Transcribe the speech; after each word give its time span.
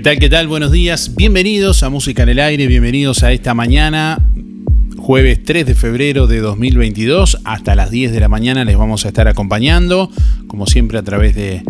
¿Qué 0.00 0.04
tal? 0.04 0.18
¿Qué 0.18 0.28
tal? 0.30 0.48
Buenos 0.48 0.72
días. 0.72 1.14
Bienvenidos 1.14 1.82
a 1.82 1.90
Música 1.90 2.22
en 2.22 2.30
el 2.30 2.38
Aire, 2.38 2.66
bienvenidos 2.66 3.22
a 3.22 3.32
esta 3.32 3.52
mañana, 3.52 4.18
jueves 4.96 5.42
3 5.44 5.66
de 5.66 5.74
febrero 5.74 6.26
de 6.26 6.40
2022. 6.40 7.42
Hasta 7.44 7.74
las 7.74 7.90
10 7.90 8.10
de 8.10 8.20
la 8.20 8.28
mañana 8.28 8.64
les 8.64 8.78
vamos 8.78 9.04
a 9.04 9.08
estar 9.08 9.28
acompañando, 9.28 10.10
como 10.46 10.66
siempre 10.66 10.96
a 10.96 11.02
través 11.02 11.34
de 11.34 11.62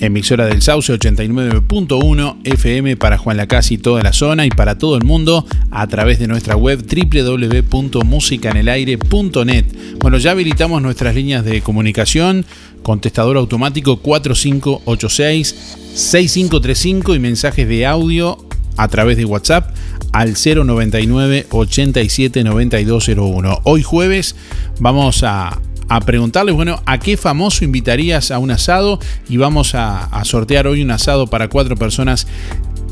emisora 0.00 0.46
del 0.46 0.62
Sauce 0.62 0.92
89.1 0.92 2.38
FM 2.44 2.96
para 2.96 3.18
Juan 3.18 3.36
Lacasi 3.36 3.74
y 3.74 3.78
toda 3.78 4.02
la 4.02 4.12
zona 4.12 4.44
y 4.46 4.50
para 4.50 4.78
todo 4.78 4.96
el 4.96 5.04
mundo 5.04 5.46
a 5.70 5.86
través 5.86 6.18
de 6.18 6.26
nuestra 6.26 6.56
web 6.56 6.84
www.musicanelaire.net. 6.84 9.66
Bueno, 10.00 10.18
ya 10.18 10.32
habilitamos 10.32 10.82
nuestras 10.82 11.14
líneas 11.14 11.44
de 11.44 11.60
comunicación, 11.60 12.44
contestador 12.82 13.36
automático 13.36 13.98
4586 13.98 15.76
6535 15.94 17.14
y 17.14 17.18
mensajes 17.18 17.68
de 17.68 17.84
audio 17.86 18.38
a 18.76 18.88
través 18.88 19.16
de 19.16 19.24
WhatsApp 19.24 19.74
al 20.12 20.34
099 20.34 21.46
87 21.50 22.44
9201. 22.44 23.60
Hoy 23.64 23.82
jueves 23.82 24.36
vamos 24.80 25.22
a 25.24 25.60
a 25.88 26.00
preguntarles, 26.00 26.54
bueno, 26.54 26.82
¿a 26.86 26.98
qué 26.98 27.16
famoso 27.16 27.64
invitarías 27.64 28.30
a 28.30 28.38
un 28.38 28.50
asado? 28.50 28.98
Y 29.28 29.36
vamos 29.36 29.74
a, 29.74 30.08
sortear 30.24 30.66
hoy 30.66 30.82
un 30.82 30.90
asado 30.90 31.26
para 31.26 31.48
cuatro 31.48 31.76
personas 31.76 32.26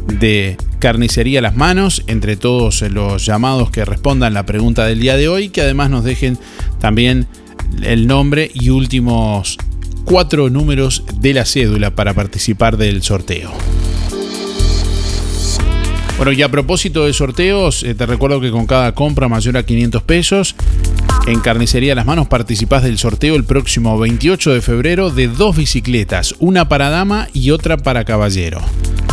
de 0.07 0.57
carnicería 0.79 1.39
a 1.39 1.43
las 1.43 1.57
manos, 1.57 2.03
entre 2.07 2.37
todos 2.37 2.83
los 2.83 3.25
llamados 3.25 3.71
que 3.71 3.85
respondan 3.85 4.35
la 4.35 4.45
pregunta 4.45 4.85
del 4.87 5.01
día 5.01 5.17
de 5.17 5.29
hoy, 5.29 5.49
que 5.49 5.63
además 5.63 5.91
nos 5.91 6.05
dejen 6.05 6.39
también 6.81 7.27
el 7.83 8.07
nombre 8.07 8.51
y 8.53 8.71
últimos 8.71 9.59
cuatro 10.05 10.51
números 10.51 11.05
de 11.21 11.35
la 11.35 11.45
cédula 11.45 11.95
para 11.95 12.15
participar 12.15 12.77
del 12.77 13.03
sorteo. 13.03 13.53
Bueno, 16.17 16.33
y 16.33 16.43
a 16.43 16.49
propósito 16.49 17.07
de 17.07 17.13
sorteos, 17.13 17.83
eh, 17.83 17.95
te 17.95 18.07
recuerdo 18.07 18.41
que 18.41 18.51
con 18.51 18.67
cada 18.67 18.95
compra 18.95 19.29
mayor 19.29 19.57
a 19.57 19.65
500 19.65 20.03
pesos 20.03 20.55
en 21.27 21.41
Carnicería 21.41 21.95
Las 21.95 22.07
Manos 22.07 22.27
participás 22.27 22.83
del 22.83 22.99
sorteo 22.99 23.37
el 23.37 23.45
próximo 23.45 23.99
28 23.99 24.55
de 24.55 24.61
febrero 24.61 25.11
de 25.11 25.29
dos 25.29 25.57
bicicletas, 25.57 26.35
una 26.39 26.69
para 26.69 26.91
dama 26.91 27.29
y 27.33 27.51
otra 27.51 27.77
para 27.77 28.05
caballero. 28.05 28.61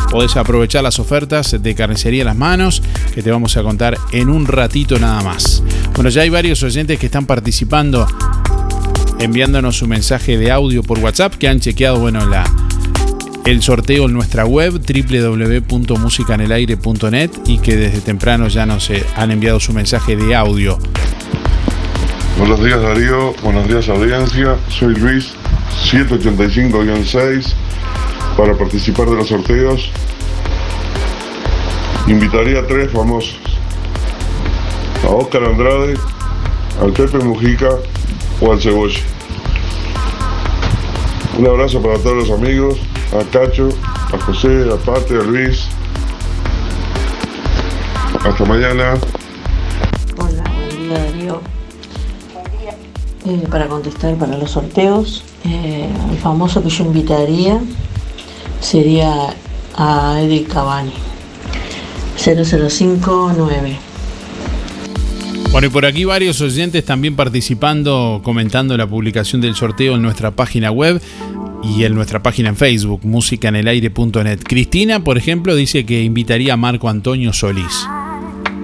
Podés 0.10 0.36
aprovechar 0.38 0.84
las 0.84 0.98
ofertas 1.00 1.56
de 1.62 1.76
Carnicería 1.76 2.24
Las 2.24 2.36
Manos 2.36 2.82
que 3.14 3.22
te 3.22 3.30
vamos 3.32 3.56
a 3.58 3.64
contar 3.64 3.96
en 4.12 4.30
un 4.30 4.48
ratito 4.48 4.98
nada 4.98 5.22
más. 5.22 5.62
Bueno, 5.94 6.10
ya 6.10 6.24
hay 6.24 6.30
varios 6.30 6.64
oyentes 6.64 6.98
que 6.98 7.06
están 7.06 7.28
participando 7.28 8.08
enviándonos 9.20 9.78
su 9.78 9.88
mensaje 9.88 10.38
de 10.38 10.52
audio 10.52 10.82
por 10.82 10.98
WhatsApp 11.00 11.36
que 11.36 11.48
han 11.48 11.60
chequeado 11.60 12.00
bueno, 12.00 12.26
la, 12.26 12.44
el 13.46 13.62
sorteo 13.62 14.06
en 14.06 14.14
nuestra 14.14 14.46
web 14.46 14.82
www.musicanelaire.net 14.82 17.30
y 17.46 17.60
que 17.60 17.76
desde 17.76 18.02
temprano 18.02 18.48
ya 18.48 18.66
nos 18.66 18.90
eh, 18.90 19.06
han 19.16 19.30
enviado 19.32 19.60
su 19.60 19.74
mensaje 19.74 20.16
de 20.16 20.34
audio. 20.36 20.80
Buenos 22.39 22.63
días 22.63 22.81
Darío, 22.81 23.33
buenos 23.44 23.68
días 23.68 23.89
audiencia, 23.89 24.56
soy 24.69 24.95
Luis 24.95 25.33
785-6 25.91 27.53
para 28.38 28.57
participar 28.57 29.09
de 29.09 29.15
los 29.18 29.27
sorteos. 29.27 29.91
Invitaría 32.07 32.62
a 32.62 32.65
tres 32.65 32.94
famosos, 32.94 33.38
a 35.03 35.09
Oscar 35.09 35.44
Andrade, 35.44 35.95
al 36.81 36.94
Pepe 36.94 37.18
Mujica 37.18 37.71
o 38.39 38.53
al 38.53 38.62
Cebolla. 38.62 39.01
Un 41.38 41.45
abrazo 41.45 41.81
para 41.81 41.97
todos 41.97 42.30
los 42.30 42.39
amigos, 42.39 42.80
a 43.12 43.30
Cacho, 43.30 43.68
a 44.13 44.18
José, 44.18 44.65
a 44.71 44.77
Pate, 44.77 45.15
a 45.15 45.24
Luis. 45.24 45.68
Hasta 48.24 48.45
mañana. 48.45 48.94
Hola. 50.18 51.19
Eh, 53.25 53.44
para 53.51 53.68
contestar 53.68 54.16
para 54.16 54.38
los 54.38 54.51
sorteos. 54.51 55.24
Eh, 55.45 55.89
el 56.12 56.18
famoso 56.18 56.63
que 56.63 56.69
yo 56.69 56.86
invitaría 56.86 57.60
sería 58.62 59.36
a 59.75 60.21
Eddie 60.21 60.45
Cavani. 60.45 60.94
0059. 62.18 63.77
Bueno, 65.51 65.68
y 65.68 65.69
por 65.69 65.86
aquí 65.86 66.06
varios 66.06 66.39
oyentes 66.42 66.86
también 66.86 67.16
participando, 67.16 68.21
comentando 68.24 68.77
la 68.77 68.88
publicación 68.88 69.42
del 69.42 69.56
sorteo 69.56 69.95
en 69.95 70.01
nuestra 70.01 70.31
página 70.31 70.69
web 70.69 71.01
y 71.63 71.83
en 71.86 71.95
nuestra 71.95 72.22
página 72.22 72.50
en 72.50 72.56
Facebook, 72.56 73.01
musicanelaire.net. 73.04 74.39
Cristina, 74.44 75.04
por 75.04 75.18
ejemplo, 75.18 75.56
dice 75.56 75.86
que 75.86 76.04
invitaría 76.04 76.54
a 76.54 76.57
Marco 76.57 76.88
Antonio 76.88 77.33
Solís. 77.33 77.88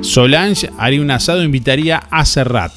Solange 0.01 0.69
haría 0.77 1.01
un 1.01 1.09
asado, 1.09 1.43
invitaría 1.43 1.97
a 1.97 2.23
Serrat. 2.23 2.71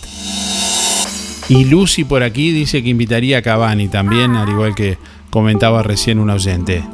Y 1.49 1.65
Lucy 1.65 2.05
por 2.05 2.23
aquí 2.23 2.53
dice 2.53 2.83
que 2.83 2.91
invitaría 2.91 3.39
a 3.39 3.43
Cavani 3.43 3.89
también, 3.89 4.37
al 4.37 4.51
igual 4.51 4.75
que 4.75 4.99
comentaba 5.31 5.83
recién 5.83 6.19
un 6.19 6.29
oyente. 6.29 6.85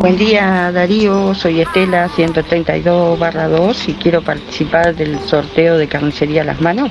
Buen 0.00 0.18
día 0.18 0.72
Darío, 0.72 1.32
soy 1.34 1.60
Estela 1.60 2.08
132 2.08 3.18
2 3.20 3.88
y 3.88 3.92
quiero 3.94 4.20
participar 4.22 4.96
del 4.96 5.20
sorteo 5.20 5.78
de 5.78 5.86
carnicería 5.86 6.42
a 6.42 6.44
las 6.44 6.60
manos. 6.60 6.90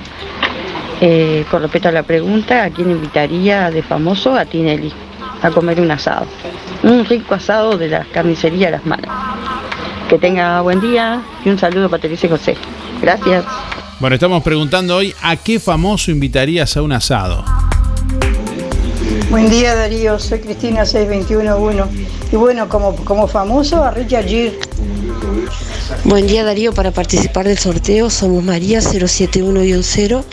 Eh, 1.01 1.43
con 1.51 1.61
respecto 1.61 1.89
a 1.89 1.91
la 1.91 2.03
pregunta, 2.03 2.63
¿a 2.63 2.69
quién 2.69 2.91
invitaría 2.91 3.69
de 3.69 3.83
famoso? 3.83 4.33
A 4.33 4.45
Tinelli, 4.45 4.93
a 5.41 5.49
comer 5.49 5.81
un 5.81 5.91
asado. 5.91 6.25
Un 6.83 7.03
rico 7.03 7.35
asado 7.35 7.77
de 7.77 7.89
la 7.89 8.05
carnicería 8.05 8.69
a 8.69 8.71
las 8.71 8.85
manos. 8.85 9.11
Que 10.07 10.17
tenga 10.17 10.61
buen 10.61 10.79
día 10.79 11.21
y 11.43 11.49
un 11.49 11.57
saludo 11.57 11.89
para 11.89 12.01
Teresa 12.01 12.27
y 12.27 12.29
José. 12.29 12.55
Gracias. 13.01 13.43
Bueno, 13.97 14.15
estamos 14.15 14.43
preguntando 14.43 14.97
hoy 14.97 15.15
a 15.21 15.37
qué 15.37 15.57
famoso 15.57 16.11
invitarías 16.11 16.75
a 16.75 16.81
un 16.81 16.91
asado. 16.91 17.45
Buen 19.29 19.49
día 19.49 19.73
Darío, 19.73 20.19
soy 20.19 20.39
Cristina 20.39 20.85
6211 20.85 22.07
y 22.29 22.35
bueno, 22.35 22.67
como, 22.67 22.93
como 22.97 23.25
famoso 23.27 23.81
a 23.81 23.91
Richard 23.91 24.27
Gere. 24.27 24.59
Buen 26.03 26.27
día 26.27 26.43
Darío, 26.43 26.73
para 26.73 26.91
participar 26.91 27.47
del 27.47 27.57
sorteo 27.57 28.09
somos 28.09 28.43
María 28.43 28.79
071-0 28.79 30.23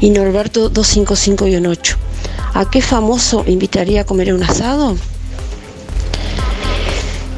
y 0.00 0.10
Norberto 0.10 0.72
255-8. 0.72 1.96
¿A 2.54 2.70
qué 2.70 2.80
famoso 2.80 3.44
invitaría 3.46 4.00
a 4.00 4.04
comer 4.04 4.32
un 4.32 4.42
asado? 4.42 4.96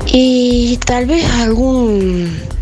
Y 0.07 0.79
tal 0.87 1.07
vez 1.07 1.29
algún 1.33 2.54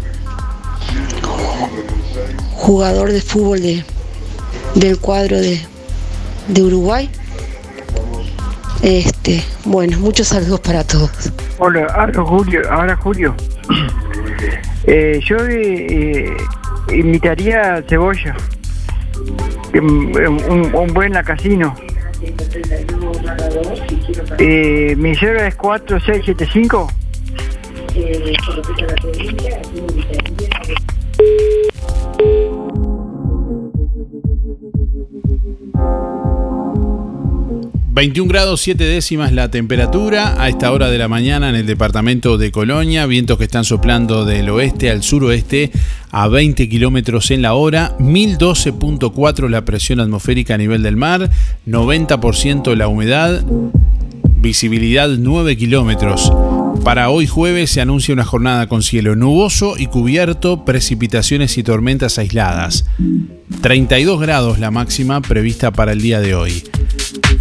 jugador 2.62 3.10
de 3.10 3.20
fútbol 3.20 3.60
de, 3.60 3.84
del 4.76 4.98
cuadro 4.98 5.36
de, 5.36 5.60
de 6.46 6.62
Uruguay. 6.62 7.10
Este, 8.82 9.42
bueno, 9.64 9.98
muchos 9.98 10.28
saludos 10.28 10.60
para 10.60 10.84
todos. 10.84 11.10
Hola, 11.58 11.86
ahora 11.92 12.22
Julio, 12.22 12.60
ahora 12.70 12.96
Julio. 12.96 13.34
Eh, 14.84 15.20
yo 15.24 15.36
eh, 15.48 16.36
invitaría 16.92 17.74
a 17.76 17.82
Cebolla, 17.82 18.34
un, 19.74 20.74
un 20.74 20.92
buen 20.92 21.12
la 21.12 21.22
casino. 21.22 21.76
Eh, 24.40 24.96
mi 24.96 25.14
cero 25.14 25.40
es 25.40 25.54
4675. 25.54 26.88
21 37.94 38.26
grados 38.26 38.62
7 38.62 38.82
décimas 38.84 39.32
la 39.32 39.50
temperatura 39.50 40.42
a 40.42 40.48
esta 40.48 40.72
hora 40.72 40.88
de 40.88 40.96
la 40.96 41.08
mañana 41.08 41.50
en 41.50 41.56
el 41.56 41.66
departamento 41.66 42.38
de 42.38 42.50
Colonia, 42.50 43.04
vientos 43.04 43.36
que 43.36 43.44
están 43.44 43.66
soplando 43.66 44.24
del 44.24 44.48
oeste 44.48 44.88
al 44.88 45.02
suroeste 45.02 45.70
a 46.10 46.26
20 46.26 46.70
kilómetros 46.70 47.30
en 47.30 47.42
la 47.42 47.52
hora, 47.52 47.94
1012.4 47.98 49.46
la 49.50 49.66
presión 49.66 50.00
atmosférica 50.00 50.54
a 50.54 50.58
nivel 50.58 50.82
del 50.82 50.96
mar, 50.96 51.28
90% 51.66 52.74
la 52.76 52.88
humedad, 52.88 53.44
visibilidad 54.38 55.10
9 55.10 55.58
kilómetros. 55.58 56.32
Para 56.84 57.10
hoy 57.10 57.26
jueves 57.26 57.72
se 57.72 57.82
anuncia 57.82 58.14
una 58.14 58.24
jornada 58.24 58.68
con 58.68 58.82
cielo 58.82 59.16
nuboso 59.16 59.74
y 59.76 59.88
cubierto, 59.88 60.64
precipitaciones 60.64 61.58
y 61.58 61.62
tormentas 61.62 62.18
aisladas. 62.18 62.86
32 63.60 64.18
grados 64.18 64.58
la 64.58 64.70
máxima 64.70 65.20
prevista 65.20 65.72
para 65.72 65.92
el 65.92 66.00
día 66.00 66.20
de 66.20 66.34
hoy. 66.34 66.64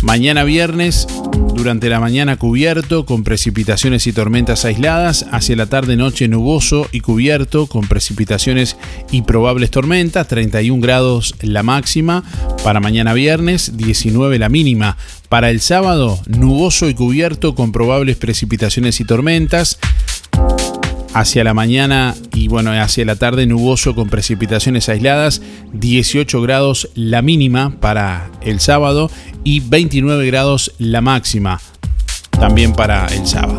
Mañana 0.01 0.43
viernes, 0.43 1.08
durante 1.53 1.88
la 1.88 2.00
mañana 2.00 2.36
cubierto 2.36 3.05
con 3.05 3.24
precipitaciones 3.24 4.08
y 4.08 4.13
tormentas 4.13 4.65
aisladas, 4.65 5.27
hacia 5.31 5.55
la 5.55 5.67
tarde 5.67 5.96
noche 5.96 6.27
nuboso 6.27 6.88
y 6.91 7.01
cubierto 7.01 7.67
con 7.67 7.88
precipitaciones 7.88 8.77
y 9.12 9.22
probables 9.22 9.70
tormentas, 9.70 10.27
31 10.27 10.81
grados 10.81 11.36
la 11.41 11.62
máxima, 11.62 12.24
para 12.63 12.79
mañana 12.79 13.13
viernes 13.13 13.77
19 13.77 14.39
la 14.39 14.50
mínima, 14.50 14.98
para 15.29 15.51
el 15.51 15.62
sábado 15.62 16.20
nuboso 16.27 16.89
y 16.89 16.96
cubierto 16.96 17.53
con 17.53 17.72
probables 17.72 18.17
precipitaciones 18.17 19.00
y 19.00 19.05
tormentas, 19.05 19.77
hacia 21.13 21.44
la 21.44 21.53
mañana 21.53 22.15
y 22.34 22.48
bueno, 22.48 22.72
hacia 22.72 23.06
la 23.06 23.15
tarde 23.15 23.46
nuboso 23.46 23.96
con 23.96 24.10
precipitaciones 24.10 24.89
aisladas, 24.89 25.41
18 25.74 26.41
grados 26.41 26.89
la 26.96 27.22
mínima 27.22 27.72
para 27.80 28.32
el 28.41 28.60
sábado 28.60 29.10
y 29.44 29.60
29 29.60 30.25
grados 30.27 30.74
la 30.77 31.01
máxima 31.01 31.60
también 32.39 32.74
para 32.74 33.06
el 33.08 33.27
sábado. 33.27 33.58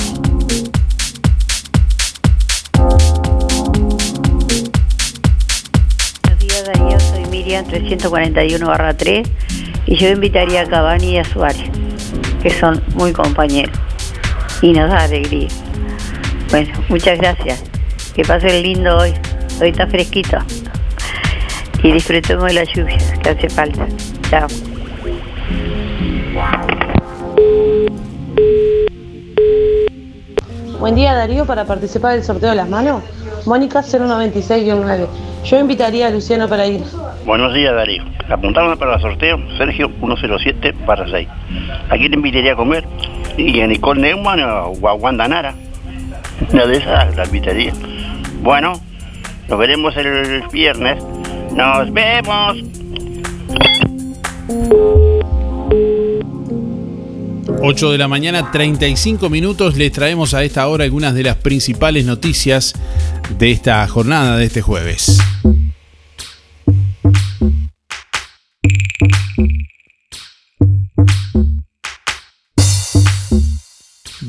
Buenos 6.24 6.38
días 6.40 6.64
Darío, 6.66 7.00
soy 7.00 7.24
Miriam 7.30 7.64
341 7.66 8.96
3 8.96 9.28
y 9.86 9.96
yo 9.96 10.08
invitaría 10.08 10.62
a 10.62 10.66
Cavani 10.66 11.12
y 11.12 11.18
a 11.18 11.24
Suárez, 11.24 11.70
que 12.42 12.50
son 12.50 12.82
muy 12.94 13.12
compañeros 13.12 13.76
y 14.62 14.72
nos 14.72 14.88
da 14.88 15.04
alegría. 15.04 15.48
Bueno, 16.52 16.70
muchas 16.90 17.18
gracias. 17.18 17.64
Que 18.14 18.24
pasen 18.24 18.62
lindo 18.62 18.98
hoy. 18.98 19.14
Hoy 19.62 19.70
está 19.70 19.86
fresquito. 19.86 20.36
Y 21.82 21.92
disfrutemos 21.92 22.44
de 22.44 22.52
la 22.52 22.64
lluvia 22.64 22.98
que 23.22 23.30
hace 23.30 23.48
falta. 23.48 23.86
Chao. 24.28 24.46
Buen 30.78 30.94
día 30.94 31.14
Darío, 31.14 31.46
para 31.46 31.64
participar 31.64 32.16
del 32.16 32.22
sorteo 32.22 32.50
de 32.50 32.56
las 32.56 32.68
manos, 32.68 33.02
Mónica 33.46 33.80
096-9. 33.80 35.06
Yo 35.44 35.58
invitaría 35.58 36.08
a 36.08 36.10
Luciano 36.10 36.50
para 36.50 36.66
ir. 36.66 36.82
Buenos 37.24 37.54
días 37.54 37.74
Darío. 37.74 38.04
Apuntamos 38.28 38.76
para 38.76 38.96
el 38.96 39.00
sorteo 39.00 39.38
Sergio 39.56 39.90
107 40.00 40.74
para 40.84 41.08
6. 41.10 41.26
¿A 41.88 41.96
quién 41.96 42.12
invitaría 42.12 42.52
a 42.52 42.56
comer? 42.56 42.84
Y 43.38 43.58
a 43.62 43.66
Nicole 43.66 44.02
Neumann 44.02 44.40
o 44.42 44.86
a 44.86 44.92
Wanda 44.92 45.26
Nara. 45.26 45.54
Una 46.50 46.66
de 46.66 46.76
esas 46.76 47.16
la 47.16 47.24
invitaría. 47.24 47.72
Bueno, 48.42 48.80
nos 49.48 49.58
veremos 49.58 49.96
el 49.96 50.42
viernes. 50.52 51.02
Nos 51.54 51.92
vemos. 51.92 52.58
8 57.64 57.92
de 57.92 57.98
la 57.98 58.08
mañana, 58.08 58.50
35 58.50 59.30
minutos. 59.30 59.76
Les 59.76 59.92
traemos 59.92 60.34
a 60.34 60.42
esta 60.42 60.66
hora 60.66 60.84
algunas 60.84 61.14
de 61.14 61.22
las 61.22 61.36
principales 61.36 62.04
noticias 62.04 62.74
de 63.38 63.52
esta 63.52 63.86
jornada 63.86 64.36
de 64.36 64.46
este 64.46 64.62
jueves. 64.62 65.18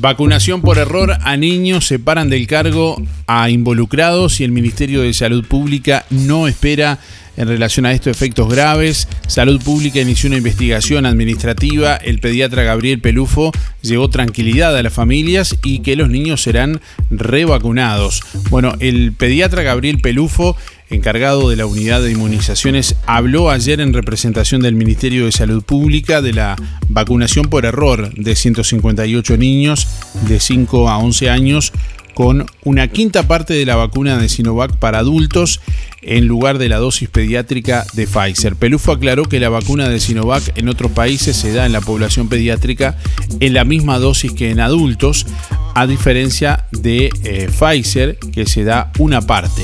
Vacunación 0.04 0.60
por 0.60 0.76
error 0.76 1.16
a 1.22 1.38
niños 1.38 1.86
separan 1.86 2.28
del 2.28 2.46
cargo 2.46 3.02
a 3.26 3.48
involucrados 3.48 4.38
y 4.38 4.44
el 4.44 4.52
Ministerio 4.52 5.00
de 5.00 5.14
Salud 5.14 5.46
Pública 5.46 6.04
no 6.10 6.46
espera 6.46 6.98
en 7.38 7.48
relación 7.48 7.86
a 7.86 7.92
estos 7.92 8.14
efectos 8.14 8.50
graves. 8.50 9.08
Salud 9.26 9.62
Pública 9.62 10.00
inició 10.00 10.28
una 10.28 10.36
investigación 10.36 11.06
administrativa. 11.06 11.96
El 11.96 12.18
pediatra 12.18 12.64
Gabriel 12.64 13.00
Pelufo 13.00 13.50
llevó 13.80 14.10
tranquilidad 14.10 14.76
a 14.76 14.82
las 14.82 14.92
familias 14.92 15.56
y 15.64 15.78
que 15.78 15.96
los 15.96 16.10
niños 16.10 16.42
serán 16.42 16.82
revacunados. 17.10 18.22
Bueno, 18.50 18.74
el 18.80 19.14
pediatra 19.14 19.62
Gabriel 19.62 20.02
Pelufo 20.02 20.54
encargado 20.90 21.48
de 21.48 21.56
la 21.56 21.66
unidad 21.66 22.02
de 22.02 22.12
inmunizaciones, 22.12 22.96
habló 23.06 23.50
ayer 23.50 23.80
en 23.80 23.92
representación 23.92 24.62
del 24.62 24.74
Ministerio 24.74 25.24
de 25.26 25.32
Salud 25.32 25.62
Pública 25.62 26.22
de 26.22 26.32
la 26.32 26.56
vacunación 26.88 27.46
por 27.46 27.64
error 27.64 28.12
de 28.14 28.36
158 28.36 29.36
niños 29.36 29.88
de 30.28 30.40
5 30.40 30.88
a 30.88 30.98
11 30.98 31.30
años 31.30 31.72
con 32.14 32.46
una 32.62 32.88
quinta 32.88 33.24
parte 33.24 33.54
de 33.54 33.66
la 33.66 33.76
vacuna 33.76 34.16
de 34.16 34.28
Sinovac 34.28 34.76
para 34.76 35.00
adultos 35.00 35.60
en 36.00 36.26
lugar 36.26 36.58
de 36.58 36.68
la 36.68 36.78
dosis 36.78 37.08
pediátrica 37.08 37.84
de 37.94 38.06
Pfizer. 38.06 38.56
Pelufo 38.56 38.92
aclaró 38.92 39.24
que 39.24 39.40
la 39.40 39.48
vacuna 39.48 39.88
de 39.88 40.00
Sinovac 40.00 40.56
en 40.56 40.68
otros 40.68 40.92
países 40.92 41.36
se 41.36 41.52
da 41.52 41.66
en 41.66 41.72
la 41.72 41.80
población 41.80 42.28
pediátrica 42.28 42.96
en 43.40 43.54
la 43.54 43.64
misma 43.64 43.98
dosis 43.98 44.32
que 44.32 44.50
en 44.50 44.60
adultos, 44.60 45.26
a 45.74 45.86
diferencia 45.86 46.66
de 46.70 47.10
eh, 47.24 47.48
Pfizer 47.48 48.18
que 48.32 48.46
se 48.46 48.64
da 48.64 48.92
una 48.98 49.20
parte. 49.20 49.62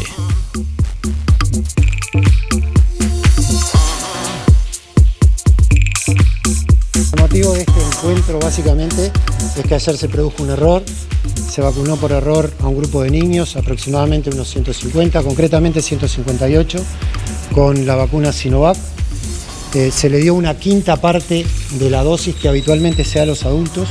El 1.52 1.64
motivo 7.20 7.54
de 7.54 7.60
este 7.60 7.82
encuentro 7.92 8.38
básicamente 8.38 9.10
es 9.56 9.66
que 9.66 9.74
ayer 9.74 9.96
se 9.96 10.08
produjo 10.08 10.42
un 10.42 10.50
error, 10.50 10.82
se 11.50 11.60
vacunó 11.60 11.96
por 11.96 12.12
error 12.12 12.52
a 12.60 12.68
un 12.68 12.76
grupo 12.76 13.02
de 13.02 13.10
niños, 13.10 13.56
aproximadamente 13.56 14.30
unos 14.30 14.48
150, 14.48 15.22
concretamente 15.22 15.82
158, 15.82 16.78
con 17.52 17.84
la 17.84 17.96
vacuna 17.96 18.32
Sinovac. 18.32 18.76
Eh, 19.74 19.90
se 19.90 20.08
le 20.08 20.18
dio 20.18 20.34
una 20.34 20.56
quinta 20.58 21.00
parte 21.00 21.44
de 21.78 21.90
la 21.90 22.04
dosis 22.04 22.36
que 22.36 22.48
habitualmente 22.48 23.04
se 23.04 23.20
a 23.20 23.26
los 23.26 23.44
adultos. 23.44 23.88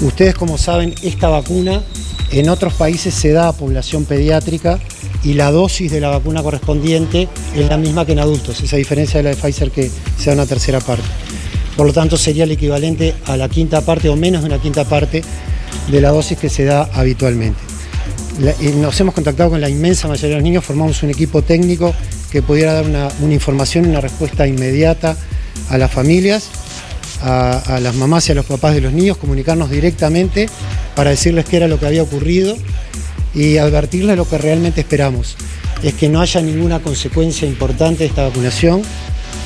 Ustedes 0.00 0.34
como 0.34 0.58
saben, 0.58 0.94
esta 1.02 1.28
vacuna 1.28 1.82
en 2.30 2.48
otros 2.48 2.74
países 2.74 3.14
se 3.14 3.32
da 3.32 3.48
a 3.48 3.52
población 3.52 4.04
pediátrica 4.04 4.78
y 5.22 5.34
la 5.34 5.50
dosis 5.50 5.90
de 5.90 6.00
la 6.00 6.08
vacuna 6.08 6.42
correspondiente 6.42 7.28
es 7.54 7.68
la 7.68 7.76
misma 7.76 8.04
que 8.04 8.12
en 8.12 8.18
adultos, 8.18 8.60
esa 8.60 8.76
diferencia 8.76 9.18
de 9.18 9.24
la 9.24 9.30
de 9.30 9.36
Pfizer 9.36 9.70
que 9.70 9.90
se 10.18 10.30
da 10.30 10.34
una 10.34 10.46
tercera 10.46 10.80
parte. 10.80 11.04
Por 11.76 11.86
lo 11.86 11.92
tanto, 11.92 12.16
sería 12.16 12.44
el 12.44 12.52
equivalente 12.52 13.14
a 13.26 13.36
la 13.36 13.48
quinta 13.48 13.80
parte 13.80 14.08
o 14.08 14.16
menos 14.16 14.42
de 14.42 14.48
una 14.48 14.60
quinta 14.60 14.84
parte 14.84 15.22
de 15.90 16.00
la 16.00 16.10
dosis 16.10 16.38
que 16.38 16.48
se 16.48 16.64
da 16.64 16.88
habitualmente. 16.92 17.58
nos 18.76 19.00
hemos 19.00 19.14
contactado 19.14 19.50
con 19.50 19.60
la 19.60 19.68
inmensa 19.68 20.08
mayoría 20.08 20.30
de 20.30 20.34
los 20.36 20.44
niños, 20.44 20.64
formamos 20.64 21.02
un 21.02 21.10
equipo 21.10 21.42
técnico 21.42 21.94
que 22.30 22.42
pudiera 22.42 22.74
dar 22.74 22.84
una, 22.84 23.32
información, 23.32 23.86
una 23.86 24.00
respuesta 24.00 24.46
inmediata 24.46 25.16
a 25.68 25.78
las 25.78 25.90
familias, 25.90 26.48
a, 27.24 27.80
las 27.80 27.94
mamás 27.94 28.28
y 28.28 28.32
a 28.32 28.34
los 28.34 28.44
papás 28.44 28.74
de 28.74 28.82
los 28.82 28.92
niños, 28.92 29.16
comunicarnos 29.16 29.70
directamente 29.70 30.48
para 30.94 31.10
decirles 31.10 31.46
qué 31.46 31.56
era 31.56 31.68
lo 31.68 31.80
que 31.80 31.86
había 31.86 32.02
ocurrido 32.02 32.56
y 33.34 33.56
advertirles 33.56 34.16
lo 34.16 34.28
que 34.28 34.38
realmente 34.38 34.82
esperamos, 34.82 35.36
es 35.82 35.94
que 35.94 36.08
no 36.08 36.20
haya 36.20 36.40
ninguna 36.40 36.80
consecuencia 36.80 37.48
importante 37.48 38.00
de 38.00 38.06
esta 38.06 38.24
vacunación, 38.24 38.82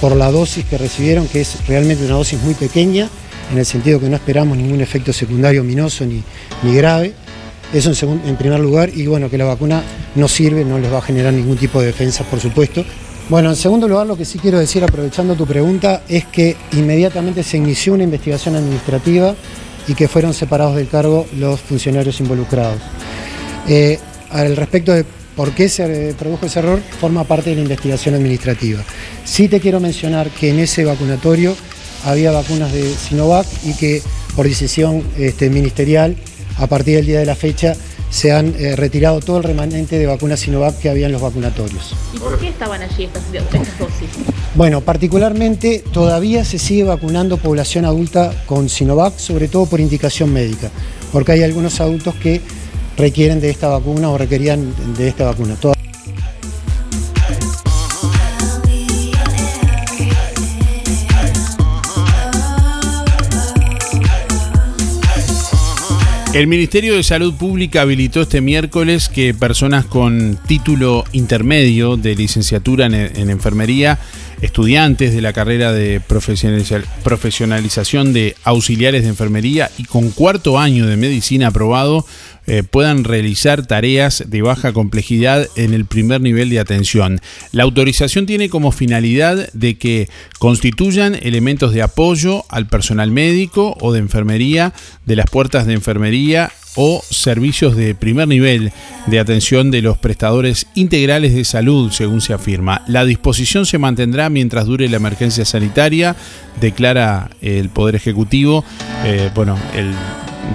por 0.01 0.15
la 0.15 0.31
dosis 0.31 0.65
que 0.65 0.79
recibieron, 0.79 1.27
que 1.27 1.41
es 1.41 1.67
realmente 1.67 2.05
una 2.05 2.15
dosis 2.15 2.41
muy 2.43 2.55
pequeña, 2.55 3.09
en 3.51 3.59
el 3.59 3.65
sentido 3.65 3.99
que 3.99 4.09
no 4.09 4.17
esperamos 4.17 4.57
ningún 4.57 4.81
efecto 4.81 5.13
secundario 5.13 5.65
minoso 5.65 6.05
ni, 6.05 6.23
ni 6.63 6.75
grave. 6.75 7.15
Eso 7.73 7.91
en, 8.07 8.21
en, 8.27 8.37
primer 8.37 8.61
lugar, 8.61 8.91
y 8.95 9.07
bueno, 9.07 9.31
que 9.31 9.39
la 9.39 9.45
vacuna 9.45 9.83
no 10.15 10.29
sirve, 10.29 10.65
no 10.65 10.79
les 10.79 10.93
va 10.93 10.99
a 10.99 11.03
generar 11.03 11.33
ningún 11.33 11.57
tipo 11.57 11.81
de 11.81 11.87
defensa, 11.87 12.25
por 12.25 12.41
supuesto. 12.41 12.85
Bueno, 13.29 13.51
en 13.51 13.57
segundo 13.57 13.87
lugar, 13.87 14.07
lo 14.07 14.17
que 14.17 14.25
sí 14.25 14.39
quiero 14.39 14.59
decir, 14.59 14.83
aprovechando 14.83 15.35
tu 15.35 15.47
pregunta, 15.47 16.03
es 16.09 16.25
que 16.25 16.57
inmediatamente 16.73 17.43
se 17.43 17.59
inició 17.59 17.93
una 17.93 18.05
investigación 18.05 18.57
administrativa 18.57 19.35
y 19.87 19.93
que 19.93 20.09
fueron 20.09 20.33
separados 20.33 20.77
del 20.77 20.89
cargo 20.89 21.27
los 21.37 21.61
funcionarios 21.61 22.21
involucrados. 22.21 22.79
Eh, 23.69 23.99
al 24.31 24.57
respecto 24.57 24.93
de 24.95 25.05
por 25.37 25.53
qué 25.53 25.69
se 25.69 26.15
produjo 26.19 26.47
ese 26.47 26.61
error, 26.61 26.81
forma 27.01 27.25
parte 27.25 27.51
de 27.51 27.57
la 27.57 27.63
investigación 27.63 28.15
administrativa. 28.15 28.83
Sí 29.25 29.47
te 29.49 29.61
quiero 29.61 29.79
mencionar 29.79 30.31
que 30.31 30.49
en 30.49 30.61
ese 30.61 30.87
vacunatorio 30.87 31.55
había 32.05 32.33
vacunas 32.33 32.73
de 32.73 32.95
Sinovac 32.95 33.47
y 33.63 33.75
que 33.75 34.01
por 34.35 34.49
decisión 34.49 35.03
este, 35.19 35.51
ministerial, 35.51 36.17
a 36.57 36.67
partir 36.67 36.97
del 36.97 37.05
día 37.05 37.19
de 37.19 37.27
la 37.27 37.37
fecha, 37.37 37.77
se 38.11 38.33
han 38.33 38.55
eh, 38.59 38.77
retirado 38.77 39.21
todo 39.21 39.39
el 39.39 39.45
remanente 39.45 39.99
de 39.99 40.07
vacunas 40.07 40.41
Sinovac 40.41 40.79
que 40.79 40.89
había 40.89 41.07
en 41.07 41.13
los 41.13 41.23
vacunatorios. 41.23 41.95
¿Y 42.15 42.19
por 42.19 42.39
qué 42.39 42.49
estaban 42.49 42.83
allí 42.83 43.05
estas, 43.05 43.23
estas 43.33 43.79
dosis? 43.79 44.09
Bueno, 44.55 44.81
particularmente 44.81 45.85
todavía 45.93 46.45
se 46.45 46.59
sigue 46.59 46.85
vacunando 46.85 47.37
población 47.37 47.85
adulta 47.85 48.33
con 48.47 48.69
Sinovac, 48.69 49.17
sobre 49.19 49.49
todo 49.49 49.67
por 49.67 49.81
indicación 49.81 50.33
médica, 50.33 50.71
porque 51.13 51.33
hay 51.33 51.43
algunos 51.43 51.81
adultos 51.81 52.15
que 52.15 52.41
requieren 52.97 53.41
de 53.41 53.51
esta 53.51 53.69
vacuna 53.69 54.11
o 54.11 54.19
requerían 54.19 54.75
de 54.97 55.09
esta 55.09 55.25
vacuna. 55.25 55.57
El 66.35 66.47
Ministerio 66.47 66.95
de 66.95 67.03
Salud 67.03 67.35
Pública 67.35 67.81
habilitó 67.81 68.21
este 68.21 68.43
miércoles 68.43 69.09
que 69.09 69.33
personas 69.33 69.87
con 69.87 70.39
título 70.47 71.05
intermedio 71.13 71.97
de 71.97 72.15
licenciatura 72.15 72.85
en, 72.85 73.31
enfermería, 73.31 73.99
estudiantes 74.43 75.15
de 75.15 75.23
la 75.23 75.33
carrera 75.33 75.73
de 75.73 76.03
profesionalización 77.03 78.13
de 78.13 78.37
auxiliares 78.45 79.05
de 79.05 79.09
enfermería 79.09 79.71
y 79.79 79.85
con 79.85 80.11
cuarto 80.11 80.59
año 80.59 80.87
de 80.87 80.99
medicina 80.99 81.47
aprobado 81.47 82.05
eh, 82.49 82.63
puedan 82.63 83.05
realizar 83.05 83.67
tareas 83.67 84.25
de 84.27 84.41
baja 84.41 84.73
complejidad 84.73 85.47
en 85.55 85.75
el 85.75 85.85
primer 85.85 86.23
nivel 86.23 86.49
de 86.49 86.59
atención. 86.59 87.21
La 87.53 87.65
autorización 87.65 88.25
tiene 88.25 88.49
como 88.49 88.73
finalidad 88.73 89.53
de 89.53 89.77
que 89.77 90.09
constituyan 90.39 91.15
elementos 91.15 91.75
de 91.75 91.83
apoyo 91.83 92.45
al 92.49 92.67
personal 92.67 93.11
médico 93.11 93.77
o 93.83 93.93
de 93.93 93.99
enfermería 93.99 94.73
de 95.05 95.17
las 95.17 95.29
puertas 95.29 95.67
de 95.67 95.75
enfermería 95.75 96.51
o 96.75 97.03
servicios 97.11 97.77
de 97.77 97.95
primer 97.95 98.29
nivel 98.29 98.73
de 99.09 99.19
atención 99.19 99.71
de 99.71 99.83
los 99.83 99.99
prestadores 99.99 100.69
integrales 100.75 101.35
de 101.35 101.45
salud, 101.45 101.91
según 101.91 102.23
se 102.23 102.33
afirma. 102.33 102.83
La 102.87 103.05
disposición 103.05 103.67
se 103.67 103.77
mantendrá 103.77 104.31
mientras 104.31 104.65
dure 104.65 104.89
la 104.89 104.97
emergencia 104.97 105.45
sanitaria, 105.45 106.17
declara 106.61 107.31
el 107.43 107.69
Poder 107.69 107.97
Ejecutivo. 107.97 108.65
Eh, 109.05 109.31
bueno, 109.35 109.59
el 109.75 109.93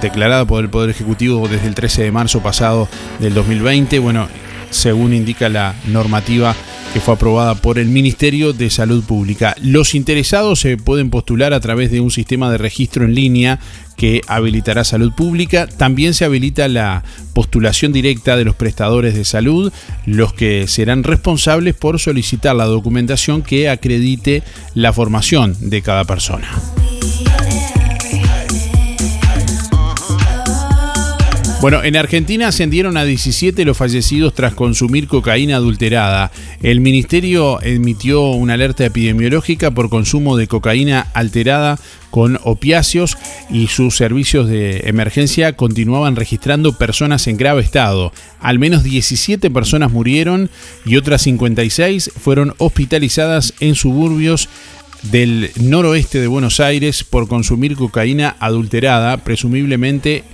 declarado 0.02 0.48
por 0.48 0.64
el 0.64 0.70
Poder 0.70 0.90
Ejecutivo 0.90 1.48
desde 1.48 1.68
el 1.68 1.76
13 1.76 2.04
de 2.04 2.12
marzo 2.12 2.42
pasado 2.42 2.88
del 3.20 3.34
2020. 3.34 4.00
Bueno, 4.00 4.28
según 4.70 5.14
indica 5.14 5.50
la 5.50 5.76
normativa 5.88 6.56
que 6.94 7.00
fue 7.00 7.16
aprobada 7.16 7.56
por 7.56 7.80
el 7.80 7.88
Ministerio 7.88 8.54
de 8.54 8.70
Salud 8.70 9.04
Pública. 9.04 9.56
Los 9.60 9.96
interesados 9.96 10.60
se 10.60 10.78
pueden 10.78 11.10
postular 11.10 11.52
a 11.52 11.60
través 11.60 11.90
de 11.90 12.00
un 12.00 12.12
sistema 12.12 12.52
de 12.52 12.60
registro 12.60 13.06
en 13.06 13.16
línea 13.16 13.60
que 13.98 14.22
habilitará 14.28 14.84
salud 14.84 15.12
pública. 15.12 15.66
También 15.66 16.14
se 16.14 16.24
habilita 16.24 16.68
la 16.68 17.04
postulación 17.34 17.94
directa 17.94 18.38
de 18.38 18.46
los 18.46 18.56
prestadores 18.56 19.16
de 19.16 19.26
salud, 19.26 19.74
los 20.06 20.34
que 20.34 20.68
serán 20.68 21.04
responsables 21.04 21.74
por 21.74 22.00
solicitar 22.00 22.56
la 22.56 22.66
documentación 22.66 23.42
que 23.42 23.70
acredite 23.70 24.44
la 24.76 24.94
formación 24.94 25.56
de 25.62 25.82
cada 25.82 26.06
persona. 26.06 26.48
Bueno, 31.64 31.82
en 31.82 31.96
Argentina 31.96 32.50
ascendieron 32.50 32.98
a 32.98 33.06
17 33.06 33.64
los 33.64 33.78
fallecidos 33.78 34.34
tras 34.34 34.54
consumir 34.54 35.08
cocaína 35.08 35.56
adulterada. 35.56 36.30
El 36.62 36.82
ministerio 36.82 37.62
emitió 37.62 38.32
una 38.32 38.56
alerta 38.56 38.84
epidemiológica 38.84 39.72
por 39.72 39.90
consumo 39.90 40.36
de 40.36 40.48
cocaína 40.48 41.08
alterada 41.14 41.80
con 42.10 42.38
opiáceos 42.44 43.18
y 43.50 43.68
sus 43.68 43.96
servicios 43.96 44.50
de 44.50 44.90
emergencia 44.90 45.56
continuaban 45.56 46.18
registrando 46.18 46.78
personas 46.78 47.28
en 47.28 47.38
grave 47.38 47.62
estado. 47.62 48.12
Al 48.42 48.60
menos 48.60 48.84
17 48.84 49.50
personas 49.50 49.90
murieron 49.90 50.50
y 50.86 50.98
otras 50.98 51.22
56 51.22 52.12
fueron 52.18 52.56
hospitalizadas 52.58 53.54
en 53.62 53.76
suburbios 53.76 54.50
del 55.04 55.50
noroeste 55.62 56.20
de 56.20 56.28
Buenos 56.28 56.60
Aires 56.60 57.06
por 57.06 57.30
consumir 57.30 57.78
cocaína 57.78 58.36
adulterada, 58.42 59.16
presumiblemente 59.16 60.26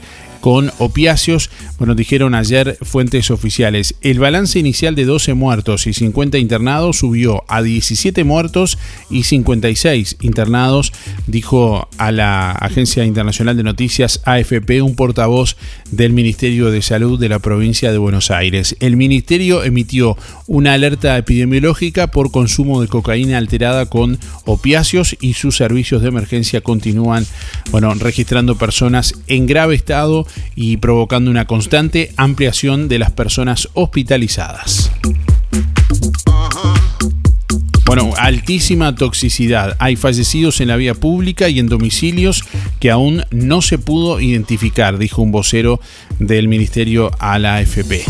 con 0.42 0.72
opiáceos. 0.80 1.50
Bueno, 1.78 1.96
dijeron 1.96 2.36
ayer 2.36 2.78
fuentes 2.82 3.32
oficiales. 3.32 3.96
El 4.02 4.20
balance 4.20 4.60
inicial 4.60 4.96
de 4.96 5.06
12 5.06 5.34
muertos 5.34 5.88
y 5.88 5.94
50 5.94 6.38
internados 6.38 6.98
subió 6.98 7.44
a 7.48 7.62
17 7.62 8.24
muertos 8.24 8.78
y 9.10 9.24
56 9.24 10.18
internados, 10.22 10.92
dijo 11.28 11.88
a 11.98 12.12
la 12.12 12.52
Agencia 12.52 13.06
Internacional 13.06 13.58
de 13.58 13.64
Noticias 13.64 14.22
AFP 14.26 14.82
un 14.82 14.96
portavoz 14.96 15.56
del 15.92 16.14
Ministerio 16.14 16.72
de 16.72 16.82
Salud 16.82 17.20
de 17.20 17.30
la 17.30 17.40
provincia 17.40 17.92
de 17.92 17.98
Buenos 17.98 18.32
Aires. 18.32 18.76
El 18.80 18.98
ministerio 18.98 19.64
emitió 19.64 20.18
una 20.48 20.74
alerta 20.74 21.18
epidemiológica 21.18 22.08
por 22.08 22.32
consumo 22.32 22.82
de 22.82 22.88
cocaína 22.88 23.38
alterada 23.38 23.88
con 23.88 24.20
opiáceos 24.46 25.18
y 25.22 25.34
sus 25.34 25.58
servicios 25.58 26.02
de 26.02 26.10
emergencia 26.10 26.62
continúan, 26.62 27.26
bueno, 27.72 27.94
registrando 27.96 28.58
personas 28.58 29.14
en 29.28 29.46
grave 29.46 29.76
estado 29.76 30.26
y 30.56 30.78
provocando 30.78 31.32
una 31.32 31.46
constante 31.46 32.12
ampliación 32.18 32.88
de 32.88 33.00
las 33.00 33.12
personas 33.12 33.70
hospitalizadas. 33.74 34.92
Bueno, 37.90 38.14
altísima 38.18 38.94
toxicidad. 38.94 39.76
Hay 39.80 39.96
fallecidos 39.96 40.62
en 40.62 40.68
la 40.68 40.76
vía 40.76 40.94
pública 40.94 41.50
y 41.50 41.58
en 41.58 41.66
domicilios 41.66 42.44
que 42.80 42.92
aún 42.92 43.24
no 43.32 43.64
se 43.64 43.80
pudo 43.80 44.20
identificar, 44.20 45.00
dijo 45.00 45.24
un 45.24 45.32
vocero 45.32 45.80
del 46.20 46.48
ministerio 46.48 47.10
a 47.18 47.40
la 47.40 47.56
AFP. 47.56 48.06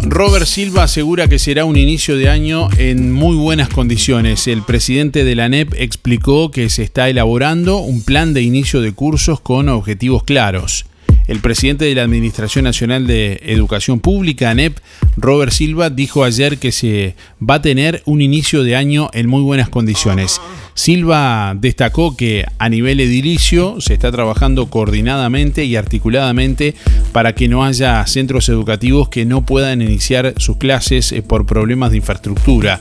Robert 0.00 0.46
Silva 0.46 0.84
asegura 0.84 1.28
que 1.28 1.38
será 1.38 1.64
un 1.64 1.76
inicio 1.76 2.16
de 2.16 2.28
año 2.28 2.68
en 2.78 3.12
muy 3.12 3.36
buenas 3.36 3.68
condiciones. 3.68 4.46
El 4.46 4.62
presidente 4.62 5.24
de 5.24 5.34
la 5.34 5.46
ANEP 5.46 5.74
explicó 5.76 6.50
que 6.50 6.70
se 6.70 6.82
está 6.82 7.08
elaborando 7.08 7.78
un 7.78 8.02
plan 8.02 8.32
de 8.32 8.42
inicio 8.42 8.80
de 8.80 8.92
cursos 8.92 9.40
con 9.40 9.68
objetivos 9.68 10.24
claros. 10.24 10.86
El 11.28 11.40
presidente 11.40 11.84
de 11.84 11.94
la 11.94 12.02
Administración 12.02 12.64
Nacional 12.64 13.06
de 13.06 13.40
Educación 13.44 14.00
Pública, 14.00 14.50
ANEP, 14.50 14.78
Robert 15.16 15.52
Silva, 15.52 15.88
dijo 15.90 16.24
ayer 16.24 16.58
que 16.58 16.72
se 16.72 17.14
va 17.40 17.54
a 17.56 17.62
tener 17.62 18.02
un 18.06 18.20
inicio 18.20 18.64
de 18.64 18.76
año 18.76 19.08
en 19.12 19.28
muy 19.28 19.42
buenas 19.42 19.68
condiciones. 19.68 20.40
Silva 20.74 21.54
destacó 21.58 22.16
que 22.16 22.44
a 22.58 22.68
nivel 22.68 23.00
edilicio 23.00 23.80
se 23.80 23.94
está 23.94 24.10
trabajando 24.10 24.66
coordinadamente 24.66 25.64
y 25.64 25.76
articuladamente 25.76 26.74
para 27.12 27.34
que 27.34 27.48
no 27.48 27.64
haya 27.64 28.06
centros 28.06 28.48
educativos 28.48 29.08
que 29.08 29.24
no 29.24 29.44
puedan 29.44 29.82
iniciar 29.82 30.34
sus 30.38 30.56
clases 30.56 31.12
eh, 31.12 31.22
por 31.22 31.46
problemas 31.46 31.90
de 31.90 31.98
infraestructura. 31.98 32.80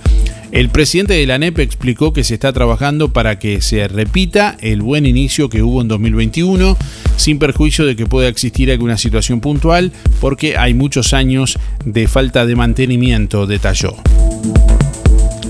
El 0.52 0.70
presidente 0.70 1.14
de 1.14 1.26
la 1.26 1.36
ANEP 1.36 1.60
explicó 1.60 2.12
que 2.12 2.26
se 2.26 2.34
está 2.34 2.52
trabajando 2.52 3.14
para 3.14 3.40
que 3.40 3.62
se 3.62 3.88
repita 3.88 4.58
el 4.60 4.82
buen 4.82 5.06
inicio 5.06 5.50
que 5.50 5.64
hubo 5.64 5.82
en 5.82 5.88
2021, 5.88 6.78
sin 7.16 7.40
perjuicio 7.40 7.86
de 7.86 7.96
que 7.96 8.06
pueda 8.06 8.28
existir 8.28 8.70
alguna 8.70 8.98
situación 8.98 9.40
puntual, 9.40 9.94
porque 10.20 10.58
hay 10.58 10.74
muchos 10.74 11.14
años 11.14 11.58
de 11.86 12.08
falta 12.10 12.46
de 12.46 12.58
mantenimiento, 12.58 13.48
detalló. 13.48 13.96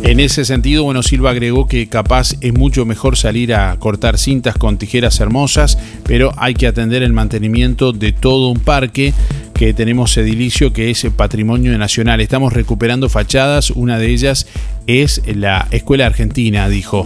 En 0.04 0.20
ese 0.20 0.46
sentido, 0.46 0.84
bueno, 0.84 1.04
Silva 1.04 1.30
agregó 1.30 1.68
que 1.68 1.88
capaz 1.88 2.36
es 2.42 2.54
mucho 2.54 2.86
mejor 2.86 3.18
salir 3.18 3.54
a 3.54 3.76
cortar 3.78 4.18
cintas 4.18 4.56
con 4.56 4.78
tijeras 4.78 5.20
hermosas, 5.20 5.78
pero 6.06 6.32
hay 6.38 6.56
que 6.56 6.68
atender 6.68 7.04
el 7.04 7.14
mantenimiento 7.14 7.94
de 7.94 8.12
todo 8.12 8.50
un 8.50 8.60
parque 8.60 9.14
que 9.54 9.74
tenemos 9.74 10.18
edilicio 10.18 10.74
que 10.74 10.90
es 10.90 11.06
patrimonio 11.16 11.78
nacional. 11.78 12.20
Estamos 12.20 12.52
recuperando 12.52 13.10
fachadas, 13.10 13.70
una 13.70 14.00
de 14.00 14.10
ellas 14.10 14.48
es 14.88 15.22
la 15.26 15.68
Escuela 15.72 16.08
Argentina, 16.08 16.68
dijo. 16.68 17.04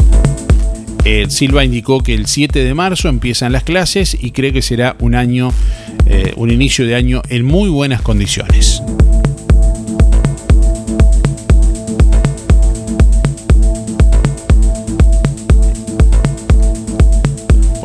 Silva 1.28 1.64
indicó 1.64 2.00
que 2.00 2.16
el 2.16 2.26
7 2.26 2.64
de 2.64 2.74
marzo 2.74 3.10
empiezan 3.10 3.52
las 3.52 3.64
clases 3.64 4.18
y 4.20 4.32
cree 4.32 4.54
que 4.54 4.64
será 4.64 4.96
un 5.00 5.14
año, 5.14 5.52
eh, 6.08 6.34
un 6.36 6.50
inicio 6.50 6.88
de 6.88 6.96
año 6.96 7.22
en 7.30 7.46
muy 7.46 7.70
buenas 7.70 8.02
condiciones. 8.02 8.82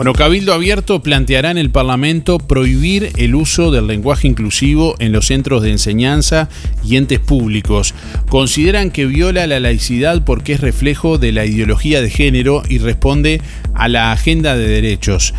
Bueno, 0.00 0.14
Cabildo 0.14 0.54
Abierto 0.54 1.02
planteará 1.02 1.50
en 1.50 1.58
el 1.58 1.68
Parlamento 1.68 2.38
prohibir 2.38 3.10
el 3.18 3.34
uso 3.34 3.70
del 3.70 3.86
lenguaje 3.86 4.28
inclusivo 4.28 4.94
en 4.98 5.12
los 5.12 5.26
centros 5.26 5.62
de 5.62 5.72
enseñanza 5.72 6.48
y 6.82 6.96
entes 6.96 7.18
públicos. 7.18 7.94
Consideran 8.30 8.92
que 8.92 9.04
viola 9.04 9.46
la 9.46 9.60
laicidad 9.60 10.24
porque 10.24 10.54
es 10.54 10.62
reflejo 10.62 11.18
de 11.18 11.32
la 11.32 11.44
ideología 11.44 12.00
de 12.00 12.08
género 12.08 12.62
y 12.66 12.78
responde 12.78 13.42
a 13.74 13.88
la 13.88 14.10
agenda 14.10 14.56
de 14.56 14.68
derechos. 14.68 15.34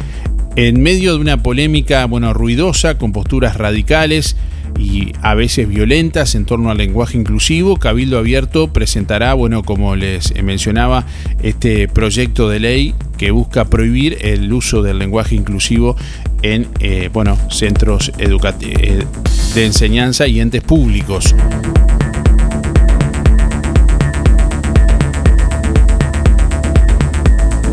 En 0.56 0.80
medio 0.84 1.14
de 1.14 1.22
una 1.22 1.42
polémica, 1.42 2.06
bueno, 2.06 2.32
ruidosa, 2.32 3.00
con 3.00 3.14
posturas 3.14 3.58
radicales, 3.58 4.36
y 4.82 5.14
a 5.22 5.36
veces 5.36 5.68
violentas 5.70 6.34
en 6.34 6.46
torno 6.46 6.72
al 6.72 6.78
lenguaje 6.78 7.18
inclusivo. 7.18 7.78
Cabildo 7.78 8.18
Abierto 8.18 8.74
presentará, 8.74 9.34
bueno, 9.36 9.64
como 9.64 9.96
les 9.96 10.34
mencionaba, 10.44 11.06
este 11.44 11.88
proyecto 11.88 12.50
de 12.50 12.60
ley 12.60 12.96
que 13.18 13.30
busca 13.30 13.66
prohibir 13.66 14.18
el 14.22 14.52
uso 14.52 14.82
del 14.82 14.98
lenguaje 14.98 15.36
inclusivo 15.36 15.96
en, 16.42 16.68
eh, 16.80 17.10
bueno, 17.14 17.38
centros 17.52 18.12
eh, 18.18 19.06
de 19.54 19.66
enseñanza 19.66 20.28
y 20.28 20.40
entes 20.40 20.64
públicos. 20.64 21.36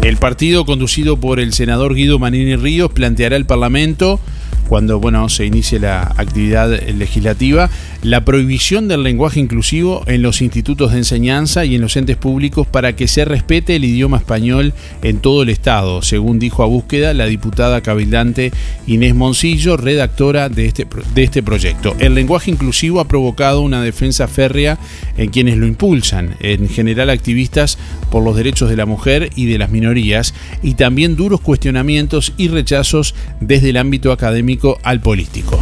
El 0.03 0.17
partido 0.19 0.65
conducido 0.65 1.19
por 1.19 1.41
el 1.41 1.53
senador 1.53 1.95
Guido 1.95 2.19
Manini 2.19 2.57
Ríos 2.57 2.93
planteará 2.93 3.37
al 3.37 3.47
Parlamento 3.47 4.21
cuando 4.69 5.01
bueno, 5.01 5.29
se 5.29 5.47
inicie 5.47 5.81
la 5.81 6.03
actividad 6.17 6.69
legislativa, 6.91 7.71
la 8.03 8.25
prohibición 8.25 8.87
del 8.87 9.03
lenguaje 9.03 9.41
inclusivo 9.41 10.03
en 10.07 10.23
los 10.23 10.43
institutos 10.43 10.93
de 10.93 10.99
enseñanza 10.99 11.65
y 11.65 11.75
en 11.75 11.81
los 11.81 11.97
entes 11.97 12.17
públicos 12.17 12.67
para 12.67 12.95
que 12.95 13.09
se 13.09 13.25
respete 13.25 13.77
el 13.77 13.85
idioma 13.85 14.19
español 14.19 14.75
en 15.03 15.19
todo 15.19 15.43
el 15.43 15.49
Estado, 15.49 16.03
según 16.03 16.39
dijo 16.39 16.63
a 16.63 16.67
búsqueda 16.67 17.15
la 17.15 17.27
diputada 17.27 17.81
cabildante 17.81 18.53
Inés 18.87 19.15
Moncillo, 19.15 19.77
redactora 19.77 20.49
de 20.49 20.67
este, 20.67 20.87
de 21.15 21.23
este 21.23 21.43
proyecto. 21.43 21.97
El 21.99 22.15
lenguaje 22.15 22.51
inclusivo 22.51 23.01
ha 23.01 23.09
provocado 23.09 23.63
una 23.63 23.83
defensa 23.83 24.29
férrea 24.29 24.79
en 25.17 25.31
quienes 25.31 25.57
lo 25.57 25.67
impulsan, 25.67 26.37
en 26.41 26.69
general 26.69 27.09
activistas 27.11 27.79
por 28.11 28.23
los 28.23 28.37
derechos 28.37 28.69
de 28.69 28.77
la 28.77 28.87
mujer 28.87 29.31
y 29.35 29.47
de 29.47 29.59
las 29.59 29.71
minorías, 29.71 30.35
y 30.63 30.75
también 30.75 31.17
duros 31.17 31.41
cuestionamientos 31.41 32.35
y 32.37 32.49
rechazos 32.49 33.15
desde 33.41 33.71
el 33.71 33.79
ámbito 33.79 34.13
académico 34.13 34.58
al 34.83 35.01
político. 35.01 35.59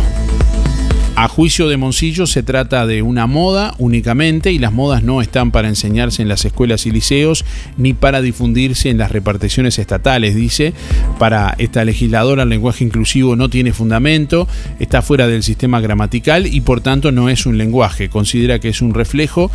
A 1.19 1.29
juicio 1.29 1.67
de 1.71 1.79
Moncillo 1.79 2.27
se 2.27 2.43
trata 2.43 2.87
de 2.87 3.01
una 3.01 3.27
moda 3.27 3.73
únicamente 3.79 4.53
y 4.53 4.59
las 4.59 4.75
modas 4.75 5.03
no 5.03 5.23
están 5.23 5.51
para 5.51 5.67
enseñarse 5.67 6.21
en 6.21 6.29
las 6.29 6.45
escuelas 6.45 6.85
y 6.85 6.91
liceos 6.91 7.47
ni 7.79 7.95
para 7.95 8.21
difundirse 8.21 8.91
en 8.91 8.99
las 8.99 9.11
reparticiones 9.11 9.79
estatales, 9.79 10.35
dice. 10.35 10.75
Para 11.19 11.55
esta 11.57 11.87
legisladora 11.87 12.43
el 12.43 12.51
lenguaje 12.51 12.85
inclusivo 12.85 13.35
no 13.35 13.49
tiene 13.49 13.73
fundamento, 13.73 14.47
está 14.79 15.01
fuera 15.01 15.27
del 15.27 15.43
sistema 15.43 15.81
gramatical 15.81 16.47
y 16.47 16.61
por 16.61 16.83
tanto 16.83 17.11
no 17.13 17.31
es 17.31 17.47
un 17.47 17.57
lenguaje. 17.57 18.11
Considera 18.11 18.59
que 18.59 18.69
es 18.69 18.83
un 18.83 18.93
reflejo 18.93 19.51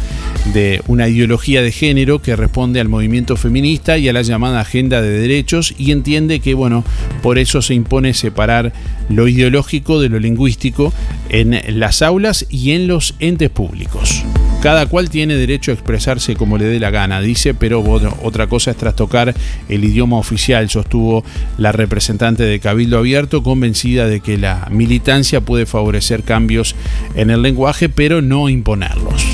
de 0.56 0.82
una 0.88 1.10
ideología 1.10 1.62
de 1.62 1.72
género 1.72 2.24
que 2.24 2.36
responde 2.36 2.80
al 2.80 2.90
movimiento 2.90 3.38
feminista 3.38 4.00
y 4.00 4.10
a 4.10 4.14
la 4.14 4.24
llamada 4.24 4.62
agenda 4.62 5.00
de 5.04 5.12
derechos 5.12 5.76
y 5.78 5.92
entiende 5.92 6.40
que, 6.40 6.56
bueno, 6.56 6.84
por 7.22 7.38
eso 7.38 7.62
se 7.62 7.76
impone 7.76 8.16
separar 8.16 8.74
lo 9.10 9.28
ideológico 9.28 10.02
de 10.02 10.10
lo 10.10 10.20
lingüístico 10.20 10.92
en 11.30 11.51
las 11.70 12.02
aulas 12.02 12.46
y 12.50 12.72
en 12.72 12.88
los 12.88 13.16
entes 13.20 13.50
públicos. 13.50 14.24
Cada 14.62 14.86
cual 14.86 15.10
tiene 15.10 15.36
derecho 15.36 15.72
a 15.72 15.74
expresarse 15.74 16.36
como 16.36 16.58
le 16.58 16.66
dé 16.66 16.80
la 16.80 16.92
gana, 16.92 17.20
dice, 17.20 17.54
pero 17.56 17.84
otra 18.22 18.48
cosa 18.48 18.72
es 18.72 18.78
trastocar 18.78 19.34
el 19.70 19.84
idioma 19.84 20.18
oficial, 20.18 20.70
sostuvo 20.70 21.24
la 21.58 21.72
representante 21.72 22.44
de 22.44 22.60
Cabildo 22.60 23.00
Abierto, 23.00 23.42
convencida 23.42 24.08
de 24.08 24.20
que 24.20 24.38
la 24.38 24.68
militancia 24.70 25.42
puede 25.42 25.66
favorecer 25.66 26.24
cambios 26.24 26.76
en 27.16 27.32
el 27.32 27.42
lenguaje, 27.42 27.90
pero 27.90 28.22
no 28.22 28.50
imponerlos. 28.50 29.26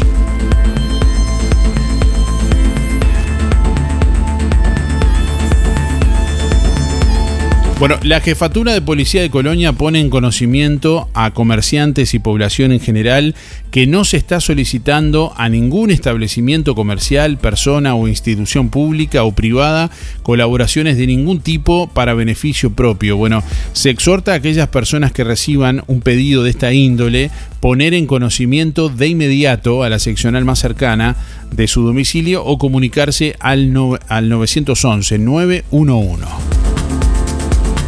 Bueno, 7.79 7.99
la 8.01 8.21
jefatura 8.21 8.73
de 8.73 8.81
policía 8.81 9.21
de 9.21 9.29
Colonia 9.29 9.71
pone 9.71 9.99
en 9.99 10.09
conocimiento 10.09 11.09
a 11.13 11.29
comerciantes 11.29 12.15
y 12.15 12.19
población 12.19 12.71
en 12.71 12.79
general 12.79 13.35
que 13.69 13.85
no 13.85 14.03
se 14.03 14.17
está 14.17 14.39
solicitando 14.39 15.31
a 15.37 15.47
ningún 15.47 15.91
establecimiento 15.91 16.73
comercial, 16.73 17.37
persona 17.37 17.93
o 17.93 18.07
institución 18.07 18.69
pública 18.69 19.23
o 19.25 19.33
privada 19.33 19.91
colaboraciones 20.23 20.97
de 20.97 21.05
ningún 21.05 21.39
tipo 21.39 21.85
para 21.85 22.15
beneficio 22.15 22.71
propio. 22.71 23.15
Bueno, 23.15 23.43
se 23.73 23.91
exhorta 23.91 24.31
a 24.31 24.37
aquellas 24.37 24.69
personas 24.69 25.11
que 25.11 25.23
reciban 25.23 25.83
un 25.85 26.01
pedido 26.01 26.41
de 26.41 26.49
esta 26.49 26.73
índole 26.73 27.29
poner 27.59 27.93
en 27.93 28.07
conocimiento 28.07 28.89
de 28.89 29.09
inmediato 29.09 29.83
a 29.83 29.89
la 29.89 29.99
seccional 29.99 30.45
más 30.45 30.57
cercana 30.57 31.15
de 31.51 31.67
su 31.67 31.83
domicilio 31.83 32.43
o 32.43 32.57
comunicarse 32.57 33.35
al, 33.39 33.71
al 34.07 34.29
911 34.29 35.19
911. 35.19 36.66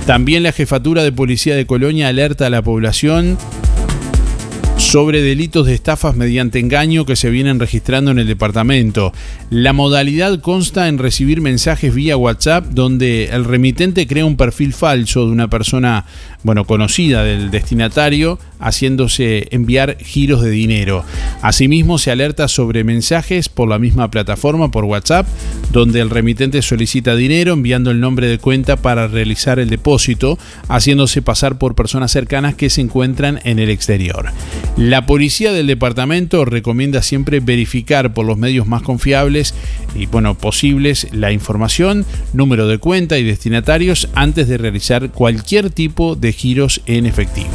También 0.10 0.42
la 0.42 0.52
jefatura 0.52 1.04
de 1.04 1.12
policía 1.12 1.56
de 1.56 1.68
Colonia 1.68 2.08
alerta 2.08 2.48
a 2.48 2.50
la 2.50 2.64
población 2.64 3.38
sobre 4.90 5.22
delitos 5.22 5.68
de 5.68 5.76
estafas 5.76 6.16
mediante 6.16 6.58
engaño 6.58 7.06
que 7.06 7.16
se 7.16 7.30
vienen 7.30 7.60
registrando 7.60 8.10
en 8.10 8.18
el 8.18 8.26
departamento. 8.26 9.14
La 9.52 9.72
modalidad 9.72 10.40
consta 10.40 10.88
en 10.88 10.98
recibir 10.98 11.42
mensajes 11.42 11.94
vía 11.94 12.18
WhatsApp 12.18 12.66
donde 12.72 13.26
el 13.26 13.46
remitente 13.46 14.08
crea 14.08 14.26
un 14.26 14.36
perfil 14.36 14.74
falso 14.74 15.28
de 15.28 15.32
una 15.32 15.48
persona, 15.48 16.06
bueno, 16.42 16.66
conocida 16.66 17.24
del 17.24 17.52
destinatario, 17.52 18.40
haciéndose 18.60 19.48
enviar 19.52 19.96
giros 20.00 20.42
de 20.42 20.50
dinero. 20.50 21.06
Asimismo, 21.44 22.00
se 22.00 22.10
alerta 22.10 22.48
sobre 22.48 22.84
mensajes 22.84 23.48
por 23.48 23.70
la 23.70 23.78
misma 23.78 24.10
plataforma 24.10 24.72
por 24.72 24.86
WhatsApp, 24.86 25.28
donde 25.72 26.02
el 26.02 26.10
remitente 26.10 26.64
solicita 26.64 27.16
dinero 27.16 27.54
enviando 27.54 27.92
el 27.92 28.00
nombre 28.00 28.28
de 28.28 28.40
cuenta 28.40 28.76
para 28.76 29.08
realizar 29.08 29.60
el 29.60 29.70
depósito, 29.70 30.40
haciéndose 30.68 31.22
pasar 31.22 31.60
por 31.60 31.76
personas 31.76 32.12
cercanas 32.12 32.56
que 32.56 32.72
se 32.72 32.82
encuentran 32.82 33.40
en 33.44 33.60
el 33.60 33.70
exterior. 33.70 34.32
La 34.80 35.06
policía 35.06 35.52
del 35.52 35.68
departamento 35.68 36.46
recomienda 36.46 37.02
siempre 37.02 37.42
verificar 37.42 38.14
por 38.14 38.26
los 38.26 38.38
medios 38.38 38.66
más 38.66 38.82
confiables 38.82 39.54
y 39.94 40.06
bueno, 40.06 40.36
posibles 40.36 41.10
la 41.12 41.34
información, 41.34 42.06
número 42.32 42.66
de 42.66 42.78
cuenta 42.78 43.18
y 43.18 43.26
destinatarios 43.26 44.08
antes 44.16 44.48
de 44.48 44.58
realizar 44.58 45.12
cualquier 45.12 45.70
tipo 45.70 46.16
de 46.16 46.32
giros 46.32 46.82
en 46.86 47.06
efectivo. 47.08 47.50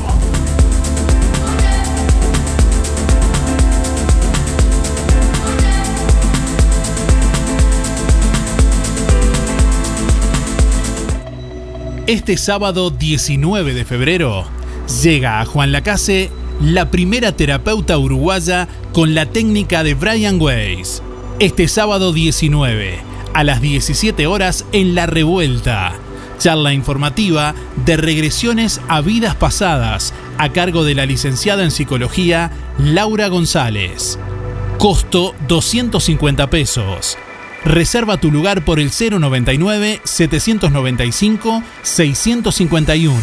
Este 12.07 12.37
sábado 12.37 12.91
19 12.91 13.73
de 13.73 13.87
febrero 13.87 14.45
llega 15.03 15.41
a 15.41 15.47
Juan 15.47 15.73
Lacase 15.73 16.31
la 16.65 16.91
primera 16.91 17.33
terapeuta 17.33 17.99
uruguaya 17.99 18.69
con 18.93 19.15
la 19.15 19.27
técnica 19.27 19.85
de 19.85 19.93
Brian 19.93 20.41
Weiss. 20.41 21.03
Este 21.39 21.69
sábado 21.69 22.15
19, 22.15 23.01
a 23.35 23.45
las 23.45 23.61
17 23.61 24.27
horas 24.27 24.65
en 24.73 24.95
La 24.95 25.05
Revuelta. 25.05 25.93
Charla 26.39 26.73
informativa 26.73 27.55
de 27.85 27.99
regresiones 27.99 28.81
a 28.89 29.03
vidas 29.03 29.35
pasadas 29.35 30.15
a 30.39 30.53
cargo 30.53 30.85
de 30.85 30.95
la 30.95 31.05
licenciada 31.05 31.65
en 31.65 31.71
psicología 31.71 32.51
Laura 32.79 33.29
González. 33.29 34.19
Costo 34.79 35.35
250 35.49 36.49
pesos. 36.49 37.19
Reserva 37.65 38.17
tu 38.17 38.31
lugar 38.31 38.65
por 38.65 38.81
el 38.81 38.91
099 38.91 40.01
795 40.03 41.63
651. 41.83 43.15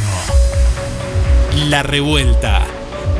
La 1.69 1.81
Revuelta 1.83 2.65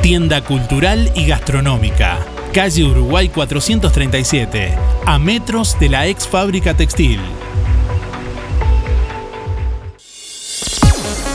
Tienda 0.00 0.42
cultural 0.42 1.12
y 1.14 1.26
gastronómica. 1.26 2.18
Calle 2.52 2.84
Uruguay 2.84 3.28
437, 3.28 4.74
a 5.06 5.18
metros 5.18 5.78
de 5.78 5.88
la 5.88 6.06
ex 6.06 6.26
fábrica 6.26 6.74
textil. 6.74 7.20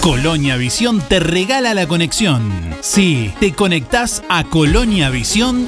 Colonia 0.01 0.55
Visión 0.55 1.01
te 1.01 1.19
regala 1.19 1.73
la 1.73 1.87
conexión. 1.87 2.75
Sí, 2.81 3.33
te 3.39 3.53
conectás 3.53 4.23
a 4.29 4.45
Colonia 4.45 5.09
Visión 5.09 5.67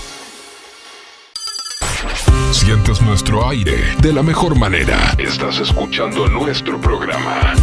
Sientes 2.51 3.01
nuestro 3.01 3.47
aire 3.47 3.95
de 4.01 4.11
la 4.11 4.21
mejor 4.21 4.59
manera. 4.59 5.15
Estás 5.17 5.59
escuchando 5.59 6.27
nuestro 6.27 6.81
programa. 6.81 7.53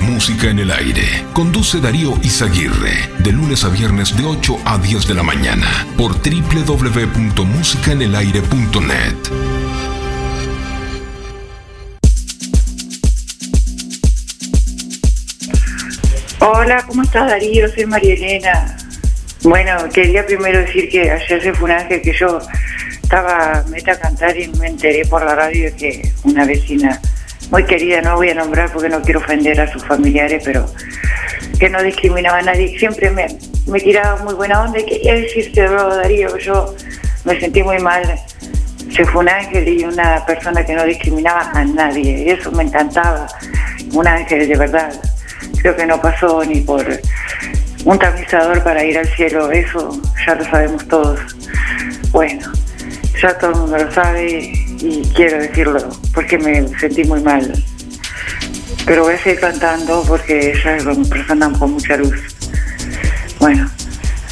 Música 0.00 0.48
en 0.48 0.60
el 0.60 0.70
aire. 0.70 1.26
Conduce 1.34 1.78
Darío 1.78 2.14
Izaguirre. 2.22 3.10
De 3.18 3.32
lunes 3.32 3.64
a 3.64 3.68
viernes 3.68 4.16
de 4.16 4.24
8 4.24 4.56
a 4.64 4.78
10 4.78 5.08
de 5.08 5.14
la 5.14 5.22
mañana. 5.22 5.66
Por 5.98 6.14
www.musicaenelaire.net. 6.14 9.14
Hola, 16.40 16.82
¿cómo 16.86 17.02
estás 17.02 17.28
Darío? 17.28 17.68
Soy 17.68 17.84
María 17.84 18.14
Elena. 18.14 18.78
Bueno, 19.42 19.72
quería 19.92 20.24
primero 20.24 20.60
decir 20.60 20.88
que 20.88 21.10
ayer 21.10 21.42
se 21.42 21.52
fue 21.52 21.66
un 21.66 21.72
ángel 21.72 22.00
que 22.00 22.14
yo 22.18 22.38
estaba 23.04 23.64
meta 23.68 23.92
a 23.92 23.98
cantar 23.98 24.36
y 24.36 24.48
me 24.48 24.68
enteré 24.68 25.04
por 25.06 25.24
la 25.24 25.34
radio 25.34 25.70
que 25.76 26.12
una 26.24 26.44
vecina 26.44 27.00
muy 27.50 27.64
querida, 27.64 28.00
no 28.00 28.16
voy 28.16 28.30
a 28.30 28.34
nombrar 28.34 28.72
porque 28.72 28.88
no 28.88 29.02
quiero 29.02 29.20
ofender 29.20 29.60
a 29.60 29.70
sus 29.70 29.84
familiares, 29.84 30.42
pero 30.44 30.66
que 31.58 31.68
no 31.68 31.82
discriminaba 31.82 32.38
a 32.38 32.42
nadie, 32.42 32.76
siempre 32.78 33.10
me, 33.10 33.28
tiraba 33.80 34.22
muy 34.24 34.34
buena 34.34 34.62
onda 34.62 34.80
y 34.80 34.84
quería 34.84 35.14
decirte, 35.14 35.62
Darío, 35.62 36.36
yo 36.38 36.74
me 37.24 37.38
sentí 37.38 37.62
muy 37.62 37.78
mal 37.78 38.02
se 38.94 39.04
fue 39.06 39.22
un 39.22 39.28
ángel 39.28 39.68
y 39.68 39.84
una 39.84 40.24
persona 40.24 40.64
que 40.64 40.74
no 40.74 40.84
discriminaba 40.84 41.50
a 41.52 41.64
nadie. 41.64 42.24
Y 42.24 42.30
eso 42.30 42.52
me 42.52 42.62
encantaba. 42.62 43.26
Un 43.92 44.06
ángel 44.06 44.46
de 44.46 44.56
verdad. 44.56 44.92
Creo 45.60 45.74
que 45.74 45.86
no 45.86 46.00
pasó 46.00 46.44
ni 46.44 46.60
por 46.60 46.86
un 47.84 47.98
tamizador 47.98 48.62
para 48.62 48.84
ir 48.84 48.98
al 48.98 49.08
cielo. 49.08 49.50
Eso 49.50 50.00
ya 50.24 50.34
lo 50.36 50.44
sabemos 50.44 50.86
todos. 50.86 51.18
Bueno, 52.12 52.52
ya 53.24 53.38
todo 53.38 53.52
el 53.52 53.56
mundo 53.56 53.78
lo 53.78 53.90
sabe 53.90 54.52
y 54.80 55.02
quiero 55.14 55.38
decirlo 55.38 55.88
porque 56.12 56.36
me 56.36 56.68
sentí 56.78 57.04
muy 57.04 57.22
mal. 57.22 57.52
Pero 58.84 59.04
voy 59.04 59.14
a 59.14 59.18
seguir 59.18 59.40
cantando 59.40 60.04
porque 60.06 60.50
ella 60.50 60.76
es 60.76 60.84
una 60.84 61.08
persona 61.08 61.50
con 61.58 61.72
mucha 61.72 61.96
luz. 61.96 62.14
Bueno, 63.40 63.70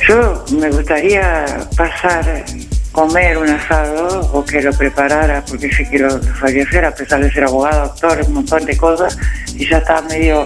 yo 0.06 0.44
me 0.58 0.68
gustaría 0.68 1.46
pasar, 1.74 2.44
comer 2.92 3.38
un 3.38 3.48
asado 3.48 4.30
o 4.34 4.44
que 4.44 4.60
lo 4.60 4.72
preparara 4.74 5.42
porque 5.48 5.72
sé 5.72 5.88
que 5.88 5.98
lo, 5.98 6.22
sabía 6.34 6.64
hacer 6.64 6.84
a 6.84 6.94
pesar 6.94 7.22
de 7.22 7.32
ser 7.32 7.44
abogado, 7.44 7.84
actor, 7.84 8.22
un 8.26 8.34
montón 8.34 8.66
de 8.66 8.76
cosas 8.76 9.16
y 9.54 9.66
ya 9.70 9.78
está 9.78 10.02
medio 10.02 10.44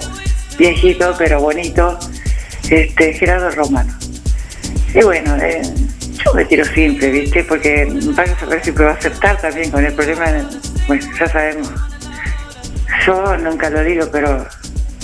viejito 0.56 1.16
pero 1.18 1.40
bonito, 1.40 1.98
este 2.70 3.12
Gerardo 3.14 3.50
Romano. 3.50 3.92
Y 4.94 5.02
bueno, 5.02 5.34
eh, 5.36 5.62
yo 6.24 6.34
me 6.34 6.44
tiro 6.44 6.64
simple, 6.64 7.10
¿viste? 7.10 7.44
Porque 7.44 7.86
van 8.14 8.30
a 8.30 8.38
saber 8.38 8.64
si 8.64 8.72
puedo 8.72 8.90
aceptar 8.90 9.40
también 9.40 9.70
con 9.70 9.84
el 9.84 9.92
problema, 9.92 10.26
bueno, 10.86 11.06
ya 11.18 11.28
sabemos. 11.28 11.70
Yo 13.06 13.36
nunca 13.38 13.70
lo 13.70 13.82
digo, 13.82 14.08
pero 14.10 14.46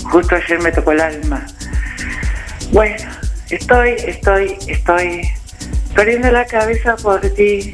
justo 0.03 0.35
ayer 0.35 0.59
me 0.59 0.71
tocó 0.71 0.91
el 0.91 1.01
alma. 1.01 1.45
Bueno, 2.71 2.95
estoy, 3.49 3.95
estoy, 4.05 4.57
estoy 4.67 5.29
perdiendo 5.95 6.31
la 6.31 6.45
cabeza 6.45 6.95
por 6.95 7.21
ti. 7.21 7.73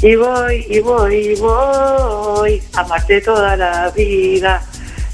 Y 0.00 0.14
voy, 0.14 0.64
y 0.70 0.80
voy, 0.80 1.16
y 1.16 1.34
voy 1.36 2.62
amarte 2.74 3.20
toda 3.20 3.56
la 3.56 3.90
vida. 3.90 4.62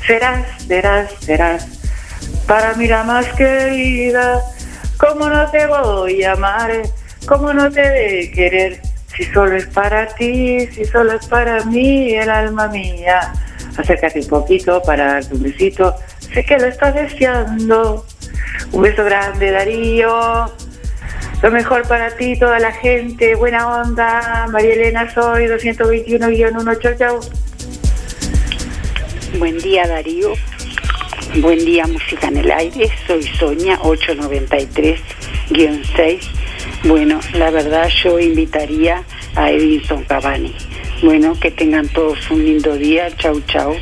Serás, 0.06 0.62
serás, 0.66 1.10
serás 1.20 1.66
para 2.46 2.74
mí 2.74 2.87
la 2.87 3.02
más 3.04 3.26
querida. 3.34 4.40
¿Cómo 4.98 5.28
no 5.28 5.50
te 5.50 5.66
voy 5.66 6.22
a 6.22 6.32
amar? 6.32 6.82
¿Cómo 7.26 7.52
no 7.52 7.70
te 7.70 7.80
de 7.80 8.32
querer? 8.34 8.80
Si 9.16 9.24
solo 9.24 9.56
es 9.56 9.66
para 9.66 10.06
ti, 10.14 10.66
si 10.68 10.84
solo 10.84 11.12
es 11.12 11.26
para 11.26 11.64
mí, 11.64 12.14
el 12.14 12.28
alma 12.28 12.68
mía. 12.68 13.32
Acércate 13.76 14.20
un 14.20 14.28
poquito 14.28 14.82
para 14.82 15.14
darte 15.14 15.34
un 15.34 15.42
besito. 15.42 15.94
Sé 16.32 16.44
que 16.44 16.58
lo 16.58 16.66
estás 16.66 16.94
deseando. 16.94 18.06
Un 18.72 18.82
beso 18.82 19.04
grande, 19.04 19.50
Darío. 19.50 20.52
Lo 21.42 21.50
mejor 21.50 21.87
para 21.87 22.16
ti, 22.16 22.38
toda 22.38 22.58
la 22.58 22.72
gente. 22.72 23.34
Buena 23.34 23.82
onda. 23.82 24.46
María 24.50 24.74
Elena 24.74 25.12
Soy, 25.14 25.46
221-1. 25.46 26.78
Chau, 26.80 26.94
chau. 26.98 27.20
Buen 29.38 29.58
día 29.58 29.87
Darío, 29.88 30.34
buen 31.40 31.58
día 31.58 31.87
Música 31.88 32.28
en 32.28 32.37
el 32.37 32.52
Aire, 32.52 32.88
soy 33.04 33.24
Soña 33.24 33.76
893-6. 33.80 36.20
Bueno, 36.87 37.18
la 37.33 37.51
verdad 37.51 37.88
yo 38.03 38.18
invitaría 38.18 39.05
a 39.37 39.51
Edinson 39.51 40.05
Cavani. 40.05 40.55
Bueno, 41.03 41.35
que 41.40 41.51
tengan 41.51 41.88
todos 41.88 42.31
un 42.31 42.44
lindo 42.44 42.77
día, 42.77 43.09
chau 43.16 43.40
chau, 43.47 43.75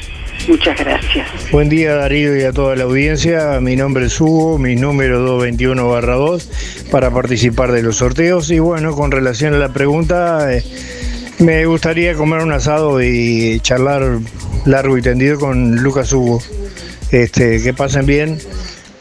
muchas 0.46 0.78
gracias. 0.78 1.26
Buen 1.50 1.68
día 1.68 1.96
Darío 1.96 2.36
y 2.36 2.42
a 2.42 2.52
toda 2.52 2.76
la 2.76 2.84
audiencia, 2.84 3.58
mi 3.60 3.74
nombre 3.74 4.06
es 4.06 4.20
Hugo, 4.20 4.56
mi 4.56 4.76
número 4.76 5.40
221-2 5.40 6.88
para 6.90 7.10
participar 7.10 7.72
de 7.72 7.82
los 7.82 7.96
sorteos 7.96 8.50
y 8.52 8.60
bueno, 8.60 8.94
con 8.94 9.10
relación 9.10 9.54
a 9.54 9.58
la 9.58 9.72
pregunta, 9.72 10.54
eh, 10.54 10.62
me 11.40 11.66
gustaría 11.66 12.14
comer 12.14 12.40
un 12.40 12.52
asado 12.52 13.02
y 13.02 13.58
charlar 13.60 14.20
largo 14.64 14.96
y 14.96 15.02
tendido 15.02 15.40
con 15.40 15.76
Lucas 15.76 16.12
Hugo. 16.12 16.40
Este, 17.10 17.60
que 17.62 17.74
pasen 17.74 18.06
bien, 18.06 18.38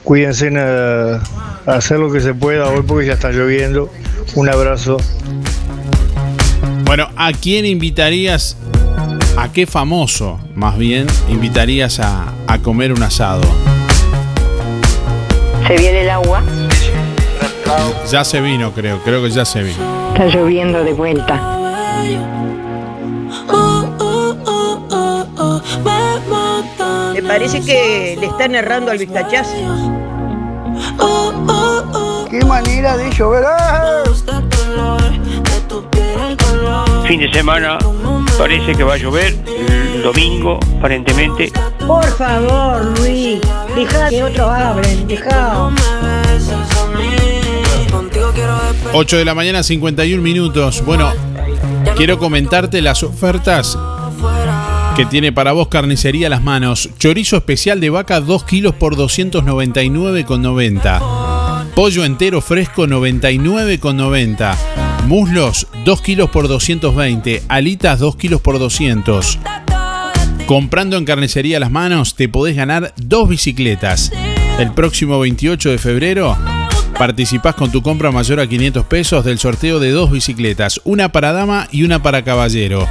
cuídense 0.04 0.50
a, 0.58 1.16
a 1.18 1.51
hacer 1.66 2.00
lo 2.00 2.12
que 2.12 2.20
se 2.22 2.34
pueda 2.34 2.68
hoy 2.70 2.82
porque 2.86 3.08
ya 3.08 3.14
está 3.14 3.32
lloviendo. 3.32 3.90
Un 4.36 4.50
abrazo. 4.50 4.98
Bueno, 6.86 7.08
¿a 7.16 7.32
quién 7.32 7.66
invitarías? 7.66 8.58
¿A 9.38 9.52
qué 9.52 9.66
famoso, 9.66 10.40
más 10.56 10.78
bien, 10.78 11.08
invitarías 11.30 12.00
a, 12.00 12.34
a 12.48 12.58
comer 12.60 12.92
un 12.92 13.02
asado? 13.02 13.42
Se 15.68 15.78
viene 15.78 16.02
el 16.02 16.10
agua, 16.10 16.44
Ya 18.12 18.26
se 18.26 18.42
vino, 18.42 18.72
creo, 18.74 19.00
creo 19.04 19.24
que 19.24 19.32
ya 19.32 19.46
se 19.46 19.64
vino. 19.64 20.12
está 20.14 20.26
lloviendo 20.28 20.84
de 20.84 20.92
vuelta. 20.94 21.58
Me 27.14 27.22
parece 27.24 27.62
que 27.62 28.18
le 28.20 28.28
están 28.28 28.56
errando 28.56 28.92
al 28.92 28.98
vistachazo. 28.98 29.52
¡Qué 32.30 32.46
manera 32.46 32.98
de 32.98 33.10
llover! 33.12 33.44
¡Ah! 33.46 34.04
Fin 37.08 37.20
de 37.20 37.34
semana 37.34 37.78
parece 38.38 38.74
que 38.74 38.84
va 38.84 38.94
a 38.94 38.98
llover. 38.98 39.36
El 39.46 40.04
domingo, 40.04 40.60
aparentemente. 40.78 41.52
Por 41.86 42.06
favor, 42.06 42.98
Luis, 43.00 43.42
deja 43.76 44.10
que 44.10 44.24
otros 44.24 44.50
hablen, 44.50 45.08
deja. 45.08 45.70
8 48.94 49.18
de 49.18 49.26
la 49.26 49.36
mañana, 49.36 49.62
51 49.64 50.22
minutos. 50.22 50.84
Bueno, 50.86 51.12
quiero 51.96 52.18
comentarte 52.18 52.82
las 52.82 53.04
ofertas 53.04 53.78
que 54.96 55.06
tiene 55.06 55.32
para 55.32 55.54
vos 55.54 55.70
Carnicería 55.70 56.30
Las 56.30 56.44
Manos. 56.44 56.90
Chorizo 56.98 57.38
especial 57.38 57.80
de 57.80 57.90
vaca 57.90 58.20
2 58.20 58.44
kilos 58.44 58.76
por 58.76 58.96
299,90. 58.96 61.72
Pollo 61.76 62.04
entero 62.04 62.42
fresco 62.42 62.88
99,90. 62.88 64.56
Muslos 65.08 65.68
2 65.86 66.02
kilos 66.02 66.30
por 66.30 66.48
220. 66.48 67.44
Alitas 67.48 68.00
2 68.00 68.16
kilos 68.16 68.42
por 68.42 68.60
200. 68.60 69.40
Comprando 70.46 70.98
en 70.98 71.06
Carnicería 71.06 71.60
Las 71.60 71.72
Manos 71.72 72.16
te 72.16 72.28
podés 72.28 72.56
ganar 72.56 72.94
dos 72.98 73.30
bicicletas. 73.30 74.12
El 74.60 74.74
próximo 74.74 75.20
28 75.20 75.70
de 75.70 75.78
febrero 75.78 76.38
participás 76.98 77.56
con 77.56 77.72
tu 77.72 77.82
compra 77.82 78.12
mayor 78.12 78.40
a 78.40 78.48
500 78.48 78.86
pesos 78.86 79.26
del 79.26 79.40
sorteo 79.40 79.80
de 79.80 79.92
dos 79.92 80.12
bicicletas, 80.12 80.82
una 80.84 81.12
para 81.12 81.32
dama 81.32 81.68
y 81.72 81.84
una 81.84 82.04
para 82.04 82.24
caballero. 82.24 82.88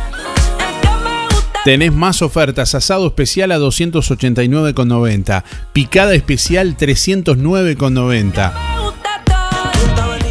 Tenés 1.64 1.92
más 1.92 2.22
ofertas, 2.22 2.74
asado 2.74 3.06
especial 3.06 3.52
a 3.52 3.58
289,90, 3.58 5.44
picada 5.74 6.14
especial 6.14 6.74
309,90. 6.74 8.52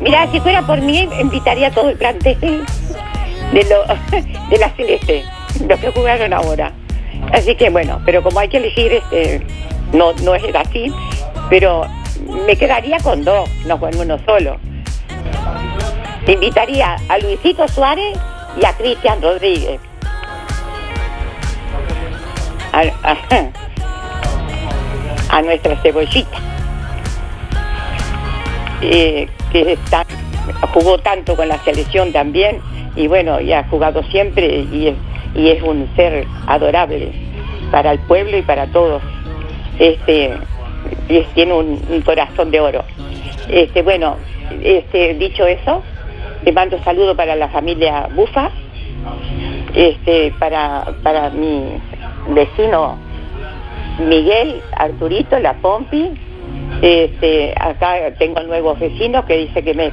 Mira, 0.00 0.32
si 0.32 0.40
fuera 0.40 0.66
por 0.66 0.80
mí, 0.80 1.08
invitaría 1.20 1.68
a 1.68 1.70
todo 1.70 1.90
el 1.90 1.96
plantel 1.96 2.40
de, 2.40 3.66
lo, 3.68 4.18
de 4.50 4.58
la 4.58 4.70
Celeste, 4.70 5.22
los 5.68 5.78
que 5.78 5.92
jugaron 5.92 6.32
ahora. 6.32 6.72
Así 7.32 7.54
que 7.54 7.70
bueno, 7.70 8.00
pero 8.04 8.22
como 8.22 8.40
hay 8.40 8.48
que 8.48 8.56
elegir, 8.56 8.92
este, 8.92 9.46
no, 9.92 10.12
no 10.22 10.34
es 10.34 10.54
así, 10.54 10.92
pero 11.48 11.86
me 12.46 12.56
quedaría 12.56 12.98
con 12.98 13.24
dos, 13.24 13.48
no 13.66 13.78
con 13.78 13.94
uno 13.96 14.18
solo. 14.24 14.58
Invitaría 16.26 16.96
a 17.08 17.18
Luisito 17.18 17.66
Suárez 17.66 18.18
y 18.60 18.64
a 18.64 18.72
Cristian 18.74 19.20
Rodríguez. 19.20 19.80
A, 22.72 22.84
nuestra 25.42 25.76
cebollita. 25.82 26.38
Eh, 28.82 29.28
que 29.52 29.76
jugó 30.72 30.98
tanto 30.98 31.36
con 31.36 31.48
la 31.48 31.58
selección 31.64 32.12
también 32.12 32.62
y 32.96 33.08
bueno, 33.08 33.40
y 33.40 33.52
ha 33.52 33.64
jugado 33.64 34.02
siempre 34.04 34.46
y 34.72 34.96
es 35.34 35.62
un 35.62 35.88
ser 35.96 36.26
adorable 36.46 37.12
para 37.70 37.92
el 37.92 37.98
pueblo 38.00 38.36
y 38.36 38.42
para 38.42 38.66
todos. 38.68 39.02
Este, 39.80 40.34
tiene 41.34 41.54
un, 41.54 41.82
un 41.90 42.02
corazón 42.02 42.50
de 42.50 42.60
oro. 42.60 42.84
Este, 43.48 43.82
bueno, 43.82 44.16
este, 44.62 45.14
dicho 45.14 45.46
eso, 45.46 45.82
le 46.44 46.52
mando 46.52 46.78
saludo 46.84 47.16
para 47.16 47.34
la 47.34 47.48
familia 47.48 48.08
Bufa, 48.14 48.50
este, 49.74 50.32
para, 50.38 50.84
para 51.02 51.30
mi 51.30 51.80
vecino 52.28 52.98
Miguel, 54.06 54.60
Arturito, 54.76 55.38
La 55.38 55.54
Pompi. 55.54 56.10
Este, 56.82 57.52
acá 57.58 58.12
tengo 58.18 58.42
nuevos 58.42 58.78
vecinos 58.78 59.24
que 59.24 59.36
dice 59.36 59.62
que 59.62 59.74
me 59.74 59.92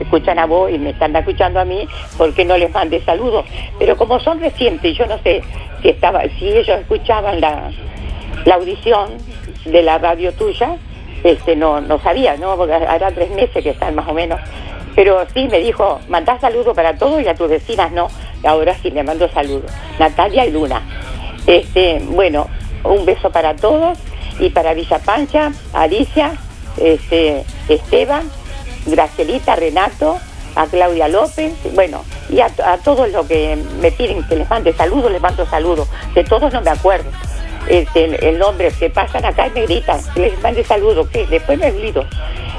escuchan 0.00 0.38
a 0.38 0.46
vos 0.46 0.70
y 0.70 0.78
me 0.78 0.90
están 0.90 1.14
escuchando 1.16 1.60
a 1.60 1.64
mí 1.64 1.86
porque 2.16 2.44
no 2.44 2.56
les 2.56 2.72
mande 2.72 3.00
saludos. 3.02 3.44
Pero 3.78 3.96
como 3.96 4.18
son 4.20 4.40
recientes, 4.40 4.96
yo 4.96 5.06
no 5.06 5.18
sé 5.18 5.42
si 5.80 5.90
estaba, 5.90 6.22
si 6.38 6.48
ellos 6.48 6.80
escuchaban 6.80 7.40
la, 7.40 7.70
la 8.48 8.54
audición 8.54 9.18
de 9.66 9.82
la 9.82 9.98
radio 9.98 10.32
tuya, 10.32 10.78
este, 11.22 11.54
no, 11.54 11.82
no 11.82 12.00
sabía, 12.00 12.38
¿no? 12.38 12.56
Porque 12.56 12.72
hará 12.72 13.10
tres 13.12 13.30
meses 13.30 13.62
que 13.62 13.70
están 13.70 13.94
más 13.94 14.08
o 14.08 14.14
menos. 14.14 14.40
Pero 14.96 15.22
sí 15.34 15.48
me 15.48 15.58
dijo, 15.58 16.00
mandá 16.08 16.40
saludos 16.40 16.74
para 16.74 16.96
todos 16.96 17.20
y 17.20 17.28
a 17.28 17.34
tus 17.34 17.50
vecinas 17.50 17.92
no. 17.92 18.08
Ahora 18.42 18.74
sí 18.80 18.90
le 18.90 19.02
mando 19.02 19.28
saludos. 19.28 19.70
Natalia 19.98 20.46
y 20.46 20.50
Luna. 20.50 20.80
Este, 21.46 22.00
bueno, 22.06 22.48
un 22.84 23.04
beso 23.04 23.30
para 23.30 23.54
todos 23.54 23.98
y 24.40 24.48
para 24.48 24.72
Villa 24.72 24.98
Pancha, 24.98 25.52
Alicia, 25.74 26.32
este, 26.78 27.44
Esteban, 27.68 28.30
Gracielita, 28.86 29.56
Renato, 29.56 30.16
a 30.56 30.66
Claudia 30.68 31.08
López, 31.08 31.52
bueno, 31.74 32.02
y 32.30 32.40
a, 32.40 32.46
a 32.64 32.78
todos 32.78 33.12
los 33.12 33.26
que 33.26 33.58
me 33.82 33.92
piden 33.92 34.26
que 34.26 34.36
les 34.36 34.48
mande 34.48 34.72
saludos, 34.72 35.12
les 35.12 35.20
mando 35.20 35.44
saludos. 35.44 35.86
De 36.14 36.24
todos 36.24 36.50
no 36.50 36.62
me 36.62 36.70
acuerdo. 36.70 37.10
Este, 37.68 38.28
el 38.28 38.38
nombre 38.38 38.70
que 38.78 38.88
pasan 38.88 39.24
acá 39.24 39.48
y 39.48 39.50
me 39.50 39.62
gritan, 39.66 40.00
les 40.16 40.40
mande 40.42 40.64
saludos, 40.64 41.08
que 41.08 41.26
después 41.26 41.58
me 41.58 41.66
olvido. 41.66 42.04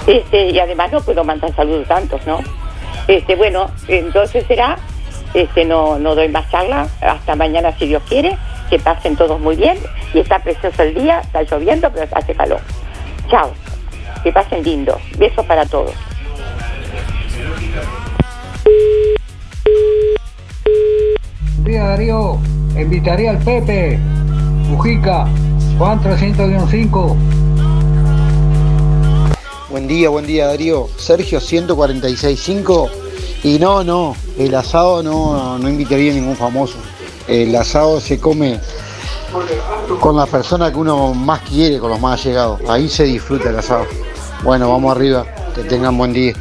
Este, 0.05 0.49
y 0.49 0.59
además 0.59 0.91
no 0.91 1.01
puedo 1.01 1.23
mandar 1.23 1.53
saludos 1.55 1.87
tantos, 1.87 2.25
¿no? 2.27 2.39
Este, 3.07 3.35
bueno, 3.35 3.71
entonces 3.87 4.45
será, 4.47 4.77
este, 5.33 5.65
no, 5.65 5.97
no 5.97 6.13
doy 6.13 6.29
más 6.29 6.49
charla, 6.51 6.87
hasta 7.01 7.35
mañana 7.35 7.75
si 7.77 7.87
Dios 7.87 8.03
quiere, 8.07 8.37
que 8.69 8.77
pasen 8.77 9.15
todos 9.15 9.39
muy 9.39 9.55
bien, 9.55 9.77
y 10.13 10.19
está 10.19 10.39
precioso 10.39 10.83
el 10.83 10.93
día, 10.93 11.21
está 11.21 11.41
lloviendo, 11.41 11.89
pero 11.91 12.07
hace 12.11 12.35
calor. 12.35 12.61
Chao, 13.29 13.51
que 14.23 14.31
pasen 14.31 14.63
lindo, 14.63 14.99
besos 15.17 15.45
para 15.45 15.65
todos. 15.65 15.93
día 21.69 21.83
Darío, 21.83 22.39
invitaría 22.75 23.29
al 23.29 23.37
Pepe, 23.39 23.99
Mujica, 24.69 25.27
Juan 25.79 25.99
300-5. 26.01 27.15
Buen 29.69 29.87
día, 29.87 30.09
buen 30.09 30.27
día 30.27 30.45
Darío. 30.45 30.87
Sergio 30.97 31.39
146.5. 31.39 32.89
Y 33.43 33.57
no, 33.57 33.83
no, 33.83 34.15
el 34.37 34.53
asado 34.53 35.01
no, 35.01 35.57
no 35.57 35.69
invitaría 35.69 36.11
a 36.11 36.15
ningún 36.15 36.35
famoso. 36.35 36.75
El 37.27 37.55
asado 37.55 37.99
se 37.99 38.19
come 38.19 38.59
con 39.99 40.15
la 40.15 40.27
persona 40.27 40.71
que 40.71 40.77
uno 40.77 41.13
más 41.15 41.41
quiere, 41.41 41.79
con 41.79 41.89
los 41.89 41.99
más 41.99 42.19
allegados. 42.19 42.61
Ahí 42.67 42.89
se 42.89 43.05
disfruta 43.05 43.49
el 43.49 43.57
asado. 43.57 43.85
Bueno, 44.43 44.69
vamos 44.69 44.95
arriba. 44.95 45.25
Que 45.55 45.63
tengan 45.63 45.97
buen 45.97 46.13
día. 46.13 46.33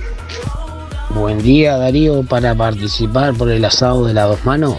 Buen 1.14 1.38
día 1.38 1.78
Darío 1.78 2.22
para 2.24 2.54
participar 2.54 3.32
por 3.34 3.50
el 3.50 3.64
asado 3.64 4.04
de 4.04 4.12
las 4.12 4.28
dos 4.28 4.44
manos. 4.44 4.76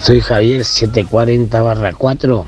Soy 0.00 0.22
Javier 0.22 0.64
740 0.64 1.60
barra 1.60 1.92
4 1.92 2.46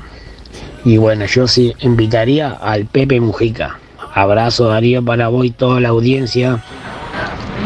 y 0.85 0.97
bueno, 0.97 1.25
yo 1.25 1.47
sí 1.47 1.75
invitaría 1.81 2.49
al 2.49 2.85
Pepe 2.85 3.21
Mujica. 3.21 3.77
Abrazo 4.15 4.69
Darío 4.69 5.05
para 5.05 5.27
vos 5.27 5.45
y 5.45 5.51
toda 5.51 5.79
la 5.79 5.89
audiencia. 5.89 6.59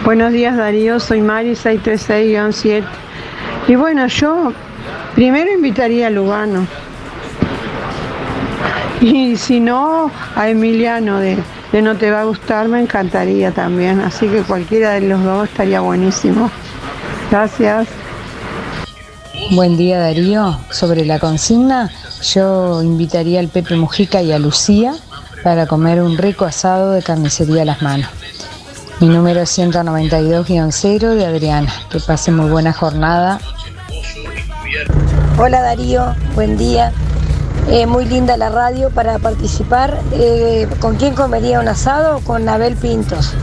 Buenos 0.04 0.34
días 0.34 0.58
Darío, 0.58 1.00
soy 1.00 1.22
Mari 1.22 1.52
636-7. 1.52 2.84
Y 3.70 3.76
bueno, 3.76 4.08
yo 4.08 4.52
primero 5.16 5.52
invitaría 5.54 6.08
a 6.08 6.10
Lugano. 6.10 6.68
Y 9.00 9.38
si 9.38 9.62
no, 9.62 10.12
a 10.36 10.50
Emiliano 10.50 11.20
de, 11.20 11.38
de 11.72 11.82
No 11.82 11.96
Te 11.96 12.12
Va 12.12 12.22
a 12.22 12.24
Gustar 12.26 12.68
me 12.68 12.82
encantaría 12.82 13.52
también. 13.52 14.02
Así 14.02 14.28
que 14.28 14.42
cualquiera 14.42 14.96
de 14.96 15.08
los 15.08 15.24
dos 15.24 15.48
estaría 15.48 15.80
buenísimo. 15.80 16.52
Gracias. 17.32 17.88
Buen 19.52 19.78
día 19.78 20.00
Darío. 20.00 20.60
Sobre 20.72 21.06
la 21.06 21.20
consigna, 21.20 21.90
yo 22.34 22.82
invitaría 22.82 23.40
al 23.40 23.48
Pepe 23.48 23.78
Mujica 23.78 24.22
y 24.22 24.34
a 24.34 24.40
Lucía 24.40 24.94
para 25.44 25.68
comer 25.68 26.02
un 26.02 26.18
rico 26.18 26.44
asado 26.44 26.92
de 26.92 27.02
carnicería 27.02 27.62
a 27.62 27.66
las 27.66 27.82
manos. 27.82 28.10
Mi 29.00 29.08
número 29.08 29.42
es 29.42 29.58
192-0 29.58 31.16
de 31.16 31.26
Adriana. 31.26 31.74
Que 31.90 32.00
pase 32.00 32.32
muy 32.32 32.50
buena 32.50 32.74
jornada. 32.74 33.40
Hola 35.40 35.62
Darío, 35.62 36.14
buen 36.36 36.58
día. 36.58 36.92
Eh, 37.70 37.86
muy 37.86 38.06
linda 38.06 38.36
la 38.36 38.50
radio 38.50 38.90
para 38.90 39.18
participar. 39.18 40.02
Eh, 40.12 40.68
¿Con 40.80 40.98
quién 40.98 41.14
comería 41.16 41.60
un 41.60 41.68
asado? 41.70 42.20
Con 42.20 42.50
Abel 42.50 42.76
Pintos. 42.76 43.34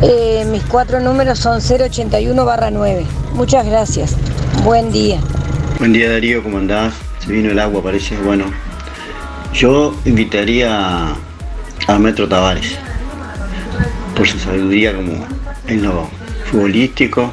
Eh, 0.00 0.46
mis 0.50 0.62
cuatro 0.64 0.98
números 1.00 1.38
son 1.38 1.60
081 1.60 2.44
barra 2.44 2.70
9. 2.70 3.06
Muchas 3.34 3.66
gracias. 3.66 4.14
Buen 4.64 4.90
día. 4.92 5.20
Buen 5.82 5.92
día 5.92 6.12
Darío, 6.12 6.44
¿cómo 6.44 6.58
andás? 6.58 6.94
Se 7.18 7.32
vino 7.32 7.50
el 7.50 7.58
agua, 7.58 7.82
parece. 7.82 8.16
Bueno, 8.18 8.44
yo 9.52 9.92
invitaría 10.04 11.08
a 11.88 11.98
Metro 11.98 12.28
Tavares 12.28 12.78
por 14.14 14.28
su 14.28 14.38
sabiduría 14.38 14.94
como 14.94 15.26
en 15.66 15.82
lo 15.82 16.08
futbolístico, 16.44 17.32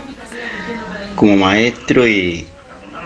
como 1.16 1.38
maestro 1.38 2.08
y, 2.08 2.48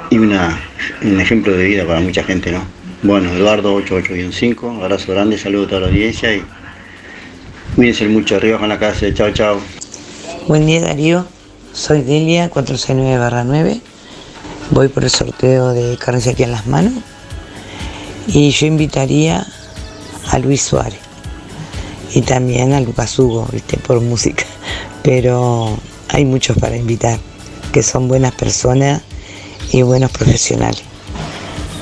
y 0.10 0.17
una, 0.17 0.62
un 1.01 1.19
ejemplo 1.19 1.51
de 1.51 1.65
vida 1.65 1.86
para 1.86 1.99
mucha 1.99 2.23
gente, 2.23 2.53
¿no? 2.53 2.63
Bueno, 3.01 3.29
Eduardo 3.34 3.77
88-5, 3.84 4.82
abrazo 4.82 5.12
grande, 5.12 5.38
saludo 5.38 5.65
a 5.65 5.67
toda 5.67 5.82
la 5.82 5.88
audiencia 5.88 6.34
y 6.34 6.41
cuídense 7.75 8.08
mucho 8.08 8.38
arriba 8.38 8.60
con 8.60 8.69
la 8.69 8.79
casa, 8.79 9.13
chao, 9.13 9.29
chao. 9.34 9.60
Buen 10.47 10.65
día 10.65 10.79
Darío, 10.79 11.27
soy 11.73 12.01
Delia 12.01 12.49
469-9. 12.49 13.82
Voy 14.71 14.88
por 14.88 15.04
el 15.04 15.10
sorteo 15.10 15.73
de 15.73 15.97
carnicería 15.97 16.45
en 16.45 16.52
las 16.52 16.67
manos 16.67 16.93
y 18.28 18.52
yo 18.52 18.67
invitaría 18.67 19.45
a 20.30 20.39
Luis 20.39 20.62
Suárez 20.62 20.99
y 22.13 22.21
también 22.21 22.71
a 22.73 22.80
Lucas 22.80 23.19
Hugo, 23.19 23.47
¿viste? 23.52 23.78
por 23.78 23.99
música. 24.02 24.45
Pero 25.04 25.78
hay 26.10 26.26
muchos 26.26 26.58
para 26.58 26.78
invitar 26.78 27.19
que 27.71 27.84
son 27.84 28.08
buenas 28.08 28.34
personas 28.34 29.02
y 29.71 29.82
buenos 29.82 30.12
profesionales. 30.12 30.84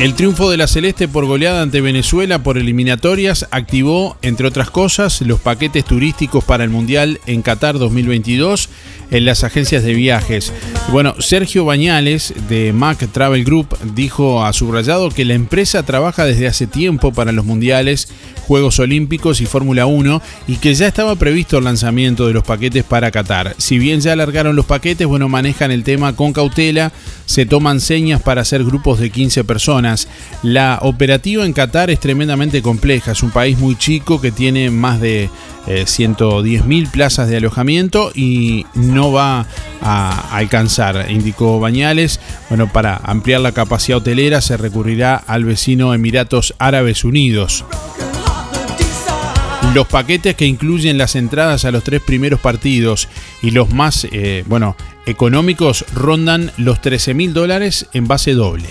El 0.00 0.14
triunfo 0.14 0.50
de 0.50 0.56
la 0.56 0.66
Celeste 0.66 1.08
por 1.08 1.26
goleada 1.26 1.60
ante 1.60 1.82
Venezuela 1.82 2.42
por 2.42 2.56
eliminatorias 2.56 3.46
activó, 3.50 4.16
entre 4.22 4.46
otras 4.46 4.70
cosas, 4.70 5.20
los 5.20 5.40
paquetes 5.40 5.84
turísticos 5.84 6.42
para 6.42 6.64
el 6.64 6.70
Mundial 6.70 7.20
en 7.26 7.42
Qatar 7.42 7.78
2022 7.78 8.70
en 9.10 9.24
las 9.26 9.44
agencias 9.44 9.82
de 9.82 9.92
viajes. 9.92 10.54
Bueno, 10.90 11.14
Sergio 11.18 11.66
Bañales 11.66 12.32
de 12.48 12.72
Mac 12.72 13.06
Travel 13.12 13.44
Group 13.44 13.76
dijo 13.94 14.42
a 14.42 14.54
subrayado 14.54 15.10
que 15.10 15.26
la 15.26 15.34
empresa 15.34 15.82
trabaja 15.82 16.24
desde 16.24 16.46
hace 16.46 16.66
tiempo 16.66 17.12
para 17.12 17.32
los 17.32 17.44
mundiales, 17.44 18.08
Juegos 18.46 18.80
Olímpicos 18.80 19.40
y 19.40 19.46
Fórmula 19.46 19.86
1 19.86 20.22
y 20.48 20.56
que 20.56 20.74
ya 20.74 20.88
estaba 20.88 21.14
previsto 21.16 21.58
el 21.58 21.64
lanzamiento 21.64 22.26
de 22.26 22.32
los 22.32 22.42
paquetes 22.42 22.84
para 22.84 23.10
Qatar. 23.10 23.54
Si 23.58 23.78
bien 23.78 24.00
ya 24.00 24.14
alargaron 24.14 24.56
los 24.56 24.66
paquetes, 24.66 25.06
bueno, 25.06 25.28
manejan 25.28 25.70
el 25.70 25.84
tema 25.84 26.16
con 26.16 26.32
cautela, 26.32 26.90
se 27.26 27.46
toman 27.46 27.80
señas 27.80 28.22
para 28.22 28.40
hacer 28.40 28.64
grupos 28.64 28.98
de 28.98 29.10
15 29.10 29.44
personas. 29.44 29.89
La 30.42 30.78
operativa 30.82 31.44
en 31.44 31.52
Qatar 31.52 31.90
es 31.90 32.00
tremendamente 32.00 32.62
compleja, 32.62 33.12
es 33.12 33.22
un 33.22 33.30
país 33.30 33.58
muy 33.58 33.76
chico 33.76 34.20
que 34.20 34.32
tiene 34.32 34.70
más 34.70 35.00
de 35.00 35.28
110 35.84 36.60
eh, 36.60 36.64
mil 36.64 36.88
plazas 36.88 37.28
de 37.28 37.36
alojamiento 37.36 38.10
y 38.14 38.66
no 38.74 39.12
va 39.12 39.46
a 39.82 40.36
alcanzar, 40.36 41.10
indicó 41.10 41.60
Bañales. 41.60 42.20
Bueno, 42.48 42.72
para 42.72 42.96
ampliar 42.96 43.40
la 43.40 43.52
capacidad 43.52 43.98
hotelera 43.98 44.40
se 44.40 44.56
recurrirá 44.56 45.16
al 45.16 45.44
vecino 45.44 45.94
Emiratos 45.94 46.54
Árabes 46.58 47.04
Unidos. 47.04 47.64
Los 49.74 49.86
paquetes 49.86 50.34
que 50.34 50.46
incluyen 50.46 50.98
las 50.98 51.14
entradas 51.14 51.64
a 51.64 51.70
los 51.70 51.84
tres 51.84 52.00
primeros 52.00 52.40
partidos 52.40 53.08
y 53.40 53.52
los 53.52 53.72
más, 53.72 54.04
eh, 54.10 54.42
bueno, 54.48 54.76
económicos 55.06 55.84
rondan 55.94 56.50
los 56.56 56.80
13 56.80 57.14
mil 57.14 57.32
dólares 57.32 57.86
en 57.92 58.08
base 58.08 58.32
doble. 58.32 58.68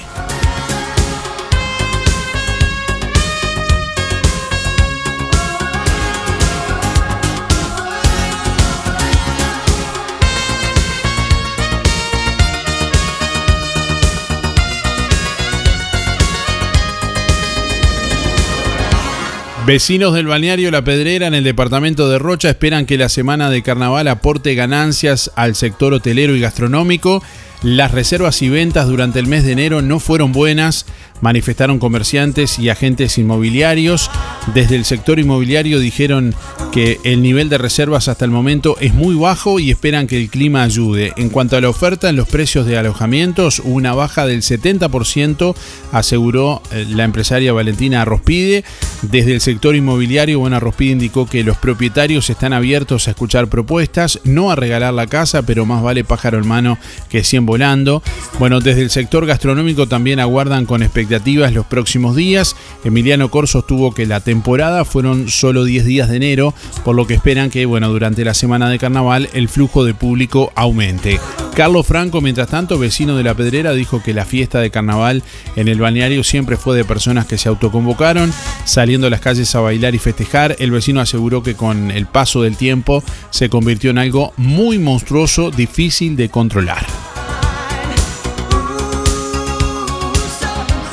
Vecinos 19.70 20.16
del 20.16 20.26
balneario 20.26 20.72
La 20.72 20.84
Pedrera 20.84 21.28
en 21.28 21.36
el 21.36 21.44
departamento 21.44 22.10
de 22.10 22.18
Rocha 22.18 22.50
esperan 22.50 22.88
que 22.88 22.98
la 22.98 23.08
semana 23.08 23.52
de 23.52 23.62
carnaval 23.62 24.08
aporte 24.08 24.56
ganancias 24.56 25.30
al 25.36 25.54
sector 25.54 25.94
hotelero 25.94 26.36
y 26.36 26.40
gastronómico. 26.40 27.22
Las 27.62 27.92
reservas 27.92 28.42
y 28.42 28.50
ventas 28.50 28.88
durante 28.88 29.20
el 29.20 29.28
mes 29.28 29.44
de 29.44 29.52
enero 29.52 29.84
no 29.84 30.00
fueron 30.00 30.32
buenas 30.32 30.88
manifestaron 31.22 31.80
comerciantes 31.80 32.60
y 32.60 32.70
agentes 32.70 33.18
inmobiliarios. 33.18 34.10
Desde 34.54 34.76
el 34.76 34.86
sector 34.86 35.20
inmobiliario 35.20 35.80
dijeron 35.80 36.34
que 36.72 37.00
el 37.04 37.22
nivel 37.22 37.50
de 37.50 37.58
reservas 37.58 38.08
hasta 38.08 38.26
el 38.26 38.32
momento 38.32 38.78
es 38.80 38.94
muy 38.94 39.16
bajo 39.16 39.60
y 39.60 39.72
esperan 39.72 40.08
que 40.08 40.18
el 40.18 40.30
clima 40.30 40.64
ayude. 40.64 41.14
En 41.18 41.30
cuanto 41.30 41.58
a 41.58 41.62
la 41.62 41.70
oferta 41.70 42.10
en 42.10 42.16
los 42.16 42.28
precios 42.28 42.66
de 42.66 42.78
alojamientos, 42.78 43.60
una 43.60 43.94
baja 43.94 44.26
del 44.26 44.42
70%, 44.42 45.56
aseguró 45.92 46.62
eh, 46.72 46.86
la 46.90 47.04
empresaria 47.04 47.54
Valentina 47.54 48.02
Arrospide. 48.02 48.64
Desde 49.02 49.34
el 49.34 49.42
sector 49.42 49.76
inmobiliario, 49.76 50.40
bueno, 50.40 50.58
Arrospide 50.58 50.92
indicó 50.92 51.26
que 51.26 51.44
los 51.44 51.58
propietarios 51.58 52.30
están 52.30 52.54
abiertos 52.54 53.08
a 53.08 53.12
escuchar 53.12 53.48
propuestas, 53.48 54.20
no 54.24 54.52
a 54.52 54.56
regalar 54.56 54.94
la 54.94 55.08
casa, 55.08 55.42
pero 55.42 55.66
más 55.66 55.82
vale 55.82 56.04
pájaro 56.04 56.38
en 56.38 56.48
mano 56.48 56.78
que 57.10 57.24
100 57.24 57.46
volando. 57.46 58.04
Bueno, 58.38 58.60
desde 58.60 58.82
el 58.82 58.90
sector 58.90 59.26
gastronómico 59.26 59.88
también 59.88 60.20
aguardan 60.20 60.66
con 60.66 60.84
los 61.10 61.66
próximos 61.66 62.16
días. 62.16 62.56
Emiliano 62.84 63.30
Corso 63.30 63.60
sostuvo 63.60 63.94
que 63.94 64.06
la 64.06 64.22
temporada 64.22 64.86
fueron 64.86 65.28
solo 65.28 65.64
10 65.64 65.86
días 65.86 66.10
de 66.10 66.18
enero, 66.18 66.54
por 66.86 66.96
lo 66.96 67.08
que 67.08 67.16
esperan 67.16 67.50
que 67.50 67.66
bueno, 67.66 67.90
durante 67.90 68.24
la 68.24 68.34
semana 68.34 68.70
de 68.70 68.80
carnaval 68.80 69.30
el 69.34 69.50
flujo 69.50 69.84
de 69.84 69.94
público 69.94 70.52
aumente. 70.56 71.20
Carlos 71.56 71.88
Franco, 71.88 72.22
mientras 72.22 72.48
tanto, 72.48 72.78
vecino 72.78 73.18
de 73.18 73.24
la 73.24 73.34
Pedrera, 73.34 73.74
dijo 73.74 74.02
que 74.02 74.14
la 74.14 74.26
fiesta 74.26 74.60
de 74.60 74.70
carnaval 74.72 75.24
en 75.56 75.68
el 75.68 75.80
balneario 75.80 76.24
siempre 76.24 76.56
fue 76.58 76.78
de 76.78 76.86
personas 76.86 77.26
que 77.26 77.38
se 77.38 77.50
autoconvocaron, 77.50 78.32
saliendo 78.66 79.08
a 79.08 79.10
las 79.10 79.20
calles 79.20 79.54
a 79.56 79.60
bailar 79.60 79.96
y 79.96 80.00
festejar. 80.00 80.56
El 80.60 80.72
vecino 80.72 81.02
aseguró 81.02 81.44
que 81.44 81.56
con 81.56 81.92
el 81.92 82.06
paso 82.06 82.44
del 82.44 82.56
tiempo 82.56 83.04
se 83.32 83.50
convirtió 83.50 83.90
en 83.90 83.98
algo 83.98 84.32
muy 84.38 84.78
monstruoso, 84.78 85.52
difícil 85.52 86.16
de 86.16 86.30
controlar. 86.30 87.09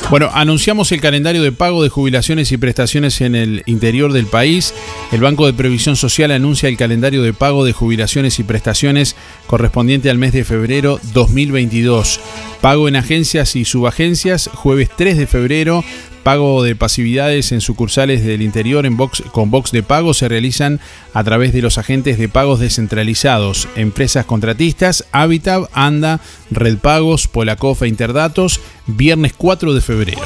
Bueno, 0.08 0.30
anunciamos 0.32 0.92
el 0.92 1.00
calendario 1.00 1.42
de 1.42 1.50
pago 1.50 1.82
de 1.82 1.88
jubilaciones 1.88 2.52
y 2.52 2.56
prestaciones 2.58 3.20
en 3.20 3.34
el 3.34 3.64
interior 3.66 4.12
del 4.12 4.26
país. 4.26 4.72
El 5.10 5.20
Banco 5.20 5.46
de 5.46 5.52
Previsión 5.52 5.96
Social 5.96 6.30
anuncia 6.30 6.68
el 6.68 6.76
calendario 6.76 7.22
de 7.22 7.32
pago 7.32 7.64
de 7.64 7.72
jubilaciones 7.72 8.38
y 8.38 8.44
prestaciones 8.44 9.16
correspondiente 9.48 10.08
al 10.08 10.18
mes 10.18 10.32
de 10.32 10.44
febrero 10.44 11.00
2022. 11.12 12.20
Pago 12.60 12.86
en 12.86 12.94
agencias 12.94 13.56
y 13.56 13.64
subagencias, 13.64 14.48
jueves 14.54 14.90
3 14.96 15.18
de 15.18 15.26
febrero, 15.26 15.84
pago 16.26 16.64
de 16.64 16.74
pasividades 16.74 17.52
en 17.52 17.60
sucursales 17.60 18.24
del 18.24 18.42
interior 18.42 18.84
en 18.84 18.96
box, 18.96 19.22
con 19.30 19.52
box 19.52 19.70
de 19.70 19.84
pago 19.84 20.12
se 20.12 20.28
realizan 20.28 20.80
a 21.14 21.22
través 21.22 21.52
de 21.52 21.62
los 21.62 21.78
agentes 21.78 22.18
de 22.18 22.28
pagos 22.28 22.58
descentralizados, 22.58 23.68
empresas 23.76 24.26
contratistas, 24.26 25.04
Habitat, 25.12 25.70
ANDA, 25.72 26.20
Red 26.50 26.78
Pagos, 26.78 27.28
Polacofa 27.28 27.86
Interdatos, 27.86 28.58
viernes 28.88 29.34
4 29.36 29.72
de 29.72 29.80
febrero. 29.80 30.22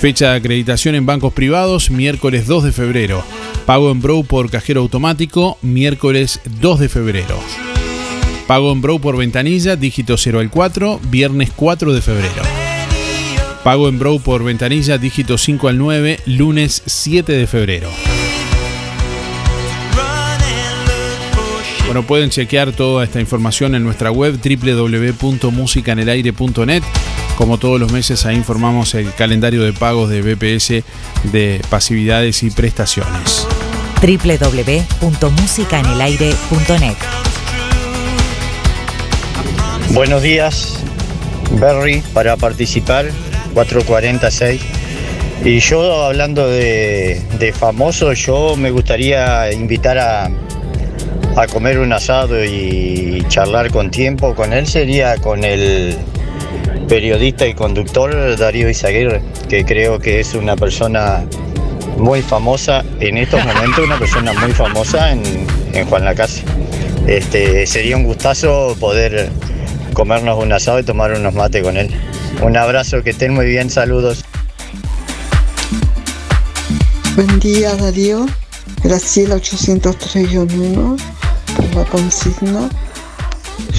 Fecha 0.00 0.30
de 0.30 0.36
acreditación 0.38 0.94
en 0.94 1.04
bancos 1.04 1.34
privados, 1.34 1.90
miércoles 1.90 2.46
2 2.46 2.64
de 2.64 2.72
febrero. 2.72 3.22
Pago 3.66 3.90
en 3.90 4.00
Brow 4.00 4.24
por 4.24 4.50
cajero 4.50 4.80
automático, 4.80 5.58
miércoles 5.60 6.40
2 6.62 6.80
de 6.80 6.88
febrero. 6.88 7.38
Pago 8.46 8.72
en 8.72 8.80
Brow 8.80 8.98
por 8.98 9.18
ventanilla, 9.18 9.76
dígito 9.76 10.16
0 10.16 10.40
al 10.40 10.48
4, 10.48 10.98
viernes 11.10 11.50
4 11.54 11.92
de 11.92 12.00
febrero. 12.00 12.59
Pago 13.64 13.88
en 13.88 13.98
Brow 13.98 14.20
por 14.20 14.42
ventanilla, 14.42 14.96
dígito 14.96 15.36
5 15.36 15.68
al 15.68 15.76
9, 15.76 16.20
lunes 16.24 16.82
7 16.86 17.30
de 17.32 17.46
febrero. 17.46 17.90
Bueno, 21.84 22.06
pueden 22.06 22.30
chequear 22.30 22.72
toda 22.72 23.04
esta 23.04 23.20
información 23.20 23.74
en 23.74 23.84
nuestra 23.84 24.10
web 24.10 24.40
www.musicanelaire.net. 24.40 26.82
Como 27.36 27.58
todos 27.58 27.78
los 27.78 27.92
meses, 27.92 28.24
ahí 28.24 28.36
informamos 28.36 28.94
el 28.94 29.12
calendario 29.12 29.62
de 29.62 29.74
pagos 29.74 30.08
de 30.08 30.22
BPS 30.22 30.82
de 31.32 31.60
pasividades 31.68 32.42
y 32.42 32.50
prestaciones. 32.50 33.46
www.musicanelaire.net 34.00 36.96
Buenos 39.92 40.22
días, 40.22 40.78
Berry, 41.58 42.00
para 42.14 42.36
participar 42.36 43.10
446. 43.54 44.60
Y 45.44 45.58
yo 45.60 46.04
hablando 46.04 46.48
de, 46.48 47.20
de 47.38 47.52
famosos, 47.52 48.18
yo 48.18 48.56
me 48.56 48.70
gustaría 48.70 49.50
invitar 49.52 49.96
a, 49.98 50.30
a 51.36 51.46
comer 51.46 51.78
un 51.78 51.92
asado 51.92 52.44
y 52.44 53.24
charlar 53.28 53.70
con 53.70 53.90
tiempo 53.90 54.34
con 54.34 54.52
él 54.52 54.66
sería 54.66 55.16
con 55.16 55.44
el 55.44 55.96
periodista 56.88 57.46
y 57.46 57.54
conductor 57.54 58.36
Darío 58.36 58.68
Izaguirre, 58.68 59.22
que 59.48 59.64
creo 59.64 59.98
que 60.00 60.20
es 60.20 60.34
una 60.34 60.56
persona 60.56 61.24
muy 61.96 62.20
famosa 62.20 62.84
en 62.98 63.16
estos 63.16 63.44
momentos, 63.44 63.84
una 63.84 63.98
persona 63.98 64.32
muy 64.32 64.52
famosa 64.52 65.12
en, 65.12 65.22
en 65.72 65.86
Juan 65.86 66.04
la 66.04 66.14
Casa. 66.14 66.42
Este, 67.06 67.66
sería 67.66 67.96
un 67.96 68.04
gustazo 68.04 68.76
poder 68.80 69.30
comernos 69.94 70.42
un 70.42 70.52
asado 70.52 70.80
y 70.80 70.82
tomar 70.82 71.12
unos 71.12 71.32
mates 71.32 71.62
con 71.62 71.76
él. 71.76 71.90
Un 72.42 72.56
abrazo, 72.56 73.02
que 73.02 73.10
estén 73.10 73.34
muy 73.34 73.46
bien, 73.46 73.68
saludos. 73.68 74.24
Buen 77.16 77.38
día 77.40 77.74
Darío, 77.76 78.26
Graciela 78.82 79.36
803-1 79.36 80.96
por 81.56 81.74
la 81.74 81.84
consigna. 81.84 82.68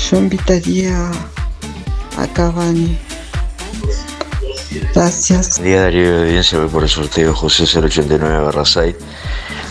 Yo 0.09 0.17
invitaría 0.17 1.09
a 2.17 2.27
Cavani. 2.33 2.97
Gracias. 4.93 5.57
Buen 5.57 5.71
día 5.71 5.81
Darío 5.81 6.17
de 6.17 6.27
audiencia, 6.27 6.59
voy 6.59 6.69
por 6.69 6.83
el 6.83 6.89
sorteo 6.89 7.33
José 7.33 7.63
089 7.63 8.43
barra 8.43 8.65
6. 8.65 8.95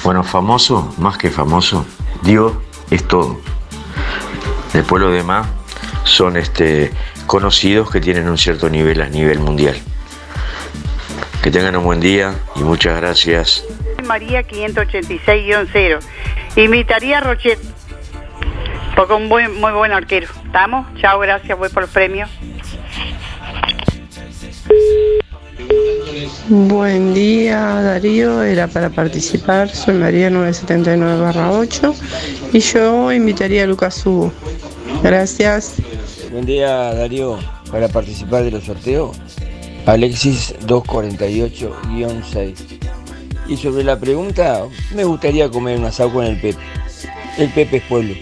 Bueno, 0.03 0.24
famoso, 0.24 0.93
más 0.99 1.16
que 1.16 1.31
famoso, 1.31 1.87
Dios 2.22 2.55
es 2.91 3.07
todo. 3.07 3.39
Después 4.72 5.01
lo 5.03 5.11
demás 5.11 5.47
son 6.05 6.37
este 6.37 6.91
conocidos 7.31 7.89
que 7.93 8.01
tienen 8.01 8.28
un 8.28 8.37
cierto 8.37 8.68
nivel 8.68 9.01
a 9.01 9.09
nivel 9.09 9.39
mundial. 9.39 9.76
Que 11.45 11.53
tengan 11.53 11.76
un 11.76 11.85
buen 11.85 12.01
día 12.01 12.35
y 12.57 12.64
muchas 12.64 12.97
gracias. 13.01 13.64
María 14.05 14.43
586-0. 14.43 16.01
Invitaría 16.57 17.18
a 17.18 17.20
Rochet, 17.20 17.61
porque 18.97 19.12
un 19.14 19.28
buen, 19.28 19.61
muy 19.61 19.70
buen 19.70 19.93
arquero. 19.93 20.26
¿Estamos? 20.45 20.89
Chao, 21.01 21.20
gracias, 21.20 21.57
voy 21.57 21.68
por 21.68 21.85
el 21.85 21.89
premio. 21.89 22.26
Buen 26.49 27.14
día 27.14 27.61
Darío, 27.81 28.43
era 28.43 28.66
para 28.66 28.91
participar, 28.91 29.68
soy 29.68 29.95
María 29.95 30.31
979-8 30.31 31.95
y 32.55 32.59
yo 32.59 33.12
invitaría 33.12 33.62
a 33.62 33.66
Lucas 33.68 34.05
Hugo. 34.05 34.33
Gracias. 35.05 35.76
Buen 36.31 36.47
día 36.47 36.95
Darío, 36.95 37.41
para 37.72 37.89
participar 37.89 38.45
de 38.45 38.53
los 38.53 38.62
sorteos, 38.62 39.16
Alexis 39.85 40.55
248-6. 40.64 42.55
Y 43.49 43.57
sobre 43.57 43.83
la 43.83 43.99
pregunta, 43.99 44.64
me 44.95 45.03
gustaría 45.03 45.51
comer 45.51 45.76
un 45.76 45.87
asado 45.87 46.12
con 46.12 46.24
el 46.24 46.41
Pepe. 46.41 46.61
El 47.37 47.49
Pepe 47.49 47.78
es 47.78 47.83
pueblo. 47.83 48.14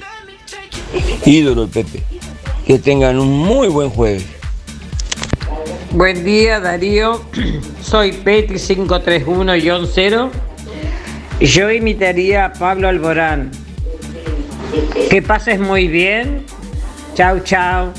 Ídolo 1.26 1.64
el 1.64 1.68
Pepe. 1.68 2.02
Que 2.66 2.78
tengan 2.78 3.18
un 3.18 3.28
muy 3.30 3.68
buen 3.68 3.90
jueves. 3.90 4.24
Buen 5.90 6.24
día 6.24 6.60
Darío, 6.60 7.22
soy 7.82 8.12
Petri 8.12 8.56
531-0 8.56 10.30
y 11.40 11.46
yo 11.46 11.70
imitaría 11.70 12.46
a 12.46 12.52
Pablo 12.54 12.88
Alborán. 12.88 13.50
Que 15.10 15.20
pases 15.20 15.60
muy 15.60 15.88
bien. 15.88 16.46
Chau, 17.18 17.40
chau. 17.40 17.92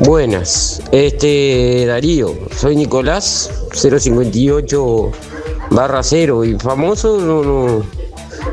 Buenas, 0.00 0.82
este 0.92 1.86
Darío, 1.86 2.34
soy 2.54 2.76
Nicolás 2.76 3.50
058 3.72 5.10
barra 5.70 6.02
0 6.02 6.44
y 6.44 6.58
famoso 6.58 7.18
no, 7.18 7.42
no, 7.42 7.82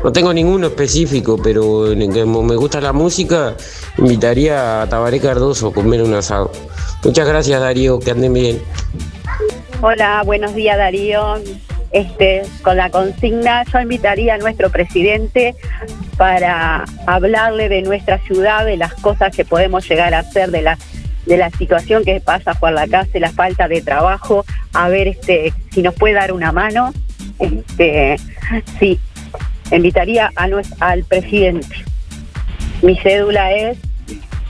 no 0.02 0.10
tengo 0.12 0.32
ninguno 0.32 0.68
específico, 0.68 1.36
pero 1.36 1.88
como 2.14 2.42
me 2.42 2.56
gusta 2.56 2.80
la 2.80 2.94
música, 2.94 3.54
invitaría 3.98 4.80
a 4.80 4.88
Tabaré 4.88 5.20
Cardoso 5.20 5.68
a 5.68 5.72
comer 5.74 6.02
un 6.02 6.14
asado. 6.14 6.50
Muchas 7.04 7.28
gracias 7.28 7.60
Darío, 7.60 7.98
que 7.98 8.10
anden 8.10 8.32
bien. 8.32 8.62
Hola, 9.82 10.22
buenos 10.24 10.54
días 10.54 10.78
Darío. 10.78 11.34
Este, 11.90 12.42
con 12.62 12.78
la 12.78 12.88
consigna, 12.90 13.64
yo 13.70 13.80
invitaría 13.80 14.34
a 14.34 14.38
nuestro 14.38 14.70
presidente 14.70 15.54
para 16.16 16.84
hablarle 17.06 17.68
de 17.68 17.82
nuestra 17.82 18.18
ciudad, 18.18 18.64
de 18.64 18.76
las 18.76 18.94
cosas 18.94 19.34
que 19.34 19.44
podemos 19.44 19.88
llegar 19.88 20.14
a 20.14 20.20
hacer, 20.20 20.50
de 20.50 20.62
la, 20.62 20.78
de 21.26 21.36
la 21.36 21.50
situación 21.50 22.04
que 22.04 22.20
pasa 22.20 22.54
por 22.54 22.72
la 22.72 22.86
casa, 22.86 23.10
la 23.14 23.30
falta 23.30 23.68
de 23.68 23.82
trabajo, 23.82 24.44
a 24.72 24.88
ver 24.88 25.08
este, 25.08 25.52
si 25.70 25.82
nos 25.82 25.94
puede 25.94 26.14
dar 26.14 26.32
una 26.32 26.52
mano. 26.52 26.92
Este, 27.38 28.16
sí, 28.78 28.98
invitaría 29.70 30.30
a 30.36 30.48
al 30.80 31.04
presidente. 31.04 31.84
Mi 32.82 32.96
cédula 32.96 33.52
es 33.52 33.78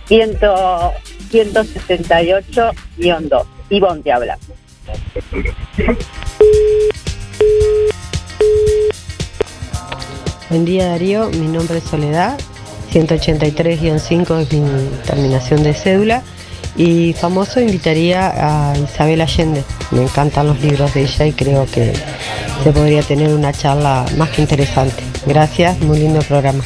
100 0.07 0.39
168-2. 1.35 3.47
Ivonne 3.71 4.03
te 4.03 4.13
habla. 4.13 4.39
Buen 10.55 10.67
día 10.67 10.87
Darío, 10.87 11.31
mi 11.31 11.49
nombre 11.49 11.79
es 11.79 11.83
Soledad, 11.83 12.39
183-5 12.93 14.39
es 14.39 14.53
mi 14.53 14.89
terminación 15.05 15.65
de 15.65 15.75
cédula 15.75 16.23
y 16.77 17.13
famoso 17.13 17.59
invitaría 17.59 18.71
a 18.71 18.79
Isabel 18.79 19.21
Allende, 19.21 19.65
me 19.91 20.05
encantan 20.05 20.47
los 20.47 20.61
libros 20.61 20.95
de 20.95 21.03
ella 21.03 21.27
y 21.27 21.33
creo 21.33 21.67
que 21.67 21.93
se 22.63 22.71
podría 22.71 23.03
tener 23.03 23.35
una 23.35 23.53
charla 23.53 24.07
más 24.17 24.31
que 24.31 24.43
interesante. 24.43 25.03
Gracias, 25.27 25.81
muy 25.81 25.99
lindo 25.99 26.21
programa. 26.21 26.63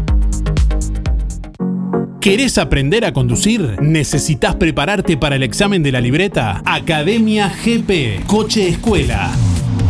¿Querés 2.21 2.59
aprender 2.59 3.07
a 3.07 3.15
conducir? 3.15 3.81
¿Necesitas 3.81 4.57
prepararte 4.57 5.17
para 5.17 5.37
el 5.37 5.43
examen 5.43 5.83
de 5.83 5.93
la 5.93 6.03
libreta? 6.03 6.61
Academia 6.67 7.49
GP, 7.49 8.27
Coche 8.27 8.69
Escuela. 8.69 9.33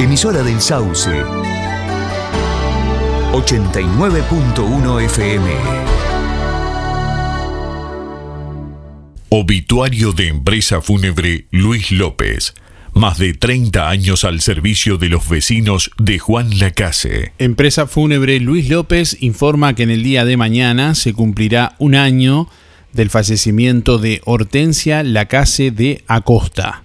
Emisora 0.00 0.44
del 0.44 0.60
Sauce. 0.60 1.10
89.1 3.32 5.04
FM. 5.06 5.50
Obituario 9.30 10.12
de 10.12 10.28
empresa 10.28 10.80
fúnebre 10.80 11.48
Luis 11.50 11.90
López. 11.90 12.54
Más 12.94 13.18
de 13.18 13.34
30 13.34 13.88
años 13.88 14.22
al 14.22 14.40
servicio 14.40 14.98
de 14.98 15.08
los 15.08 15.28
vecinos 15.28 15.90
de 15.98 16.20
Juan 16.20 16.60
Lacase. 16.60 17.32
Empresa 17.38 17.88
fúnebre 17.88 18.38
Luis 18.38 18.68
López 18.68 19.16
informa 19.20 19.74
que 19.74 19.82
en 19.82 19.90
el 19.90 20.04
día 20.04 20.24
de 20.24 20.36
mañana 20.36 20.94
se 20.94 21.12
cumplirá 21.12 21.74
un 21.80 21.96
año 21.96 22.48
del 22.92 23.10
fallecimiento 23.10 23.98
de 23.98 24.22
Hortensia 24.24 25.02
Lacase 25.02 25.72
de 25.72 26.04
Acosta. 26.06 26.84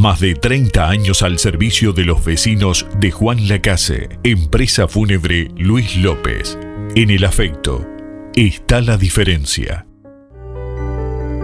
Más 0.00 0.18
de 0.18 0.34
30 0.34 0.88
años 0.88 1.20
al 1.20 1.38
servicio 1.38 1.92
de 1.92 2.06
los 2.06 2.24
vecinos 2.24 2.86
de 2.98 3.10
Juan 3.10 3.48
Lacase. 3.48 4.08
Empresa 4.22 4.88
fúnebre 4.88 5.50
Luis 5.58 5.94
López. 5.98 6.58
En 6.94 7.10
el 7.10 7.22
afecto 7.22 7.86
está 8.34 8.80
la 8.80 8.96
diferencia. 8.96 9.86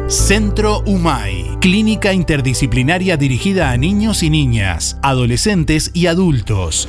Centro 0.09 0.81
UMAI, 0.87 1.59
clínica 1.61 2.15
interdisciplinaria 2.15 3.19
dirigida 3.19 3.73
a 3.73 3.77
niños 3.77 4.23
y 4.23 4.31
niñas, 4.31 4.99
adolescentes 5.03 5.91
y 5.93 6.07
adultos. 6.07 6.89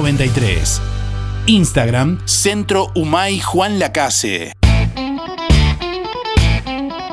93. 0.00 0.80
Instagram 1.44 2.20
Centro 2.24 2.90
Humay 2.94 3.38
Juan 3.40 3.78
Lacase. 3.78 4.52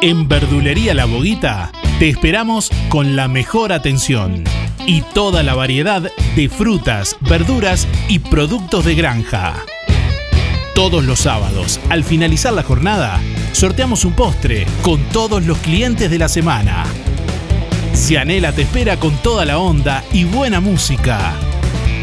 En 0.01 0.29
Verdulería 0.29 0.93
La 0.93 1.03
Boguita 1.03 1.73
te 1.99 2.07
esperamos 2.07 2.71
con 2.87 3.17
la 3.17 3.27
mejor 3.27 3.73
atención 3.73 4.45
y 4.85 5.01
toda 5.01 5.43
la 5.43 5.53
variedad 5.53 6.09
de 6.37 6.47
frutas, 6.47 7.17
verduras 7.19 7.85
y 8.07 8.19
productos 8.19 8.85
de 8.85 8.95
granja. 8.95 9.55
Todos 10.73 11.03
los 11.03 11.19
sábados, 11.19 11.81
al 11.89 12.05
finalizar 12.05 12.53
la 12.53 12.63
jornada, 12.63 13.19
sorteamos 13.51 14.05
un 14.05 14.13
postre 14.13 14.65
con 14.81 15.01
todos 15.09 15.43
los 15.45 15.57
clientes 15.57 16.09
de 16.09 16.19
la 16.19 16.29
semana. 16.29 16.85
Cianela 17.93 18.53
te 18.53 18.61
espera 18.61 18.97
con 18.97 19.13
toda 19.17 19.43
la 19.43 19.57
onda 19.57 20.05
y 20.13 20.23
buena 20.23 20.61
música. 20.61 21.35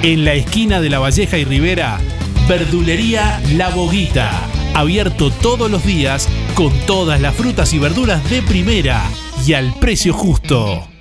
En 0.05 0.27
la 0.27 0.35
esquina 0.35 0.83
de 0.83 0.91
La 0.91 0.99
Valleja 0.99 1.39
y 1.39 1.45
Rivera, 1.47 1.99
Verdulería 2.47 3.41
La 3.55 3.71
Boguita. 3.71 4.31
Abierto 4.75 5.31
todos 5.31 5.71
los 5.71 5.83
días 5.87 6.29
con 6.55 6.71
todas 6.87 7.23
las 7.23 7.35
frutas 7.35 7.73
y 7.73 7.79
verduras 7.79 8.29
de 8.29 8.43
primera 8.43 9.03
y 9.47 9.55
al 9.55 9.73
precio 9.79 10.13
justo. 10.13 10.94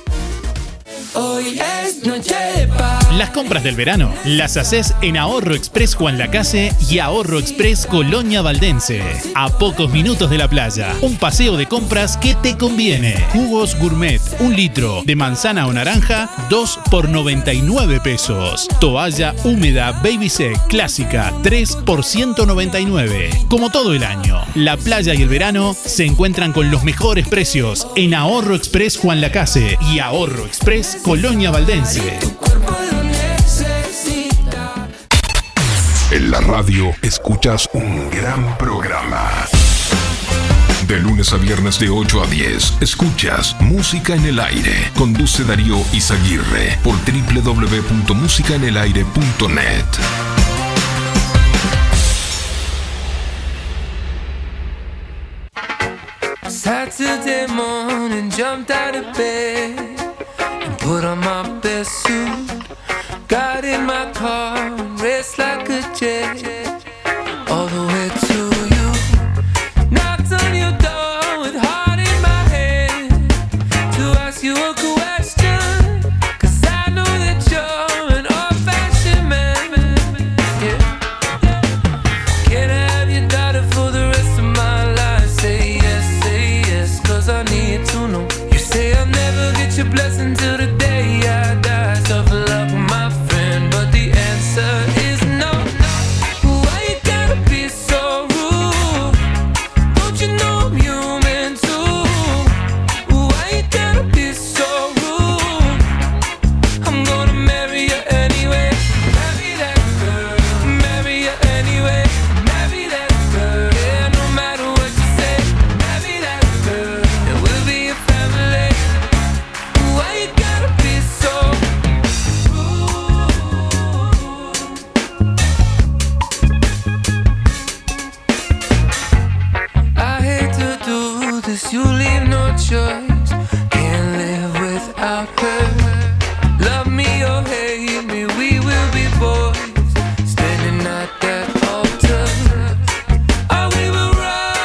Las 3.17 3.29
compras 3.29 3.63
del 3.63 3.75
verano 3.75 4.13
las 4.25 4.57
haces 4.57 4.93
en 5.01 5.15
Ahorro 5.15 5.55
Express 5.55 5.93
Juan 5.95 6.17
Lacase 6.17 6.73
y 6.89 6.99
Ahorro 6.99 7.39
Express 7.39 7.85
Colonia 7.85 8.41
Valdense. 8.41 9.01
A 9.35 9.49
pocos 9.57 9.91
minutos 9.91 10.29
de 10.29 10.37
la 10.37 10.49
playa. 10.49 10.93
Un 11.01 11.15
paseo 11.17 11.55
de 11.55 11.67
compras 11.67 12.17
que 12.17 12.35
te 12.35 12.57
conviene. 12.57 13.15
Jugos 13.31 13.77
gourmet, 13.77 14.21
un 14.39 14.55
litro 14.55 15.03
de 15.05 15.15
manzana 15.15 15.67
o 15.67 15.73
naranja, 15.73 16.29
2 16.49 16.79
por 16.89 17.09
99 17.09 17.99
pesos. 18.01 18.67
Toalla 18.79 19.35
húmeda 19.43 19.91
Baby 20.03 20.29
Sec 20.29 20.67
clásica, 20.67 21.31
3 21.43 21.77
por 21.85 22.03
199. 22.03 23.29
Como 23.49 23.69
todo 23.69 23.93
el 23.93 24.03
año, 24.03 24.41
la 24.55 24.77
playa 24.77 25.13
y 25.13 25.21
el 25.21 25.29
verano 25.29 25.75
se 25.85 26.05
encuentran 26.05 26.53
con 26.53 26.71
los 26.71 26.83
mejores 26.83 27.27
precios 27.27 27.87
en 27.95 28.13
Ahorro 28.13 28.55
Express 28.55 28.97
Juan 28.97 29.21
Lacase 29.21 29.77
y 29.93 29.99
Ahorro 29.99 30.45
Express 30.45 30.97
Colonia 31.03 31.34
Valdense. 31.36 32.17
En 36.11 36.31
la 36.31 36.39
radio 36.39 36.95
escuchas 37.01 37.69
un 37.73 38.09
gran 38.09 38.57
programa. 38.57 39.45
De 40.88 40.97
lunes 40.97 41.33
a 41.33 41.38
viernes 41.38 41.77
de 41.77 41.89
8 41.89 42.23
a 42.23 42.27
10, 42.27 42.75
escuchas 42.79 43.57
Música 43.59 44.15
en 44.15 44.23
el 44.25 44.39
Aire. 44.39 44.89
Conduce 44.97 45.43
Darío 45.43 45.75
Izaguirre 45.91 46.79
por 46.83 46.95
www.musicaenelaire.net. 46.95 49.86
Saturday 56.47 57.47
morning, 57.47 58.29
jumped 58.29 58.71
out 58.71 58.95
of 58.95 59.13
bed 59.17 59.77
and 59.77 59.94
put 60.86 61.03
on 61.03 61.19
my 61.19 61.41
best 61.61 61.91
suit. 62.03 62.47
Got 63.27 63.65
in 63.65 63.86
my 63.88 64.11
car 64.13 64.57
and 64.57 65.01
race 65.01 65.38
like 65.39 65.67
a 65.69 65.81
jet 65.95 66.74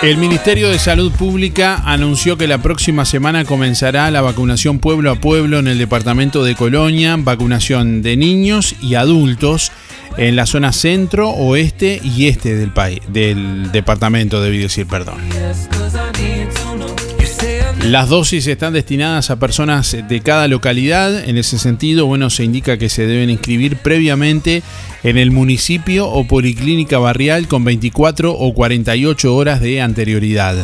El 0.03 0.17
Ministerio 0.17 0.71
de 0.71 0.79
Salud 0.79 1.13
Pública 1.13 1.83
anunció 1.85 2.39
que 2.39 2.47
la 2.47 2.63
próxima 2.63 3.05
semana 3.05 3.45
comenzará 3.45 4.11
la 4.11 4.23
vacunación 4.23 4.79
pueblo 4.79 5.11
a 5.11 5.17
pueblo 5.17 5.59
en 5.59 5.69
el 5.69 5.77
departamento 5.77 6.43
de 6.43 6.55
Colonia, 6.55 7.17
vacunación 7.19 8.01
de 8.01 8.17
niños 8.17 8.75
y 8.81 8.95
adultos 8.95 9.73
en 10.17 10.37
la 10.37 10.47
zona 10.47 10.73
centro, 10.73 11.29
oeste 11.29 12.01
y 12.03 12.29
este 12.29 12.57
del 12.57 12.73
país, 12.73 13.01
del 13.09 13.71
departamento, 13.73 14.41
debí 14.41 14.57
decir, 14.57 14.87
perdón. 14.87 15.19
Las 17.85 18.09
dosis 18.11 18.47
están 18.47 18.75
destinadas 18.75 19.31
a 19.31 19.39
personas 19.39 19.97
de 20.07 20.21
cada 20.21 20.49
localidad. 20.49 21.27
En 21.27 21.39
ese 21.39 21.59
sentido, 21.59 22.07
bueno, 22.07 22.29
se 22.29 22.45
indica 22.45 22.77
que 22.77 22.91
se 22.91 23.07
deben 23.07 23.31
inscribir 23.31 23.77
previamente 23.77 24.63
en 25.03 25.17
el 25.17 25.31
municipio 25.31 26.07
o 26.09 26.27
policlínica 26.27 26.99
barrial 26.99 27.49
con 27.49 27.65
24 27.65 28.33
o 28.33 28.55
48 28.55 29.35
horas 29.35 29.61
de 29.61 29.81
anterioridad. 29.81 30.57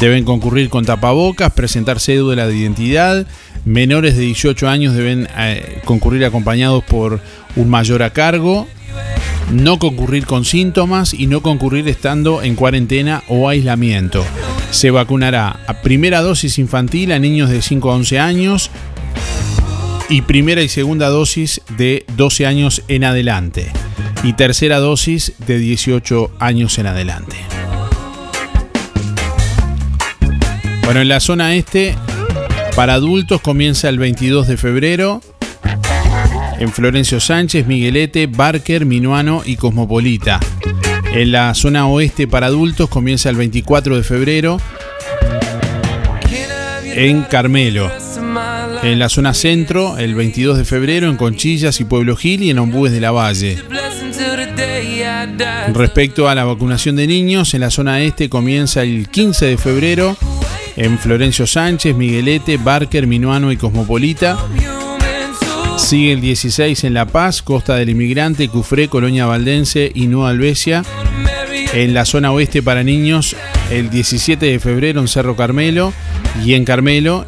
Deben 0.00 0.24
concurrir 0.24 0.70
con 0.70 0.84
tapabocas, 0.84 1.52
presentar 1.52 2.00
cédula 2.00 2.46
de 2.46 2.56
identidad. 2.56 3.26
Menores 3.64 4.16
de 4.16 4.22
18 4.22 4.68
años 4.68 4.94
deben 4.94 5.28
eh, 5.36 5.80
concurrir 5.84 6.24
acompañados 6.24 6.82
por 6.84 7.20
un 7.54 7.68
mayor 7.68 8.02
a 8.02 8.10
cargo. 8.10 8.66
No 9.52 9.78
concurrir 9.78 10.24
con 10.24 10.44
síntomas 10.46 11.12
y 11.12 11.26
no 11.26 11.42
concurrir 11.42 11.86
estando 11.86 12.42
en 12.42 12.56
cuarentena 12.56 13.22
o 13.28 13.48
aislamiento. 13.48 14.24
Se 14.74 14.90
vacunará 14.90 15.60
a 15.68 15.82
primera 15.82 16.20
dosis 16.20 16.58
infantil 16.58 17.12
a 17.12 17.20
niños 17.20 17.48
de 17.48 17.62
5 17.62 17.92
a 17.92 17.94
11 17.94 18.18
años 18.18 18.70
y 20.08 20.22
primera 20.22 20.62
y 20.62 20.68
segunda 20.68 21.10
dosis 21.10 21.60
de 21.78 22.04
12 22.16 22.44
años 22.44 22.82
en 22.88 23.04
adelante 23.04 23.70
y 24.24 24.32
tercera 24.32 24.80
dosis 24.80 25.34
de 25.46 25.58
18 25.58 26.32
años 26.40 26.76
en 26.80 26.88
adelante. 26.88 27.36
Bueno, 30.82 31.02
en 31.02 31.08
la 31.08 31.20
zona 31.20 31.54
este, 31.54 31.94
para 32.74 32.94
adultos 32.94 33.40
comienza 33.42 33.88
el 33.88 34.00
22 34.00 34.48
de 34.48 34.56
febrero. 34.56 35.20
En 36.58 36.72
Florencio 36.72 37.20
Sánchez, 37.20 37.68
Miguelete, 37.68 38.26
Barker, 38.26 38.86
Minuano 38.86 39.42
y 39.46 39.54
Cosmopolita. 39.54 40.40
En 41.14 41.30
la 41.30 41.54
zona 41.54 41.86
oeste 41.86 42.26
para 42.26 42.48
adultos 42.48 42.88
comienza 42.88 43.30
el 43.30 43.36
24 43.36 43.96
de 43.96 44.02
febrero. 44.02 44.60
En 46.86 47.22
Carmelo. 47.22 47.88
En 48.82 48.98
la 48.98 49.08
zona 49.08 49.32
centro, 49.32 49.96
el 49.96 50.16
22 50.16 50.58
de 50.58 50.64
febrero, 50.64 51.08
en 51.08 51.16
Conchillas 51.16 51.78
y 51.78 51.84
Pueblo 51.84 52.16
Gil 52.16 52.42
y 52.42 52.50
en 52.50 52.58
Ombúes 52.58 52.90
de 52.90 53.00
la 53.00 53.12
Valle. 53.12 53.62
Respecto 55.72 56.28
a 56.28 56.34
la 56.34 56.44
vacunación 56.44 56.96
de 56.96 57.06
niños, 57.06 57.54
en 57.54 57.60
la 57.60 57.70
zona 57.70 58.02
este 58.02 58.28
comienza 58.28 58.82
el 58.82 59.08
15 59.08 59.46
de 59.46 59.56
febrero 59.56 60.16
en 60.76 60.98
Florencio 60.98 61.46
Sánchez, 61.46 61.94
Miguelete, 61.94 62.56
Barker, 62.56 63.06
Minuano 63.06 63.52
y 63.52 63.56
Cosmopolita. 63.56 64.36
Sigue 65.84 66.12
el 66.12 66.22
16 66.22 66.84
en 66.84 66.94
La 66.94 67.04
Paz, 67.04 67.42
Costa 67.42 67.76
del 67.76 67.90
Inmigrante, 67.90 68.48
Cufré, 68.48 68.88
Colonia 68.88 69.26
Valdense 69.26 69.92
y 69.94 70.06
Nueva 70.06 70.30
Albesia. 70.30 70.82
En 71.74 71.92
la 71.92 72.06
zona 72.06 72.32
oeste 72.32 72.62
para 72.62 72.82
niños, 72.82 73.36
el 73.70 73.90
17 73.90 74.46
de 74.46 74.58
febrero 74.60 75.02
en 75.02 75.08
Cerro 75.08 75.36
Carmelo 75.36 75.92
y 76.42 76.54
en 76.54 76.64
Carmelo. 76.64 77.26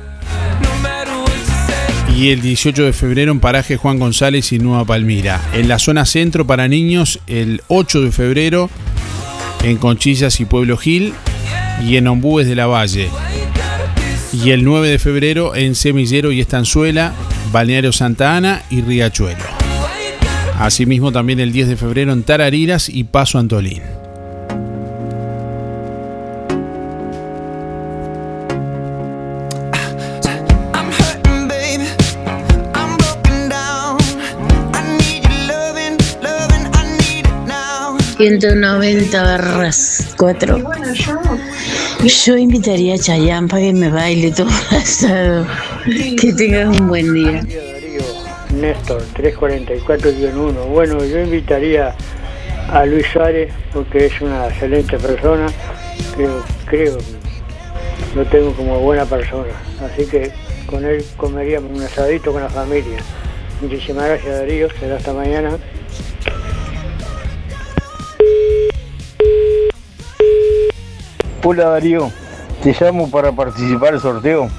Y 2.16 2.30
el 2.30 2.40
18 2.40 2.84
de 2.84 2.94
febrero 2.94 3.30
en 3.30 3.40
Paraje 3.40 3.76
Juan 3.76 3.98
González 3.98 4.50
y 4.52 4.58
Nueva 4.58 4.86
Palmira. 4.86 5.38
En 5.52 5.68
la 5.68 5.78
zona 5.78 6.06
centro 6.06 6.46
para 6.46 6.66
niños, 6.66 7.20
el 7.26 7.60
8 7.68 8.00
de 8.00 8.10
febrero 8.10 8.70
en 9.64 9.76
Conchillas 9.76 10.40
y 10.40 10.46
Pueblo 10.46 10.78
Gil 10.78 11.12
y 11.86 11.98
en 11.98 12.08
Ombúes 12.08 12.46
de 12.46 12.56
la 12.56 12.66
Valle. 12.66 13.10
Y 14.32 14.50
el 14.52 14.64
9 14.64 14.88
de 14.88 14.98
febrero 14.98 15.54
en 15.54 15.74
Semillero 15.74 16.32
y 16.32 16.40
Estanzuela, 16.40 17.12
Balneario 17.52 17.92
Santa 17.92 18.36
Ana 18.36 18.62
y 18.70 18.80
Riachuelo. 18.82 19.44
Asimismo 20.58 21.12
también 21.12 21.40
el 21.40 21.52
10 21.52 21.68
de 21.68 21.76
febrero 21.76 22.12
en 22.12 22.22
Tarariras 22.22 22.88
y 22.88 23.04
Paso 23.04 23.38
Antolín. 23.38 23.82
I'm 30.74 30.90
hurting, 30.90 31.48
baby. 31.48 31.86
I'm 32.74 32.96
broken 32.98 33.48
down. 33.48 33.98
I 34.74 34.96
need 34.98 35.22
your 35.24 35.40
loving, 35.48 35.96
loving. 36.22 36.64
I 36.74 36.82
need 37.00 37.26
it 37.26 37.46
now. 37.46 37.96
190 38.18 39.22
barras 39.22 40.14
4. 40.16 40.58
Yo 42.26 42.36
invitaría 42.36 42.94
a 42.94 42.98
Chayanne 42.98 43.48
para 43.48 43.62
que 43.62 43.72
me 43.72 43.90
baile 43.90 44.30
todo 44.32 44.48
el 44.70 44.76
asado. 44.82 45.46
Que 46.20 46.32
tengas 46.32 46.80
un 46.80 46.88
buen 46.88 47.14
día. 47.14 47.42
Néstor, 48.52 49.02
344-1. 49.14 50.66
Bueno, 50.66 51.04
yo 51.04 51.20
invitaría 51.20 51.94
a 52.72 52.84
Luis 52.84 53.06
Suárez 53.12 53.52
porque 53.72 54.06
es 54.06 54.20
una 54.20 54.48
excelente 54.48 54.98
persona. 54.98 55.46
Creo, 56.16 56.42
creo 56.66 56.98
que 56.98 58.16
lo 58.16 58.24
tengo 58.26 58.52
como 58.54 58.80
buena 58.80 59.04
persona. 59.04 59.52
Así 59.80 60.06
que 60.06 60.32
con 60.66 60.84
él 60.84 61.04
comeríamos 61.16 61.70
un 61.70 61.82
asadito 61.84 62.32
con 62.32 62.42
la 62.42 62.50
familia. 62.50 62.98
Muchísimas 63.60 64.08
gracias 64.08 64.38
Darío, 64.38 64.68
será 64.80 64.96
hasta 64.96 65.12
mañana. 65.12 65.56
Hola 71.44 71.68
Darío, 71.68 72.10
te 72.64 72.74
llamo 72.80 73.08
para 73.08 73.30
participar 73.30 73.92
del 73.92 74.00
sorteo. 74.00 74.50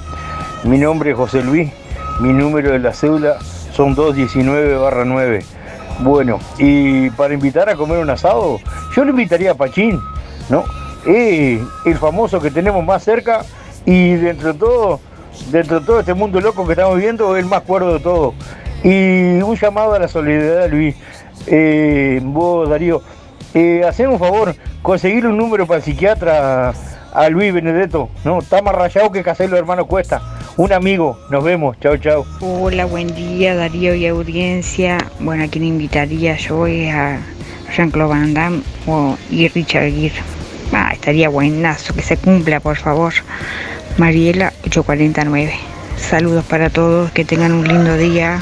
Mi 0.64 0.78
nombre 0.78 1.12
es 1.12 1.18
José 1.18 1.44
Luis, 1.44 1.72
mi 2.20 2.34
número 2.34 2.72
de 2.72 2.80
la 2.80 2.92
cédula 2.92 3.38
son 3.74 3.94
219 3.94 5.06
9. 5.06 5.46
Bueno, 6.00 6.40
y 6.58 7.10
para 7.12 7.34
invitar 7.34 7.70
a 7.70 7.76
comer 7.76 8.00
un 8.00 8.10
asado, 8.10 8.60
yo 8.96 9.04
le 9.04 9.12
invitaría 9.12 9.52
a 9.52 9.54
Pachín, 9.54 10.00
¿no? 10.50 10.64
Eh, 11.06 11.64
el 11.86 11.96
famoso 11.98 12.42
que 12.42 12.50
tenemos 12.50 12.84
más 12.84 13.04
cerca 13.04 13.46
y 13.86 14.16
dentro 14.16 14.54
de 14.54 14.60
todo, 14.60 15.00
dentro 15.52 15.80
de 15.80 15.86
todo 15.86 16.00
este 16.00 16.14
mundo 16.16 16.42
loco 16.42 16.66
que 16.66 16.74
estamos 16.74 16.96
viviendo, 16.96 17.38
el 17.38 17.46
más 17.46 17.62
cuerdo 17.62 17.94
de 17.94 18.00
todo. 18.00 18.34
Y 18.84 19.40
un 19.42 19.56
llamado 19.56 19.94
a 19.94 20.00
la 20.00 20.08
solidaridad, 20.08 20.70
Luis. 20.70 20.96
Eh, 21.46 22.20
vos, 22.24 22.68
Darío, 22.68 23.02
eh, 23.54 23.90
un 24.08 24.20
favor, 24.20 24.56
conseguir 24.82 25.26
un 25.28 25.38
número 25.38 25.66
para 25.66 25.78
el 25.78 25.84
psiquiatra 25.84 26.74
a 27.14 27.30
Luis 27.30 27.54
Benedetto, 27.54 28.10
¿no? 28.24 28.40
Está 28.40 28.62
más 28.62 28.76
rayado 28.76 29.12
que 29.12 29.24
Caselo 29.24 29.56
hermano 29.58 29.86
Cuesta. 29.86 30.37
Un 30.58 30.74
amigo, 30.74 31.20
nos 31.30 31.44
vemos, 31.44 31.78
chao, 31.80 31.98
chao. 31.98 32.26
Hola, 32.40 32.86
buen 32.86 33.14
día 33.14 33.54
Darío 33.54 33.94
y 33.94 34.08
audiencia. 34.08 34.98
Bueno, 35.20 35.44
¿a 35.44 35.48
quién 35.48 35.64
invitaría 35.64 36.36
yo 36.36 36.66
es 36.66 36.92
a 36.92 37.20
Jean-Claude 37.76 38.10
Van 38.10 38.34
Damme 38.34 38.64
o, 38.88 39.16
y 39.30 39.48
Richard 39.50 39.92
Gere. 39.92 40.16
Ah, 40.74 40.90
estaría 40.94 41.30
buenazo, 41.30 41.94
que 41.94 42.02
se 42.02 42.18
cumpla, 42.18 42.60
por 42.60 42.76
favor. 42.76 43.14
Mariela 44.00 44.52
849. 44.64 45.54
Saludos 45.96 46.44
para 46.46 46.72
todos, 46.72 47.12
que 47.12 47.24
tengan 47.24 47.52
un 47.52 47.68
lindo 47.68 47.96
día. 47.96 48.42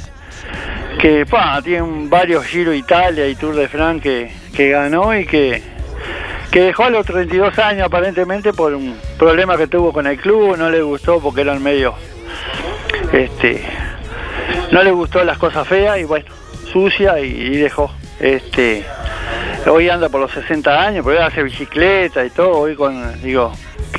que 1.01 1.25
pa, 1.25 1.63
tiene 1.63 2.09
varios 2.09 2.45
Giro 2.45 2.75
Italia 2.75 3.27
y 3.27 3.35
Tour 3.35 3.55
de 3.55 3.69
France 3.69 4.03
que, 4.03 4.31
que 4.55 4.71
ganó 4.71 5.17
y 5.17 5.25
que, 5.25 5.63
que 6.51 6.61
dejó 6.63 6.85
a 6.85 6.91
los 6.91 7.07
32 7.07 7.59
años 7.59 7.87
aparentemente 7.87 8.53
por 8.53 8.75
un 8.75 8.99
problema 9.19 9.57
que 9.57 9.67
tuvo 9.69 9.93
con 9.93 10.07
el 10.07 10.19
club, 10.19 10.57
no 10.57 10.69
le 10.71 10.83
gustó 10.83 11.21
porque 11.21 11.43
eran 11.43 11.63
medio, 11.63 11.95
este, 13.13 13.63
no 14.73 14.83
le 14.83 14.91
gustó 14.91 15.23
las 15.25 15.39
cosas 15.39 15.67
feas 15.67 15.99
y 15.99 16.05
bueno, 16.05 16.27
sucia 16.73 17.19
y, 17.21 17.57
dejó. 17.57 17.91
Este, 18.19 18.85
hoy 19.67 19.89
anda 19.89 20.09
por 20.09 20.21
los 20.21 20.31
60 20.33 20.81
años, 20.87 21.05
pero 21.07 21.23
hace 21.25 21.43
bicicleta 21.43 22.25
y 22.25 22.31
todo, 22.31 22.59
hoy 22.59 22.75
con, 22.77 23.21
digo, 23.23 23.53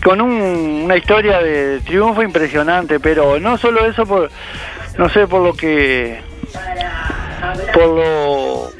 con 0.04 0.22
un- 0.22 0.82
una 0.86 0.96
historia 0.98 1.40
de 1.40 1.80
triunfo 1.82 2.22
impresionante, 2.22 3.00
pero 3.00 3.40
no 3.40 3.58
solo 3.58 3.86
eso, 3.86 4.06
por, 4.06 4.30
no 4.98 5.10
sé, 5.10 5.26
por 5.28 5.42
lo 5.42 5.54
que, 5.54 6.20
por 7.74 7.86
lo, 7.88 8.72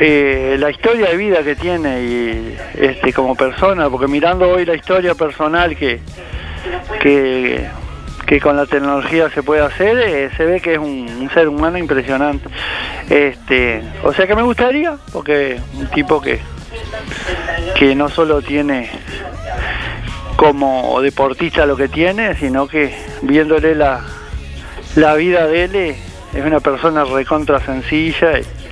eh, 0.00 0.56
la 0.58 0.70
historia 0.70 1.10
de 1.10 1.16
vida 1.16 1.42
que 1.42 1.54
tiene 1.54 2.02
y 2.02 2.56
este 2.74 3.12
como 3.12 3.36
persona, 3.36 3.88
porque 3.88 4.08
mirando 4.08 4.48
hoy 4.48 4.64
la 4.64 4.74
historia 4.74 5.14
personal 5.14 5.76
que, 5.76 6.00
que, 7.00 7.64
que 8.26 8.40
con 8.40 8.56
la 8.56 8.66
tecnología 8.66 9.30
se 9.30 9.42
puede 9.42 9.62
hacer, 9.62 9.98
eh, 9.98 10.30
se 10.36 10.44
ve 10.44 10.60
que 10.60 10.74
es 10.74 10.78
un, 10.78 11.30
ser 11.32 11.48
humano 11.48 11.78
impresionante. 11.78 12.48
Este, 13.08 13.82
o 14.02 14.12
sea 14.12 14.26
que 14.26 14.34
me 14.34 14.42
gustaría, 14.42 14.96
porque 15.12 15.60
un 15.74 15.86
tipo 15.88 16.20
que, 16.20 16.40
que 17.76 17.94
no 17.94 18.08
solo 18.08 18.42
tiene 18.42 18.90
como 20.36 21.00
deportista 21.00 21.66
lo 21.66 21.76
que 21.76 21.88
tiene, 21.88 22.34
sino 22.34 22.66
que 22.66 22.94
viéndole 23.22 23.74
la, 23.74 24.00
la 24.96 25.14
vida 25.14 25.46
de 25.46 25.64
él 25.64 25.74
eh, 25.76 25.96
es 26.34 26.44
una 26.44 26.60
persona 26.60 27.04
recontra 27.04 27.60
sencilla 27.60 28.40
y 28.40 28.63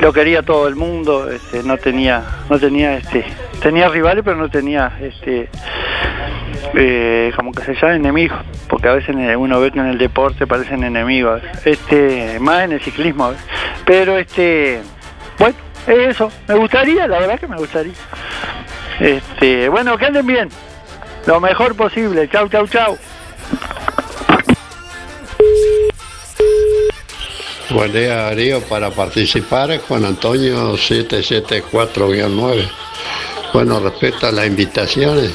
lo 0.00 0.12
quería 0.12 0.42
todo 0.42 0.68
el 0.68 0.76
mundo, 0.76 1.30
este, 1.30 1.62
no 1.62 1.76
tenía, 1.78 2.22
no 2.48 2.58
tenía 2.58 2.96
este, 2.96 3.24
tenía 3.60 3.88
rivales 3.88 4.22
pero 4.24 4.36
no 4.36 4.48
tenía 4.48 4.92
este 5.00 5.48
eh, 6.74 7.32
como 7.36 7.52
que 7.52 7.62
se 7.62 7.74
llama 7.74 7.96
enemigos, 7.96 8.38
porque 8.68 8.88
a 8.88 8.94
veces 8.94 9.16
uno 9.36 9.60
ve 9.60 9.70
que 9.70 9.80
en 9.80 9.86
el 9.86 9.98
deporte 9.98 10.46
parecen 10.46 10.84
enemigos, 10.84 11.42
este, 11.64 12.38
más 12.40 12.64
en 12.64 12.72
el 12.72 12.80
ciclismo, 12.80 13.32
pero 13.84 14.18
este, 14.18 14.80
bueno, 15.38 15.56
es 15.86 16.08
eso, 16.08 16.30
me 16.46 16.54
gustaría, 16.54 17.06
la 17.08 17.20
verdad 17.20 17.40
que 17.40 17.48
me 17.48 17.56
gustaría. 17.56 17.94
Este, 19.00 19.68
bueno, 19.68 19.96
que 19.96 20.06
anden 20.06 20.26
bien, 20.26 20.48
lo 21.26 21.40
mejor 21.40 21.74
posible, 21.74 22.28
chau, 22.28 22.48
chau, 22.48 22.66
chau. 22.68 22.98
Buen 27.72 27.92
día 27.92 28.16
Darío, 28.16 28.60
para 28.62 28.90
participar 28.90 29.78
Juan 29.86 30.04
Antonio 30.04 30.74
774-9. 30.74 32.68
Bueno, 33.52 33.78
respecto 33.78 34.26
a 34.26 34.32
las 34.32 34.48
invitaciones, 34.48 35.30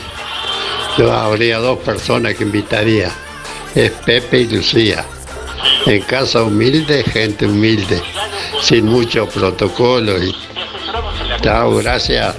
yo 0.98 1.14
habría 1.14 1.60
dos 1.60 1.80
personas 1.80 2.36
que 2.36 2.44
invitaría, 2.44 3.10
es 3.74 3.90
Pepe 3.92 4.42
y 4.42 4.50
Lucía. 4.50 5.06
En 5.86 6.02
casa 6.02 6.44
humilde, 6.44 7.06
gente 7.06 7.46
humilde, 7.46 8.02
sin 8.62 8.86
mucho 8.86 9.30
protocolo. 9.30 10.22
Y... 10.22 10.36
Chao, 11.42 11.78
gracias. 11.78 12.36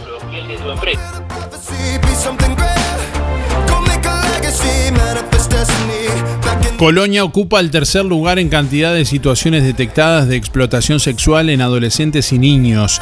Colonia 6.77 7.25
ocupa 7.25 7.61
el 7.61 7.71
tercer 7.71 8.05
lugar 8.05 8.39
en 8.39 8.51
cantidad 8.51 8.93
de 8.93 9.07
situaciones 9.07 9.65
detectadas 9.65 10.29
de 10.29 10.37
explotación 10.37 11.01
sexual 11.01 11.49
en 11.49 11.63
adolescentes 11.63 12.33
y 12.33 12.39
niños. 12.39 13.01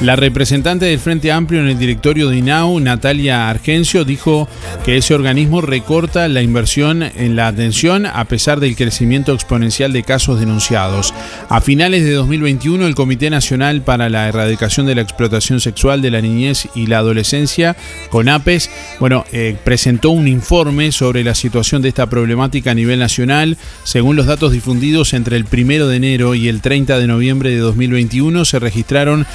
La 0.00 0.16
representante 0.16 0.86
del 0.86 0.98
Frente 0.98 1.32
Amplio 1.32 1.60
en 1.60 1.68
el 1.68 1.78
directorio 1.78 2.28
de 2.28 2.36
INAU, 2.36 2.78
Natalia 2.80 3.48
Argencio, 3.48 4.04
dijo 4.04 4.48
que 4.84 4.98
ese 4.98 5.14
organismo 5.14 5.60
recorta 5.60 6.28
la 6.28 6.42
inversión 6.42 7.02
en 7.02 7.36
la 7.36 7.46
atención 7.46 8.04
a 8.04 8.24
pesar 8.26 8.60
del 8.60 8.76
crecimiento 8.76 9.32
exponencial 9.32 9.92
de 9.92 10.02
casos 10.02 10.40
denunciados. 10.40 11.14
A 11.48 11.60
finales 11.60 12.04
de 12.04 12.12
2021, 12.12 12.86
el 12.86 12.94
Comité 12.94 13.30
Nacional 13.30 13.82
para 13.82 14.10
la 14.10 14.28
Erradicación 14.28 14.86
de 14.86 14.96
la 14.96 15.00
Explotación 15.00 15.60
Sexual 15.60 16.02
de 16.02 16.10
la 16.10 16.20
Niñez 16.20 16.68
y 16.74 16.86
la 16.86 16.98
Adolescencia, 16.98 17.76
CONAPES, 18.10 18.70
bueno, 19.00 19.24
eh, 19.32 19.56
presentó 19.64 20.10
un 20.10 20.28
informe 20.28 20.92
sobre 20.92 21.24
la 21.24 21.34
situación 21.34 21.80
de 21.80 21.88
esta 21.88 22.08
problemática 22.10 22.72
a 22.72 22.74
nivel 22.74 22.98
nacional. 22.98 23.56
Según 23.84 24.16
los 24.16 24.26
datos 24.26 24.52
difundidos 24.52 25.14
entre 25.14 25.36
el 25.36 25.46
1 25.50 25.86
de 25.86 25.96
enero 25.96 26.34
y 26.34 26.48
el 26.48 26.60
30 26.60 26.98
de 26.98 27.06
noviembre 27.06 27.50
de 27.50 27.58
2021, 27.58 28.44
se 28.44 28.58
registraron 28.58 29.26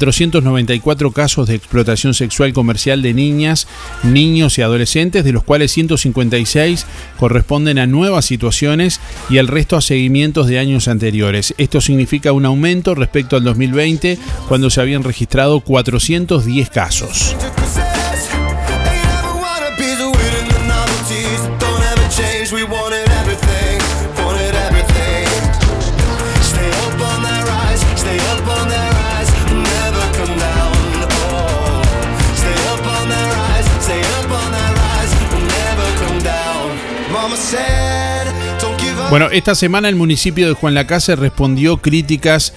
494 0.00 1.10
casos 1.10 1.46
de 1.46 1.56
explotación 1.56 2.14
sexual 2.14 2.54
comercial 2.54 3.02
de 3.02 3.12
niñas, 3.12 3.66
niños 4.02 4.56
y 4.56 4.62
adolescentes, 4.62 5.24
de 5.24 5.32
los 5.32 5.44
cuales 5.44 5.72
156 5.72 6.86
corresponden 7.18 7.78
a 7.78 7.86
nuevas 7.86 8.24
situaciones 8.24 8.98
y 9.28 9.36
el 9.36 9.46
resto 9.46 9.76
a 9.76 9.82
seguimientos 9.82 10.46
de 10.46 10.58
años 10.58 10.88
anteriores. 10.88 11.54
Esto 11.58 11.82
significa 11.82 12.32
un 12.32 12.46
aumento 12.46 12.94
respecto 12.94 13.36
al 13.36 13.44
2020, 13.44 14.18
cuando 14.48 14.70
se 14.70 14.80
habían 14.80 15.04
registrado 15.04 15.60
410 15.60 16.70
casos. 16.70 17.36
Bueno, 39.10 39.28
esta 39.32 39.56
semana 39.56 39.88
el 39.88 39.96
municipio 39.96 40.46
de 40.46 40.54
Juan 40.54 40.74
Lacase 40.74 41.16
respondió 41.16 41.78
críticas 41.78 42.54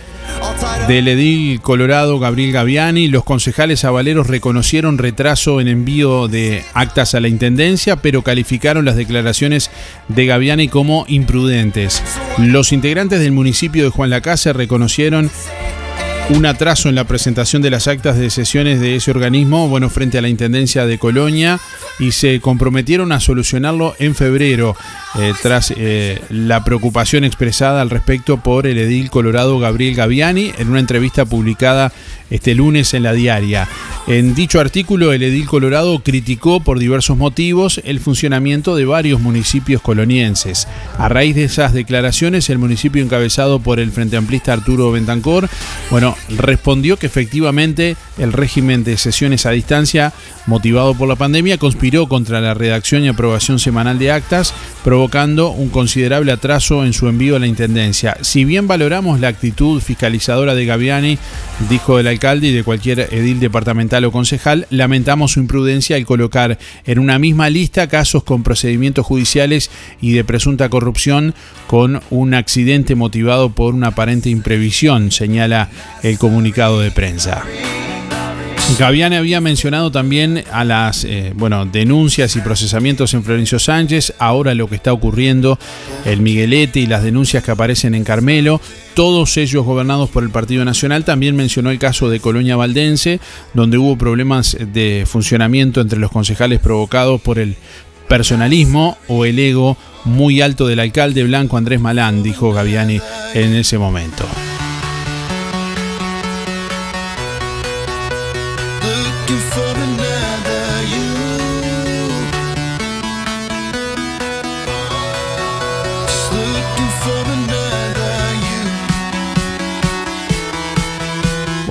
del 0.87 1.07
edil 1.07 1.59
colorado 1.61 2.19
Gabriel 2.19 2.51
Gaviani. 2.51 3.07
Los 3.07 3.23
concejales 3.23 3.83
avaleros 3.85 4.27
reconocieron 4.27 4.99
retraso 4.99 5.61
en 5.61 5.67
envío 5.67 6.27
de 6.27 6.63
actas 6.75 7.15
a 7.15 7.21
la 7.21 7.27
intendencia, 7.27 7.95
pero 7.95 8.21
calificaron 8.21 8.85
las 8.85 8.95
declaraciones 8.95 9.71
de 10.09 10.27
Gaviani 10.27 10.67
como 10.67 11.05
imprudentes. 11.07 12.03
Los 12.37 12.71
integrantes 12.71 13.19
del 13.19 13.31
municipio 13.31 13.85
de 13.85 13.89
Juan 13.89 14.11
Lacase 14.11 14.53
reconocieron 14.53 15.31
un 16.35 16.47
atraso 16.47 16.89
en 16.89 16.95
la 16.95 17.03
presentación 17.03 17.61
de 17.61 17.69
las 17.69 17.87
actas 17.87 18.17
de 18.17 18.31
sesiones 18.31 18.79
de 18.79 18.95
ese 18.95 19.11
organismo, 19.11 19.67
bueno, 19.67 19.89
frente 19.89 20.17
a 20.17 20.21
la 20.21 20.29
Intendencia 20.29 20.87
de 20.87 20.97
Colonia, 20.97 21.59
y 21.99 22.11
se 22.11 22.39
comprometieron 22.39 23.11
a 23.11 23.19
solucionarlo 23.19 23.95
en 23.99 24.15
febrero, 24.15 24.75
eh, 25.19 25.33
tras 25.43 25.71
eh, 25.77 26.19
la 26.29 26.63
preocupación 26.63 27.23
expresada 27.23 27.81
al 27.81 27.91
respecto 27.91 28.37
por 28.37 28.65
el 28.65 28.79
edil 28.79 29.11
colorado 29.11 29.59
Gabriel 29.59 29.93
Gaviani 29.93 30.51
en 30.57 30.69
una 30.69 30.79
entrevista 30.79 31.25
publicada 31.25 31.91
este 32.31 32.55
lunes 32.55 32.95
en 32.95 33.03
la 33.03 33.13
diaria. 33.13 33.67
En 34.07 34.33
dicho 34.33 34.59
artículo, 34.59 35.13
el 35.13 35.21
edil 35.21 35.45
colorado 35.45 35.99
criticó 35.99 36.59
por 36.61 36.79
diversos 36.79 37.15
motivos 37.15 37.79
el 37.85 37.99
funcionamiento 37.99 38.75
de 38.75 38.85
varios 38.85 39.21
municipios 39.21 39.81
colonienses. 39.81 40.67
A 40.97 41.09
raíz 41.09 41.35
de 41.35 41.43
esas 41.43 41.73
declaraciones, 41.73 42.49
el 42.49 42.57
municipio 42.57 43.03
encabezado 43.03 43.59
por 43.59 43.79
el 43.79 43.91
frente 43.91 44.17
amplista 44.17 44.51
Arturo 44.51 44.91
Bentancor, 44.91 45.47
bueno, 45.91 46.17
respondió 46.29 46.97
que 46.97 47.07
efectivamente 47.07 47.95
el 48.17 48.33
régimen 48.33 48.83
de 48.83 48.97
sesiones 48.97 49.45
a 49.45 49.51
distancia, 49.51 50.13
motivado 50.45 50.93
por 50.93 51.07
la 51.07 51.15
pandemia, 51.15 51.57
conspiró 51.57 52.07
contra 52.07 52.41
la 52.41 52.53
redacción 52.53 53.03
y 53.03 53.07
aprobación 53.07 53.59
semanal 53.59 53.99
de 53.99 54.11
actas, 54.11 54.53
provocando 54.83 55.51
un 55.51 55.69
considerable 55.69 56.31
atraso 56.31 56.85
en 56.85 56.93
su 56.93 57.07
envío 57.07 57.35
a 57.35 57.39
la 57.39 57.47
Intendencia. 57.47 58.17
Si 58.21 58.45
bien 58.45 58.67
valoramos 58.67 59.19
la 59.19 59.29
actitud 59.29 59.81
fiscalizadora 59.81 60.55
de 60.55 60.65
Gaviani, 60.65 61.17
dijo 61.69 61.99
el 61.99 62.07
alcalde 62.07 62.47
y 62.47 62.53
de 62.53 62.63
cualquier 62.63 63.07
edil 63.11 63.39
departamental 63.39 64.05
o 64.05 64.11
concejal, 64.11 64.67
lamentamos 64.69 65.33
su 65.33 65.39
imprudencia 65.39 65.95
al 65.95 66.05
colocar 66.05 66.57
en 66.85 66.99
una 66.99 67.19
misma 67.19 67.49
lista 67.49 67.87
casos 67.87 68.23
con 68.23 68.43
procedimientos 68.43 69.05
judiciales 69.05 69.69
y 70.01 70.13
de 70.13 70.23
presunta 70.23 70.69
corrupción 70.69 71.33
con 71.67 72.01
un 72.09 72.33
accidente 72.33 72.95
motivado 72.95 73.49
por 73.49 73.73
una 73.73 73.87
aparente 73.87 74.29
imprevisión, 74.29 75.11
señala 75.11 75.69
el 76.03 76.17
comunicado 76.19 76.81
de 76.81 76.91
prensa. 76.91 77.43
Gaviani 78.77 79.17
había 79.17 79.39
mencionado 79.39 79.91
también 79.91 80.43
a 80.51 80.63
las 80.63 81.03
eh, 81.03 81.31
bueno, 81.35 81.65
denuncias 81.65 82.35
y 82.35 82.41
procesamientos 82.41 83.13
en 83.13 83.23
Florencio 83.23 83.59
Sánchez, 83.59 84.15
ahora 84.17 84.55
lo 84.55 84.67
que 84.67 84.75
está 84.75 84.91
ocurriendo, 84.93 85.59
el 86.05 86.21
Miguelete 86.21 86.79
y 86.79 86.87
las 86.87 87.03
denuncias 87.03 87.43
que 87.43 87.51
aparecen 87.51 87.93
en 87.93 88.03
Carmelo, 88.03 88.59
todos 88.95 89.37
ellos 89.37 89.63
gobernados 89.63 90.09
por 90.09 90.23
el 90.23 90.31
Partido 90.31 90.65
Nacional. 90.65 91.05
También 91.05 91.35
mencionó 91.35 91.69
el 91.69 91.77
caso 91.77 92.09
de 92.09 92.19
Colonia 92.19 92.55
Valdense, 92.55 93.19
donde 93.53 93.77
hubo 93.77 93.95
problemas 93.95 94.57
de 94.59 95.03
funcionamiento 95.05 95.79
entre 95.79 95.99
los 95.99 96.11
concejales 96.11 96.59
provocados 96.59 97.21
por 97.21 97.37
el 97.37 97.55
personalismo 98.07 98.97
o 99.07 99.25
el 99.25 99.37
ego 99.37 99.77
muy 100.03 100.41
alto 100.41 100.67
del 100.67 100.79
alcalde 100.79 101.23
blanco 101.23 101.57
Andrés 101.57 101.79
Malán, 101.79 102.23
dijo 102.23 102.51
Gaviani 102.53 102.99
en 103.35 103.55
ese 103.55 103.77
momento. 103.77 104.25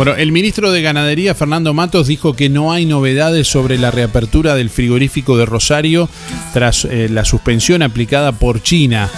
Bueno, 0.05 0.19
el 0.19 0.33
ministro 0.33 0.73
de 0.73 0.83
Ganadería, 0.83 1.33
Fernando 1.33 1.75
Matos, 1.75 2.09
dijo 2.09 2.35
que 2.35 2.49
no 2.49 2.73
hay 2.73 2.87
novedades 2.87 3.47
sobre 3.47 3.79
la 3.79 3.93
reapertura 3.93 4.57
del 4.57 4.69
frigorífico 4.69 5.37
de 5.37 5.47
Rosario 5.47 6.09
tras 6.53 6.85
eh, 6.85 7.09
la 7.09 7.25
suspensión 7.25 7.83
aplicada 7.83 8.33
por 8.33 8.61
China. 8.61 9.09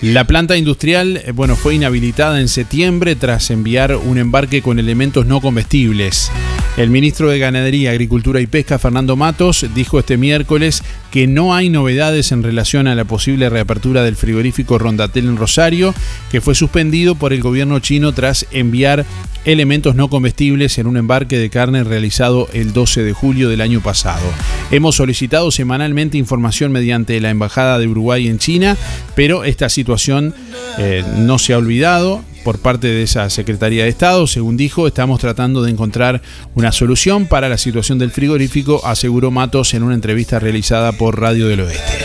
La 0.00 0.28
planta 0.28 0.56
industrial 0.56 1.16
eh, 1.16 1.32
bueno, 1.32 1.56
fue 1.56 1.74
inhabilitada 1.74 2.40
en 2.40 2.46
septiembre 2.46 3.16
tras 3.16 3.50
enviar 3.50 3.96
un 3.96 4.18
embarque 4.18 4.62
con 4.62 4.78
elementos 4.78 5.26
no 5.26 5.40
comestibles. 5.40 6.30
El 6.76 6.90
ministro 6.90 7.30
de 7.30 7.38
Ganadería, 7.38 7.92
Agricultura 7.92 8.40
y 8.40 8.48
Pesca, 8.48 8.80
Fernando 8.80 9.14
Matos, 9.14 9.64
dijo 9.76 10.00
este 10.00 10.16
miércoles 10.16 10.82
que 11.12 11.28
no 11.28 11.54
hay 11.54 11.70
novedades 11.70 12.32
en 12.32 12.42
relación 12.42 12.88
a 12.88 12.96
la 12.96 13.04
posible 13.04 13.48
reapertura 13.48 14.02
del 14.02 14.16
frigorífico 14.16 14.76
Rondatel 14.76 15.26
en 15.28 15.36
Rosario, 15.36 15.94
que 16.32 16.40
fue 16.40 16.56
suspendido 16.56 17.14
por 17.14 17.32
el 17.32 17.42
gobierno 17.42 17.78
chino 17.78 18.12
tras 18.12 18.46
enviar 18.50 19.06
elementos 19.44 19.94
no 19.94 20.10
comestibles 20.10 20.76
en 20.78 20.88
un 20.88 20.96
embarque 20.96 21.38
de 21.38 21.48
carne 21.48 21.84
realizado 21.84 22.48
el 22.52 22.72
12 22.72 23.04
de 23.04 23.12
julio 23.12 23.48
del 23.48 23.60
año 23.60 23.80
pasado. 23.80 24.24
Hemos 24.72 24.96
solicitado 24.96 25.52
semanalmente 25.52 26.18
información 26.18 26.72
mediante 26.72 27.20
la 27.20 27.30
Embajada 27.30 27.78
de 27.78 27.86
Uruguay 27.86 28.26
en 28.26 28.38
China, 28.38 28.76
pero 29.14 29.44
esta 29.44 29.68
situación 29.68 30.34
eh, 30.78 31.04
no 31.18 31.38
se 31.38 31.52
ha 31.52 31.58
olvidado 31.58 32.24
por 32.44 32.58
parte 32.60 32.86
de 32.86 33.02
esa 33.02 33.28
Secretaría 33.30 33.82
de 33.82 33.88
Estado. 33.88 34.26
Según 34.28 34.56
dijo, 34.56 34.86
estamos 34.86 35.18
tratando 35.18 35.62
de 35.62 35.70
encontrar 35.70 36.22
una 36.54 36.70
solución 36.70 37.26
para 37.26 37.48
la 37.48 37.58
situación 37.58 37.98
del 37.98 38.12
frigorífico, 38.12 38.80
aseguró 38.84 39.32
Matos 39.32 39.74
en 39.74 39.82
una 39.82 39.94
entrevista 39.94 40.38
realizada 40.38 40.92
por 40.92 41.20
Radio 41.20 41.48
del 41.48 41.62
Oeste. 41.62 42.04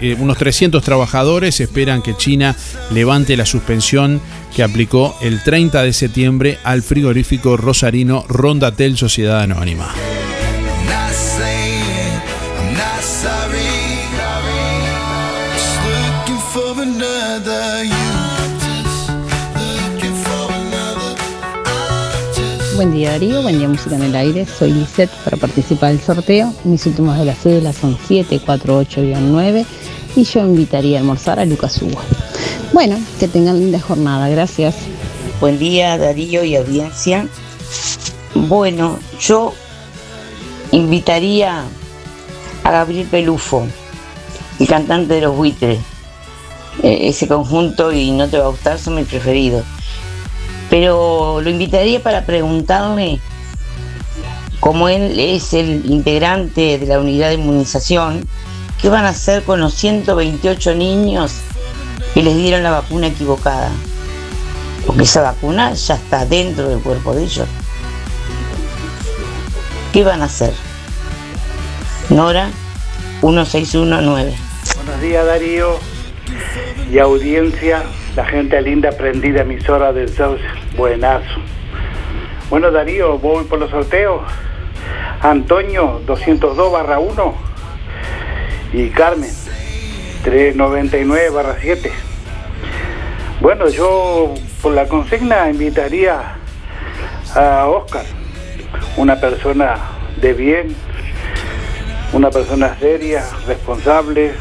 Eh, 0.00 0.16
unos 0.18 0.38
300 0.38 0.82
trabajadores 0.82 1.60
esperan 1.60 2.02
que 2.02 2.16
China 2.16 2.56
levante 2.90 3.36
la 3.36 3.46
suspensión 3.46 4.20
que 4.54 4.62
aplicó 4.62 5.14
el 5.20 5.42
30 5.42 5.82
de 5.82 5.92
septiembre 5.92 6.58
al 6.64 6.82
frigorífico 6.82 7.56
rosarino 7.56 8.24
Rondatel 8.28 8.96
Sociedad 8.96 9.40
Anónima. 9.40 9.92
Buen 22.82 22.94
día 22.96 23.12
Darío, 23.12 23.42
buen 23.42 23.58
día 23.58 23.68
Música 23.68 23.94
en 23.94 24.02
el 24.02 24.16
Aire. 24.16 24.44
Soy 24.44 24.72
Lisette 24.72 25.12
para 25.22 25.36
participar 25.36 25.92
del 25.92 26.00
sorteo. 26.00 26.52
Mis 26.64 26.84
últimos 26.84 27.16
de 27.16 27.24
la 27.24 27.36
cédula 27.36 27.72
son 27.72 27.96
748-9 27.96 29.64
y 30.16 30.24
yo 30.24 30.40
invitaría 30.40 30.98
a 30.98 31.00
almorzar 31.00 31.38
a 31.38 31.44
Lucas 31.44 31.80
Hugo. 31.80 32.00
Bueno, 32.72 32.98
que 33.20 33.28
tengan 33.28 33.60
linda 33.60 33.78
jornada, 33.78 34.28
gracias. 34.30 34.74
Buen 35.40 35.60
día 35.60 35.96
Darío 35.96 36.42
y 36.42 36.56
audiencia. 36.56 37.28
Bueno, 38.34 38.98
yo 39.20 39.54
invitaría 40.72 41.62
a 42.64 42.70
Gabriel 42.72 43.06
Pelufo, 43.06 43.64
el 44.58 44.66
cantante 44.66 45.14
de 45.14 45.20
los 45.20 45.36
buitres. 45.36 45.78
Eh, 46.82 46.98
ese 47.02 47.28
conjunto 47.28 47.92
y 47.92 48.10
no 48.10 48.26
te 48.26 48.38
va 48.38 48.46
a 48.46 48.48
gustar 48.48 48.76
son 48.76 48.96
mis 48.96 49.06
preferidos. 49.06 49.64
Pero 50.72 51.42
lo 51.42 51.50
invitaría 51.50 52.02
para 52.02 52.24
preguntarle, 52.24 53.20
como 54.58 54.88
él 54.88 55.20
es 55.20 55.52
el 55.52 55.84
integrante 55.84 56.78
de 56.78 56.86
la 56.86 56.98
unidad 56.98 57.28
de 57.28 57.34
inmunización, 57.34 58.26
¿qué 58.80 58.88
van 58.88 59.04
a 59.04 59.10
hacer 59.10 59.42
con 59.42 59.60
los 59.60 59.74
128 59.74 60.74
niños 60.74 61.34
que 62.14 62.22
les 62.22 62.34
dieron 62.38 62.62
la 62.62 62.70
vacuna 62.70 63.08
equivocada? 63.08 63.70
Porque 64.86 65.02
esa 65.02 65.20
vacuna 65.20 65.74
ya 65.74 65.96
está 65.96 66.24
dentro 66.24 66.70
del 66.70 66.80
cuerpo 66.80 67.14
de 67.14 67.24
ellos. 67.24 67.48
¿Qué 69.92 70.04
van 70.04 70.22
a 70.22 70.24
hacer? 70.24 70.54
Nora 72.08 72.50
1619. 73.20 74.34
Buenos 74.76 75.00
días 75.02 75.26
Darío 75.26 75.78
y 76.90 76.98
audiencia, 76.98 77.82
la 78.16 78.24
gente 78.26 78.60
linda 78.60 78.92
prendida 78.92 79.42
emisora 79.42 79.92
del 79.92 80.08
Sauce, 80.10 80.42
buenazo. 80.76 81.40
Bueno 82.50 82.70
Darío, 82.70 83.18
voy 83.18 83.44
por 83.44 83.58
los 83.58 83.70
sorteos. 83.70 84.22
Antonio 85.22 86.02
202 86.06 86.72
barra 86.72 86.98
1 86.98 87.34
y 88.74 88.88
Carmen 88.90 89.30
399 90.24 91.30
barra 91.30 91.56
7. 91.60 91.90
Bueno, 93.40 93.68
yo 93.68 94.34
por 94.60 94.74
la 94.74 94.86
consigna 94.86 95.48
invitaría 95.48 96.36
a 97.34 97.66
Oscar, 97.66 98.04
una 98.96 99.20
persona 99.20 99.76
de 100.20 100.34
bien, 100.34 100.76
una 102.12 102.30
persona 102.30 102.76
seria, 102.78 103.24
responsable, 103.46 104.32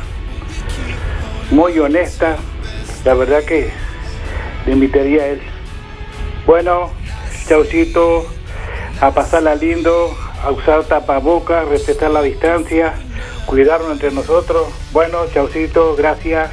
muy 1.51 1.79
honesta. 1.79 2.35
La 3.03 3.15
verdad 3.15 3.43
que 3.43 3.69
le 4.65 4.73
invitaría 4.73 5.23
a 5.23 5.27
él. 5.27 5.41
Bueno, 6.45 6.91
chaucito, 7.47 8.27
a 8.99 9.11
pasarla 9.11 9.55
lindo, 9.55 10.15
a 10.43 10.51
usar 10.51 10.83
tapabocas, 10.83 11.67
respetar 11.67 12.11
la 12.11 12.21
distancia, 12.21 12.93
cuidarnos 13.47 13.91
entre 13.91 14.11
nosotros. 14.11 14.67
Bueno, 14.91 15.17
chaucito, 15.33 15.95
gracias. 15.95 16.51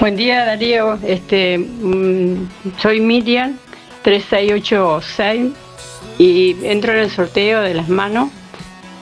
Buen 0.00 0.16
día 0.16 0.44
Darío, 0.44 0.98
este, 1.06 1.56
mm, 1.56 2.48
soy 2.76 3.00
Miriam 3.00 3.56
3686 4.02 5.52
y 6.18 6.56
entro 6.62 6.92
en 6.92 6.98
el 6.98 7.10
sorteo 7.10 7.62
de 7.62 7.72
las 7.72 7.88
manos. 7.88 8.28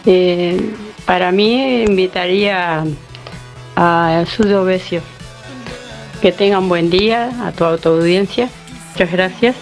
Eh, 0.07 0.61
para 1.07 1.33
mí 1.33 1.83
invitaría 1.83 2.85
a 3.77 4.25
Suyo 4.27 4.65
Besio. 4.65 5.03
Que 6.21 6.31
tengan 6.33 6.69
buen 6.69 6.89
día 6.91 7.33
a 7.47 7.53
toda 7.53 7.79
tu 7.79 7.89
audiencia. 7.89 8.49
Muchas 8.93 9.11
gracias. 9.11 9.57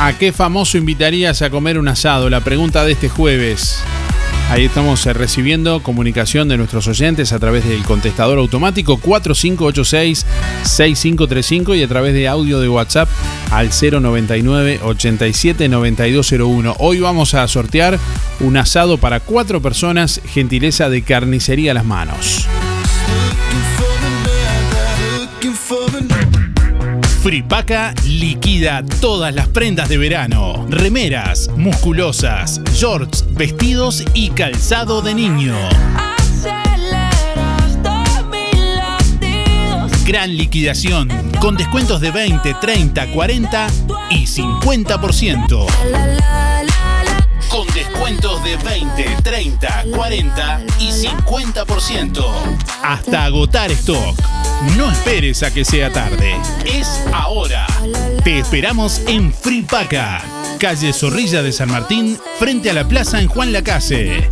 ¿A 0.00 0.16
qué 0.16 0.32
famoso 0.32 0.78
invitarías 0.78 1.42
a 1.42 1.50
comer 1.50 1.76
un 1.76 1.88
asado? 1.88 2.30
La 2.30 2.40
pregunta 2.40 2.84
de 2.84 2.92
este 2.92 3.08
jueves. 3.08 3.82
Ahí 4.50 4.64
estamos 4.64 5.04
eh, 5.04 5.12
recibiendo 5.12 5.82
comunicación 5.82 6.48
de 6.48 6.56
nuestros 6.56 6.88
oyentes 6.88 7.34
a 7.34 7.38
través 7.38 7.68
del 7.68 7.82
contestador 7.82 8.38
automático 8.38 8.98
4586-6535 8.98 11.76
y 11.76 11.82
a 11.82 11.88
través 11.88 12.14
de 12.14 12.28
audio 12.28 12.58
de 12.58 12.70
WhatsApp 12.70 13.10
al 13.50 13.68
099 13.68 14.80
87 14.82 15.68
9201. 15.68 16.76
Hoy 16.78 16.98
vamos 16.98 17.34
a 17.34 17.46
sortear 17.46 17.98
un 18.40 18.56
asado 18.56 18.96
para 18.96 19.20
cuatro 19.20 19.60
personas, 19.60 20.22
gentileza 20.26 20.88
de 20.88 21.02
carnicería 21.02 21.72
a 21.72 21.74
las 21.74 21.84
manos. 21.84 22.48
Fripaca 27.22 27.94
liquida 28.04 28.84
todas 29.00 29.34
las 29.34 29.48
prendas 29.48 29.88
de 29.88 29.98
verano, 29.98 30.64
remeras, 30.70 31.50
musculosas, 31.56 32.60
shorts, 32.72 33.24
vestidos 33.34 34.04
y 34.14 34.30
calzado 34.30 35.02
de 35.02 35.14
niño. 35.14 35.54
Gran 40.06 40.36
liquidación, 40.36 41.08
con 41.40 41.56
descuentos 41.56 42.00
de 42.00 42.12
20, 42.12 42.54
30, 42.60 43.06
40 43.08 43.66
y 44.10 44.24
50%. 44.24 45.66
De 48.18 48.56
20, 48.56 49.16
30, 49.22 49.84
40 49.94 50.60
y 50.80 50.90
50%. 50.90 52.24
Hasta 52.82 53.24
agotar 53.24 53.70
stock. 53.70 54.16
No 54.76 54.90
esperes 54.90 55.44
a 55.44 55.54
que 55.54 55.64
sea 55.64 55.92
tarde. 55.92 56.34
Es 56.64 57.04
ahora. 57.12 57.64
Te 58.24 58.40
esperamos 58.40 59.02
en 59.06 59.32
Fripaca, 59.32 60.20
calle 60.58 60.92
Zorrilla 60.92 61.42
de 61.42 61.52
San 61.52 61.70
Martín, 61.70 62.18
frente 62.40 62.70
a 62.70 62.74
la 62.74 62.88
plaza 62.88 63.20
en 63.20 63.28
Juan 63.28 63.52
Lacase. 63.52 64.28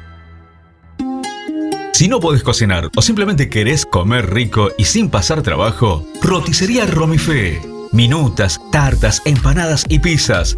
Si 1.93 2.07
no 2.07 2.19
podés 2.19 2.41
cocinar 2.41 2.89
o 2.95 3.03
simplemente 3.03 3.49
querés 3.49 3.85
comer 3.85 4.33
rico 4.33 4.69
y 4.79 4.85
sin 4.85 5.11
pasar 5.11 5.43
trabajo, 5.43 6.03
roticería 6.23 6.87
Romifé. 6.87 7.61
Minutas, 7.91 8.59
tartas, 8.71 9.21
empanadas 9.23 9.85
y 9.87 9.99
pizzas. 9.99 10.57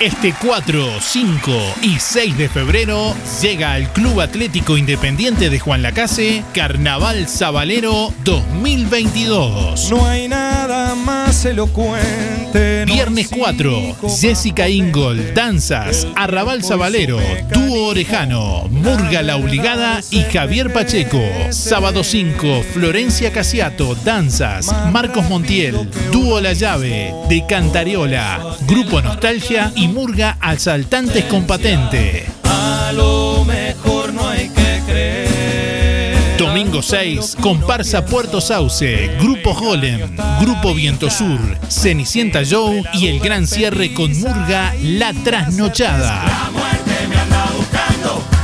Este 0.00 0.32
4, 0.32 0.98
5 0.98 1.52
y 1.82 1.98
6 1.98 2.38
de 2.38 2.48
febrero 2.48 3.14
llega 3.42 3.74
al 3.74 3.92
Club 3.92 4.22
Atlético 4.22 4.78
Independiente 4.78 5.50
de 5.50 5.58
Juan 5.58 5.82
Lacase 5.82 6.42
Carnaval 6.54 7.28
Sabalero 7.28 8.10
2022. 8.24 9.90
No 9.90 10.06
hay 10.06 10.26
nada 10.26 10.94
más 10.94 11.44
elocuente. 11.44 12.86
no 12.86 12.94
Viernes 12.94 13.28
4, 13.28 13.96
Jessica 14.18 14.70
Ingol, 14.70 15.34
Danzas, 15.34 16.06
Arrabal 16.16 16.64
Sabalero, 16.64 17.20
Dúo 17.52 17.88
Orejano, 17.88 18.68
Murga 18.70 19.20
La 19.22 19.36
Obligada 19.36 20.00
y 20.10 20.22
Javier 20.22 20.72
Pacheco. 20.72 21.20
Sábado 21.50 22.04
5, 22.04 22.62
Florencia 22.72 23.32
Casiato, 23.32 23.94
Danzas, 23.96 24.74
Marcos 24.90 25.28
Montiel, 25.28 25.90
Dúo 26.10 26.40
La 26.40 26.54
Llave, 26.54 27.12
De 27.28 27.44
Cantariola, 27.46 28.56
Grupo 28.66 29.02
Nostalgia 29.02 29.70
y 29.76 29.89
Murga 29.90 30.36
Asaltantes 30.40 31.24
con 31.24 31.46
Patente. 31.46 32.26
A 32.44 32.92
lo 32.94 33.44
mejor 33.44 34.12
no 34.14 34.28
hay 34.28 34.48
que 34.48 34.80
creer. 34.86 36.36
Domingo 36.38 36.80
6, 36.80 37.36
Comparsa 37.40 38.04
Puerto 38.04 38.40
Sauce, 38.40 39.10
Grupo 39.20 39.54
Golem, 39.54 40.16
Grupo 40.40 40.74
Viento 40.74 41.10
Sur, 41.10 41.38
Cenicienta 41.68 42.42
Joe 42.48 42.82
y 42.94 43.08
el 43.08 43.20
gran 43.20 43.46
cierre 43.46 43.92
con 43.92 44.18
Murga 44.20 44.74
La 44.82 45.12
Trasnochada. 45.12 46.50
Como 46.52 46.60
dijo 46.60 47.00
el 47.04 47.64
sabalero. 47.66 48.39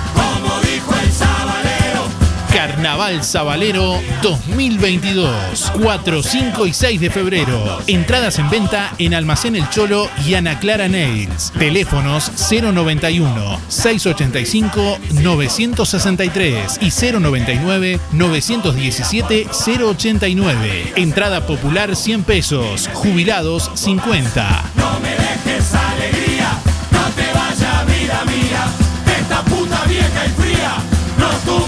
Carnaval 2.57 3.23
Sabalero 3.23 4.01
2022. 4.23 5.73
4, 5.79 6.23
5 6.23 6.67
y 6.67 6.73
6 6.73 7.01
de 7.03 7.11
febrero. 7.11 7.83
Entradas 7.87 8.39
en 8.39 8.49
venta 8.49 8.95
en 8.97 9.13
Almacén 9.13 9.57
El 9.57 9.69
Cholo 9.69 10.09
y 10.27 10.33
Ana 10.33 10.59
Clara 10.59 10.89
Nails. 10.89 11.53
Teléfonos 11.59 12.33
091 12.51 13.61
685 13.69 14.99
963 15.21 16.79
y 16.81 17.13
099 17.13 18.01
917 18.13 19.47
089. 19.51 20.93
Entrada 20.97 21.47
popular 21.47 21.95
100 21.95 22.23
pesos. 22.23 22.89
Jubilados 22.95 23.71
50. 23.75 24.65
No 24.77 24.99
me 25.01 25.11
dejes 25.11 25.75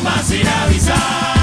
tumba 0.08 0.22
sin 0.22 0.46
avisar. 0.46 1.37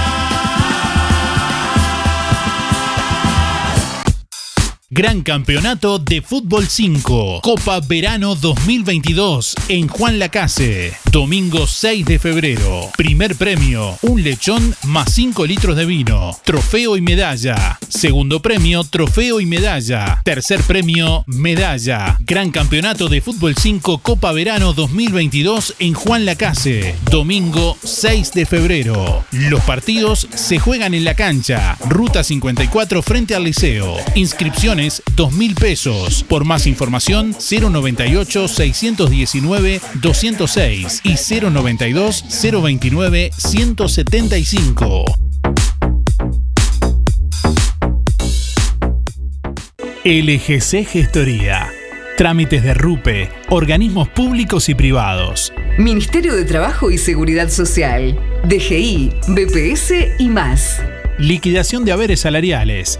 Gran 4.97 5.23
Campeonato 5.23 5.99
de 5.99 6.22
Fútbol 6.22 6.67
5, 6.69 7.41
Copa 7.43 7.81
Verano 7.81 8.34
2022 8.35 9.53
en 9.67 9.89
Juan 9.89 10.19
Lacase. 10.19 10.93
Domingo 11.11 11.67
6 11.67 12.05
de 12.05 12.17
febrero. 12.17 12.89
Primer 12.95 13.35
premio, 13.35 13.97
un 14.03 14.23
lechón 14.23 14.73
más 14.84 15.11
5 15.11 15.45
litros 15.47 15.76
de 15.76 15.85
vino. 15.85 16.31
Trofeo 16.45 16.95
y 16.95 17.01
medalla. 17.01 17.77
Segundo 17.89 18.41
premio, 18.41 18.85
trofeo 18.85 19.41
y 19.41 19.45
medalla. 19.45 20.22
Tercer 20.23 20.61
premio, 20.61 21.26
medalla. 21.27 22.15
Gran 22.22 22.51
Campeonato 22.51 23.09
de 23.09 23.19
Fútbol 23.19 23.55
5, 23.57 23.97
Copa 23.97 24.31
Verano 24.31 24.72
2022 24.72 25.76
en 25.80 25.93
Juan 25.93 26.23
Lacase. 26.23 26.95
Domingo 27.11 27.77
6 27.84 28.31
de 28.31 28.45
febrero. 28.45 29.26
Los 29.34 29.61
partidos 29.63 30.26
se 30.34 30.57
juegan 30.57 30.93
en 30.93 31.03
la 31.03 31.15
cancha. 31.15 31.77
Ruta 31.89 32.23
54 32.23 33.01
frente 33.01 33.35
al 33.35 33.43
liceo. 33.43 33.97
Inscripciones 34.15 34.85
2 35.16 35.34
mil 35.34 35.56
pesos. 35.56 36.24
Por 36.24 36.45
más 36.45 36.68
información 36.68 37.36
098 37.40 38.48
619 38.48 39.82
206 40.02 41.02
y 41.03 41.41
092 41.41 42.24
029 42.41 43.32
175. 43.38 45.06
LGC 50.06 50.86
Gestoría. 50.86 51.68
Trámites 52.16 52.64
de 52.64 52.76
RUPE, 52.76 53.30
organismos 53.49 54.07
públicos 54.07 54.70
y 54.70 54.76
privados. 54.76 55.52
Ministerio 55.80 56.36
de 56.36 56.45
Trabajo 56.45 56.91
y 56.91 56.98
Seguridad 56.99 57.49
Social, 57.49 58.18
DGI, 58.48 59.10
BPS 59.28 59.94
y 60.20 60.30
más. 60.30 60.82
Liquidación 61.18 61.86
de 61.86 61.91
haberes 61.91 62.20
salariales, 62.20 62.99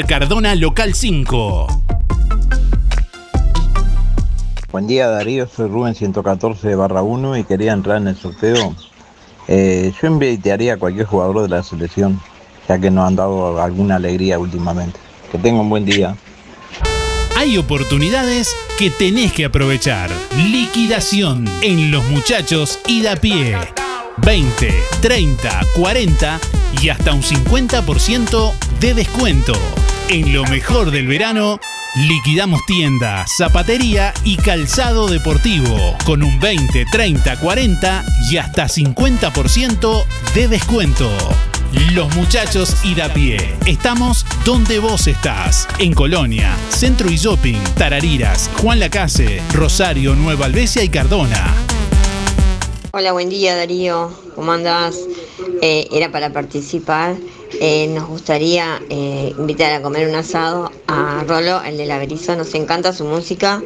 Cardona, 0.00 0.54
local 0.54 0.94
5. 0.94 1.66
Buen 4.72 4.86
día 4.86 5.06
Darío, 5.08 5.46
soy 5.46 5.68
Rubén 5.68 5.94
114 5.94 6.74
barra 6.76 7.02
1 7.02 7.36
y 7.36 7.44
quería 7.44 7.74
entrar 7.74 7.98
en 7.98 8.08
el 8.08 8.16
sorteo. 8.16 8.74
Eh, 9.48 9.92
yo 10.00 10.08
invitaría 10.08 10.74
a 10.74 10.76
cualquier 10.78 11.04
jugador 11.04 11.42
de 11.42 11.48
la 11.48 11.62
selección, 11.62 12.18
ya 12.66 12.78
que 12.78 12.90
nos 12.90 13.06
han 13.06 13.16
dado 13.16 13.62
alguna 13.62 13.96
alegría 13.96 14.38
últimamente. 14.38 14.98
Que 15.30 15.36
tenga 15.36 15.60
un 15.60 15.68
buen 15.68 15.84
día. 15.84 16.16
Hay 17.36 17.58
oportunidades 17.58 18.56
que 18.78 18.88
tenés 18.88 19.34
que 19.34 19.44
aprovechar. 19.44 20.10
Liquidación 20.36 21.44
en 21.60 21.90
los 21.90 22.02
muchachos 22.06 22.80
y 22.86 23.02
da 23.02 23.16
pie. 23.16 23.58
20, 24.24 24.74
30, 25.02 25.60
40 25.76 26.40
y 26.80 26.88
hasta 26.88 27.12
un 27.12 27.22
50% 27.22 28.52
de 28.80 28.94
descuento. 28.94 29.52
En 30.08 30.32
lo 30.32 30.44
mejor 30.44 30.90
del 30.90 31.06
verano, 31.06 31.58
liquidamos 31.94 32.60
tienda, 32.66 33.24
zapatería 33.26 34.12
y 34.24 34.36
calzado 34.36 35.08
deportivo 35.08 35.96
con 36.04 36.22
un 36.22 36.38
20, 36.38 36.84
30, 36.90 37.38
40 37.38 38.04
y 38.30 38.36
hasta 38.36 38.66
50% 38.66 40.04
de 40.34 40.48
descuento. 40.48 41.10
Los 41.94 42.14
muchachos 42.14 42.76
y 42.84 42.94
da 42.94 43.08
pie. 43.14 43.54
Estamos 43.66 44.26
donde 44.44 44.78
vos 44.78 45.06
estás. 45.06 45.66
En 45.78 45.94
Colonia, 45.94 46.54
Centro 46.68 47.10
y 47.10 47.16
Shopping, 47.16 47.58
Tarariras, 47.78 48.50
Juan 48.60 48.80
Lacase, 48.80 49.40
Rosario, 49.54 50.14
Nueva 50.14 50.46
Albesia 50.46 50.84
y 50.84 50.90
Cardona. 50.90 51.54
Hola, 52.92 53.12
buen 53.12 53.30
día 53.30 53.56
Darío, 53.56 54.12
¿cómo 54.34 54.52
andás? 54.52 54.96
Eh, 55.62 55.88
era 55.92 56.12
para 56.12 56.30
participar. 56.30 57.16
Eh, 57.60 57.88
nos 57.88 58.08
gustaría 58.08 58.80
eh, 58.88 59.34
invitar 59.38 59.72
a 59.72 59.82
comer 59.82 60.08
un 60.08 60.14
asado 60.14 60.70
a 60.86 61.24
Rolo, 61.26 61.62
el 61.62 61.76
de 61.76 61.86
la 61.86 61.98
Berizo. 61.98 62.36
Nos 62.36 62.54
encanta 62.54 62.92
su 62.92 63.04
música. 63.04 63.62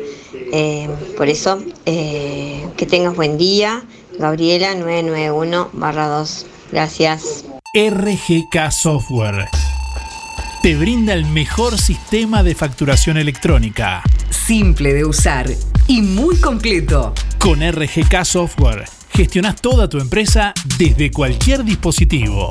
Eh, 0.53 0.89
por 1.17 1.29
eso, 1.29 1.63
eh, 1.87 2.67
que 2.77 2.87
tengas 2.87 3.15
buen 3.15 3.39
día. 3.39 3.85
Gabriela 4.19 4.75
991-2. 4.75 6.47
Gracias. 6.73 7.45
RGK 7.75 8.71
Software 8.71 9.49
te 10.67 10.75
brinda 10.75 11.13
el 11.13 11.27
mejor 11.27 11.79
sistema 11.79 12.43
de 12.43 12.57
facturación 12.57 13.19
electrónica. 13.19 14.03
Simple 14.31 14.95
de 14.95 15.05
usar 15.05 15.49
y 15.87 16.03
muy 16.03 16.37
completo. 16.39 17.15
Con 17.39 17.61
RGK 17.61 18.25
Software 18.25 18.85
gestionas 19.11 19.63
toda 19.63 19.89
tu 19.89 19.99
empresa 19.99 20.53
desde 20.77 21.13
cualquier 21.13 21.63
dispositivo. 21.65 22.51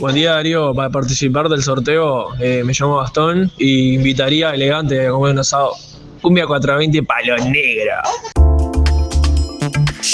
Buen 0.00 0.14
día 0.14 0.32
Darío, 0.32 0.74
para 0.74 0.88
participar 0.88 1.50
del 1.50 1.62
sorteo 1.62 2.28
eh, 2.40 2.62
me 2.64 2.72
llamo 2.72 2.96
Gastón 2.96 3.52
y 3.58 3.94
invitaría 3.96 4.54
Elegante 4.54 5.06
a 5.06 5.10
comer 5.10 5.32
un 5.32 5.40
asado. 5.40 5.72
Cumbia 6.22 6.46
420 6.46 7.02
palo 7.02 7.36
negro. 7.44 7.92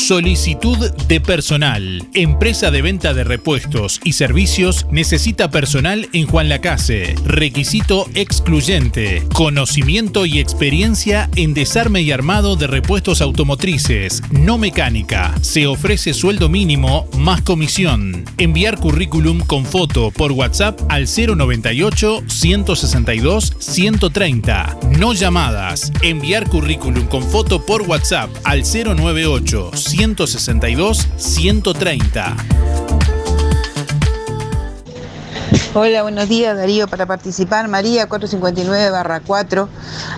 Solicitud 0.06 0.92
de 1.08 1.20
personal. 1.20 2.06
Empresa 2.14 2.70
de 2.70 2.80
venta 2.80 3.12
de 3.12 3.24
repuestos 3.24 4.00
y 4.04 4.12
servicios 4.12 4.86
necesita 4.88 5.50
personal 5.50 6.08
en 6.12 6.28
Juan 6.28 6.48
Lacase. 6.48 7.16
Requisito 7.24 8.06
excluyente. 8.14 9.24
Conocimiento 9.34 10.24
y 10.24 10.38
experiencia 10.38 11.28
en 11.34 11.54
desarme 11.54 12.02
y 12.02 12.12
armado 12.12 12.54
de 12.54 12.68
repuestos 12.68 13.20
automotrices. 13.20 14.22
No 14.30 14.58
mecánica. 14.58 15.34
Se 15.40 15.66
ofrece 15.66 16.14
sueldo 16.14 16.48
mínimo 16.48 17.08
más 17.18 17.42
comisión. 17.42 18.24
Enviar 18.38 18.78
currículum 18.78 19.40
con 19.40 19.64
foto 19.64 20.12
por 20.12 20.30
WhatsApp 20.30 20.80
al 20.88 21.06
098 21.08 22.22
162 22.28 23.54
130. 23.58 24.78
No 25.00 25.14
llamadas. 25.14 25.90
Enviar 26.02 26.48
currículum 26.48 27.08
con 27.08 27.24
foto 27.24 27.66
por 27.66 27.82
WhatsApp 27.82 28.30
al 28.44 28.62
098 28.62 29.72
162 29.74 29.95
130. 31.16 32.36
Hola, 35.72 36.02
buenos 36.02 36.28
días 36.28 36.54
Darío. 36.54 36.86
Para 36.86 37.06
participar, 37.06 37.66
María 37.68 38.06
459 38.06 38.90
barra 38.90 39.20
4. 39.20 39.70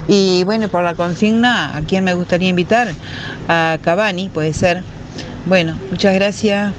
Y 0.08 0.42
bueno, 0.42 0.68
por 0.68 0.82
la 0.82 0.96
consigna, 0.96 1.76
¿a 1.76 1.82
quién 1.82 2.02
me 2.02 2.14
gustaría 2.14 2.48
invitar? 2.48 2.92
A 3.46 3.78
Cavani, 3.80 4.28
puede 4.30 4.52
ser. 4.52 4.82
Bueno, 5.46 5.78
muchas 5.92 6.12
gracias. 6.12 6.72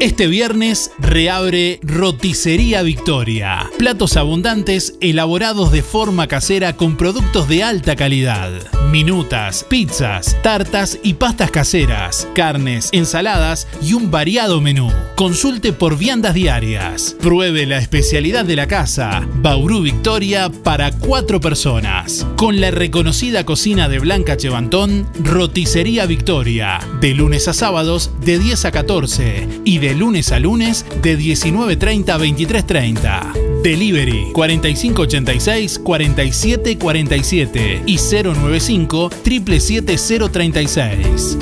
Este 0.00 0.26
viernes 0.26 0.90
reabre 0.98 1.78
Roticería 1.82 2.82
Victoria. 2.82 3.70
Platos 3.78 4.16
abundantes 4.16 4.94
elaborados 5.00 5.70
de 5.70 5.82
forma 5.82 6.26
casera 6.26 6.76
con 6.76 6.96
productos 6.96 7.48
de 7.48 7.62
alta 7.62 7.94
calidad. 7.94 8.50
Minutas, 8.90 9.64
pizzas, 9.64 10.36
tartas 10.42 10.98
y 11.02 11.14
pastas 11.14 11.50
caseras, 11.50 12.28
carnes, 12.34 12.90
ensaladas 12.92 13.66
y 13.82 13.94
un 13.94 14.10
variado 14.10 14.60
menú. 14.60 14.90
Consulte 15.16 15.72
por 15.72 15.96
viandas 15.96 16.34
diarias. 16.34 17.16
Pruebe 17.20 17.66
la 17.66 17.78
especialidad 17.78 18.44
de 18.44 18.56
la 18.56 18.66
casa, 18.66 19.26
Bauru 19.36 19.80
Victoria 19.80 20.50
para 20.50 20.92
cuatro 20.92 21.40
personas. 21.40 22.26
Con 22.36 22.60
la 22.60 22.70
reconocida 22.70 23.44
cocina 23.46 23.88
de 23.88 24.00
Blanca 24.00 24.36
Chevantón, 24.36 25.08
Roticería 25.20 26.06
Victoria. 26.06 26.78
De 27.00 27.14
lunes 27.14 27.48
a 27.48 27.52
sábados 27.52 28.10
de 28.20 28.38
10 28.38 28.64
a 28.66 28.70
14 28.70 29.48
y 29.64 29.78
de 29.78 29.83
lunes 29.92 30.32
a 30.32 30.38
lunes 30.38 30.86
de 31.02 31.18
19.30 31.18 32.10
a 32.10 32.18
23.30. 32.18 33.62
Delivery 33.62 34.30
4586 34.32 35.80
4747 35.80 37.82
y 37.84 37.98
095 37.98 39.10
77036. 39.10 41.38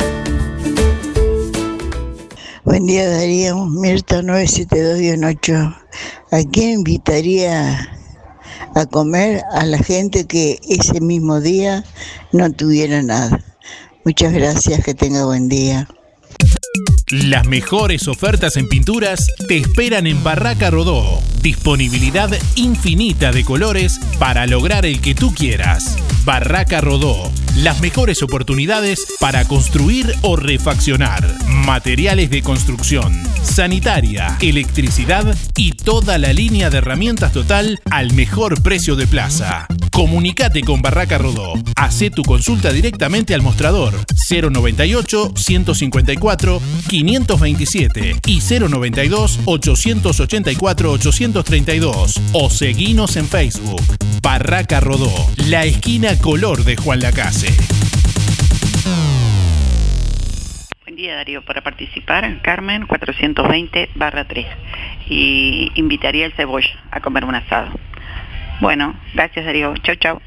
Buen 2.64 2.86
día 2.86 3.08
Darío, 3.08 3.66
Mirta 3.66 4.22
972-8. 4.22 5.76
¿A 6.30 6.42
quién 6.50 6.70
invitaría 6.70 7.88
a 8.74 8.86
comer 8.86 9.42
a 9.52 9.66
la 9.66 9.78
gente 9.78 10.26
que 10.26 10.58
ese 10.68 11.00
mismo 11.00 11.40
día 11.40 11.84
no 12.32 12.50
tuviera 12.52 13.02
nada? 13.02 13.40
Muchas 14.04 14.32
gracias, 14.32 14.84
que 14.84 14.94
tenga 14.94 15.26
buen 15.26 15.48
día. 15.48 15.88
Las 17.12 17.46
mejores 17.46 18.08
ofertas 18.08 18.56
en 18.56 18.70
pinturas 18.70 19.30
te 19.46 19.58
esperan 19.58 20.06
en 20.06 20.24
Barraca 20.24 20.70
Rodó. 20.70 21.20
Disponibilidad 21.42 22.30
infinita 22.54 23.32
de 23.32 23.44
colores 23.44 24.00
para 24.18 24.46
lograr 24.46 24.86
el 24.86 25.02
que 25.02 25.14
tú 25.14 25.34
quieras. 25.34 25.98
Barraca 26.24 26.80
Rodó. 26.80 27.30
Las 27.56 27.82
mejores 27.82 28.22
oportunidades 28.22 29.06
para 29.20 29.44
construir 29.44 30.10
o 30.22 30.36
refaccionar. 30.36 31.36
Materiales 31.66 32.30
de 32.30 32.40
construcción, 32.40 33.12
sanitaria, 33.42 34.38
electricidad 34.40 35.36
y 35.54 35.72
toda 35.72 36.16
la 36.16 36.32
línea 36.32 36.70
de 36.70 36.78
herramientas 36.78 37.32
total 37.32 37.78
al 37.90 38.14
mejor 38.14 38.62
precio 38.62 38.96
de 38.96 39.06
plaza. 39.06 39.66
Comunicate 39.92 40.62
con 40.62 40.80
Barraca 40.80 41.18
Rodó. 41.18 41.52
Hacé 41.76 42.10
tu 42.10 42.22
consulta 42.22 42.72
directamente 42.72 43.34
al 43.34 43.42
mostrador 43.42 43.92
098 44.30 45.34
154 45.36 46.62
527 47.02 48.20
y 48.26 48.40
092 48.40 49.40
884 49.44 50.92
832 50.92 52.20
o 52.32 52.48
seguinos 52.48 53.16
en 53.16 53.26
Facebook. 53.26 53.82
Barraca 54.22 54.78
Rodó, 54.78 55.10
la 55.48 55.64
esquina 55.64 56.16
color 56.18 56.62
de 56.62 56.76
Juan 56.76 57.00
Lacase. 57.00 57.48
Buen 60.84 60.94
día 60.94 61.16
Darío, 61.16 61.44
para 61.44 61.62
participar, 61.62 62.40
Carmen 62.40 62.86
420 62.86 63.90
barra 63.96 64.24
3 64.24 64.46
y 65.08 65.72
invitaría 65.74 66.26
al 66.26 66.32
cebolla 66.34 66.70
a 66.92 67.00
comer 67.00 67.24
un 67.24 67.34
asado. 67.34 67.72
Bueno, 68.60 68.94
gracias 69.12 69.44
Darío, 69.44 69.74
chau 69.78 69.96
chau. 69.96 70.20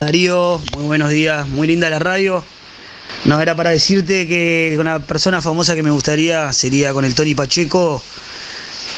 Darío, 0.04 0.62
muy 0.76 0.84
buenos 0.84 1.12
días, 1.12 1.48
muy 1.48 1.66
linda 1.66 1.90
la 1.90 1.98
radio. 1.98 2.44
No, 3.24 3.40
era 3.40 3.56
para 3.56 3.70
decirte 3.70 4.28
que 4.28 4.76
una 4.78 5.00
persona 5.00 5.42
famosa 5.42 5.76
que 5.76 5.84
me 5.84 5.92
gustaría 5.92 6.52
sería 6.52 6.92
con 6.92 7.06
el 7.06 7.16
Tony 7.16 7.36
Pacheco 7.36 8.04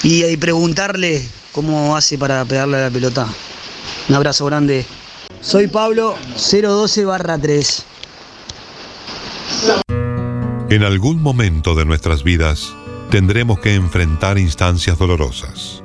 y, 0.02 0.26
y 0.26 0.36
preguntarle 0.38 1.24
cómo 1.52 1.96
hace 1.96 2.18
para 2.18 2.44
pegarle 2.46 2.78
a 2.78 2.82
la 2.86 2.90
pelota. 2.90 3.28
Un 4.10 4.16
abrazo 4.16 4.48
grande. 4.48 4.84
Soy 5.42 5.68
Pablo 5.68 6.18
012 6.38 7.06
barra 7.06 7.38
3. 7.38 7.86
En 10.72 10.84
algún 10.84 11.22
momento 11.22 11.76
de 11.76 11.86
nuestras 11.86 12.24
vidas 12.24 12.74
tendremos 13.12 13.60
que 13.60 13.76
enfrentar 13.76 14.40
instancias 14.40 14.98
dolorosas. 14.98 15.85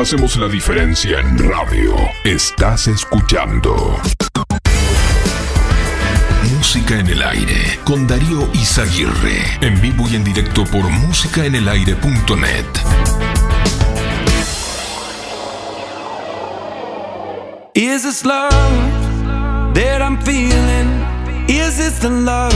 Hacemos 0.00 0.36
la 0.38 0.48
diferencia 0.48 1.20
en 1.20 1.38
radio. 1.38 1.94
Estás 2.24 2.88
escuchando. 2.88 4.00
Música 6.56 6.98
en 6.98 7.06
el 7.08 7.22
aire 7.22 7.78
con 7.84 8.06
Darío 8.06 8.48
Izaguirre. 8.54 9.42
En 9.60 9.78
vivo 9.82 10.08
y 10.10 10.16
en 10.16 10.24
directo 10.24 10.64
por 10.64 10.88
músicaenelaire.net. 10.88 12.64
Is 17.74 18.02
this 18.02 18.24
love 18.24 18.50
that 19.74 20.00
I'm 20.00 20.16
feeling? 20.22 21.04
Is 21.46 21.76
this 21.76 21.98
the 22.00 22.08
love 22.08 22.54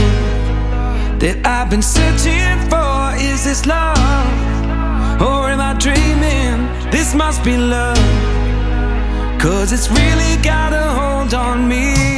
that 1.19 1.37
I've 1.45 1.69
been 1.69 1.83
searching 1.83 2.57
for? 2.71 3.13
Is 3.19 3.43
this 3.43 3.67
love? 3.67 3.95
Or 5.21 5.51
am 5.51 5.61
I 5.61 5.75
dreaming? 5.77 6.24
This 6.95 7.13
must 7.13 7.43
be 7.43 7.57
love. 7.57 7.97
Cause 9.37 9.73
it's 9.73 9.89
really 9.89 10.41
got 10.41 10.71
a 10.71 10.81
hold 10.97 11.33
on 11.33 11.67
me. 11.67 12.14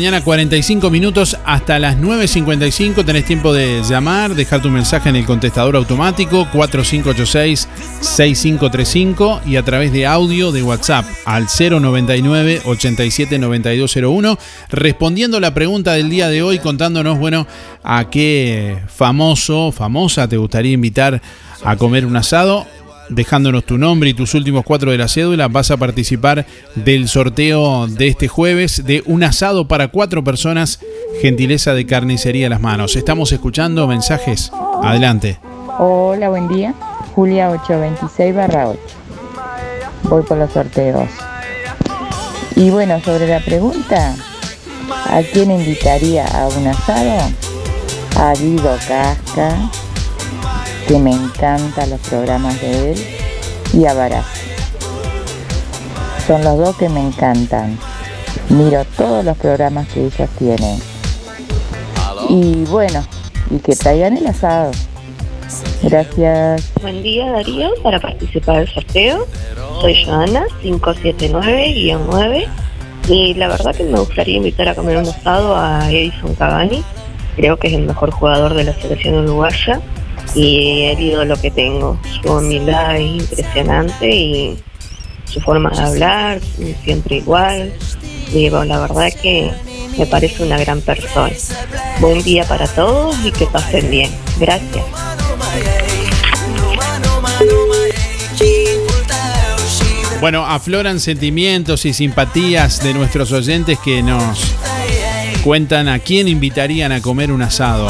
Mañana, 0.00 0.24
45 0.24 0.88
minutos 0.88 1.36
hasta 1.44 1.78
las 1.78 1.98
9.55. 1.98 3.04
Tenés 3.04 3.26
tiempo 3.26 3.52
de 3.52 3.82
llamar, 3.82 4.34
dejar 4.34 4.62
tu 4.62 4.70
mensaje 4.70 5.10
en 5.10 5.16
el 5.16 5.26
contestador 5.26 5.76
automático 5.76 6.46
4586-6535 6.54 9.42
y 9.44 9.56
a 9.56 9.62
través 9.62 9.92
de 9.92 10.06
audio 10.06 10.52
de 10.52 10.62
WhatsApp 10.62 11.04
al 11.26 11.48
099 11.48 12.62
879201 12.64 14.38
respondiendo 14.70 15.38
la 15.38 15.52
pregunta 15.52 15.92
del 15.92 16.08
día 16.08 16.30
de 16.30 16.42
hoy, 16.42 16.60
contándonos, 16.60 17.18
bueno, 17.18 17.46
a 17.82 18.08
qué 18.08 18.78
famoso, 18.88 19.70
famosa 19.70 20.28
te 20.28 20.38
gustaría 20.38 20.72
invitar 20.72 21.20
a 21.62 21.76
comer 21.76 22.06
un 22.06 22.16
asado 22.16 22.66
dejándonos 23.10 23.64
tu 23.64 23.76
nombre 23.76 24.10
y 24.10 24.14
tus 24.14 24.34
últimos 24.34 24.64
cuatro 24.64 24.90
de 24.90 24.98
la 24.98 25.08
cédula, 25.08 25.48
vas 25.48 25.70
a 25.70 25.76
participar 25.76 26.46
del 26.74 27.08
sorteo 27.08 27.86
de 27.86 28.08
este 28.08 28.28
jueves 28.28 28.84
de 28.86 29.02
un 29.06 29.22
asado 29.22 29.68
para 29.68 29.88
cuatro 29.88 30.24
personas, 30.24 30.80
gentileza 31.20 31.74
de 31.74 31.86
carnicería 31.86 32.46
a 32.46 32.50
las 32.50 32.60
manos. 32.60 32.96
Estamos 32.96 33.32
escuchando 33.32 33.86
mensajes. 33.86 34.50
Adelante. 34.82 35.38
Hola, 35.78 36.28
buen 36.28 36.48
día. 36.48 36.74
Julia 37.14 37.50
826 37.50 38.34
barra 38.34 38.68
8. 38.68 38.80
Voy 40.04 40.22
por 40.22 40.38
los 40.38 40.52
sorteos. 40.52 41.08
Y 42.56 42.70
bueno, 42.70 43.00
sobre 43.00 43.26
la 43.26 43.40
pregunta, 43.40 44.14
¿a 45.06 45.22
quién 45.32 45.50
invitaría 45.50 46.26
a 46.26 46.48
un 46.48 46.66
asado? 46.66 47.30
A 48.16 48.34
Guido 48.34 48.76
Casca, 48.86 49.56
que 50.90 50.98
me 50.98 51.12
encantan 51.12 51.88
los 51.88 52.00
programas 52.00 52.60
de 52.60 52.90
él, 52.90 52.98
y 53.72 53.86
a 53.86 53.94
Barassi. 53.94 54.40
Son 56.26 56.42
los 56.42 56.58
dos 56.58 56.76
que 56.78 56.88
me 56.88 56.98
encantan. 56.98 57.78
Miro 58.48 58.84
todos 58.96 59.24
los 59.24 59.36
programas 59.36 59.86
que 59.86 60.06
ellos 60.06 60.28
tienen. 60.36 60.80
Y 62.28 62.64
bueno, 62.64 63.04
y 63.52 63.58
que 63.58 63.76
traigan 63.76 64.16
el 64.16 64.26
asado. 64.26 64.72
Gracias. 65.84 66.72
Buen 66.82 67.04
día 67.04 67.30
Darío, 67.30 67.70
para 67.84 68.00
participar 68.00 68.56
del 68.56 68.68
sorteo. 68.68 69.28
Soy 69.80 70.04
Joana, 70.04 70.42
579-9. 70.60 72.48
Y 73.08 73.34
la 73.34 73.46
verdad 73.46 73.76
que 73.76 73.84
me 73.84 74.00
gustaría 74.00 74.38
invitar 74.38 74.68
a 74.68 74.74
comer 74.74 74.96
un 74.96 75.06
asado 75.06 75.54
a 75.56 75.88
Edison 75.88 76.34
Cavani. 76.34 76.82
Creo 77.36 77.58
que 77.58 77.68
es 77.68 77.74
el 77.74 77.82
mejor 77.82 78.10
jugador 78.10 78.54
de 78.54 78.64
la 78.64 78.74
selección 78.74 79.14
uruguaya 79.14 79.80
y 80.34 80.82
el 80.84 81.00
ídolo 81.00 81.36
que 81.40 81.50
tengo. 81.50 81.98
Su 82.22 82.32
humildad 82.32 82.96
es 82.96 83.22
impresionante 83.22 84.10
y 84.10 84.58
su 85.24 85.40
forma 85.40 85.70
de 85.70 85.80
hablar, 85.80 86.40
siempre 86.84 87.16
igual. 87.16 87.72
Digo, 88.32 88.64
la 88.64 88.80
verdad 88.80 89.08
que 89.20 89.50
me 89.98 90.06
parece 90.06 90.42
una 90.42 90.58
gran 90.58 90.80
persona. 90.80 91.32
Buen 92.00 92.22
día 92.22 92.44
para 92.44 92.66
todos 92.68 93.16
y 93.24 93.32
que 93.32 93.46
pasen 93.46 93.90
bien. 93.90 94.10
Gracias. 94.38 94.84
Bueno, 100.20 100.44
afloran 100.44 101.00
sentimientos 101.00 101.86
y 101.86 101.94
simpatías 101.94 102.82
de 102.82 102.92
nuestros 102.92 103.32
oyentes 103.32 103.78
que 103.78 104.02
nos 104.02 104.54
cuentan 105.42 105.88
a 105.88 105.98
quién 105.98 106.28
invitarían 106.28 106.92
a 106.92 107.00
comer 107.00 107.32
un 107.32 107.40
asado. 107.40 107.88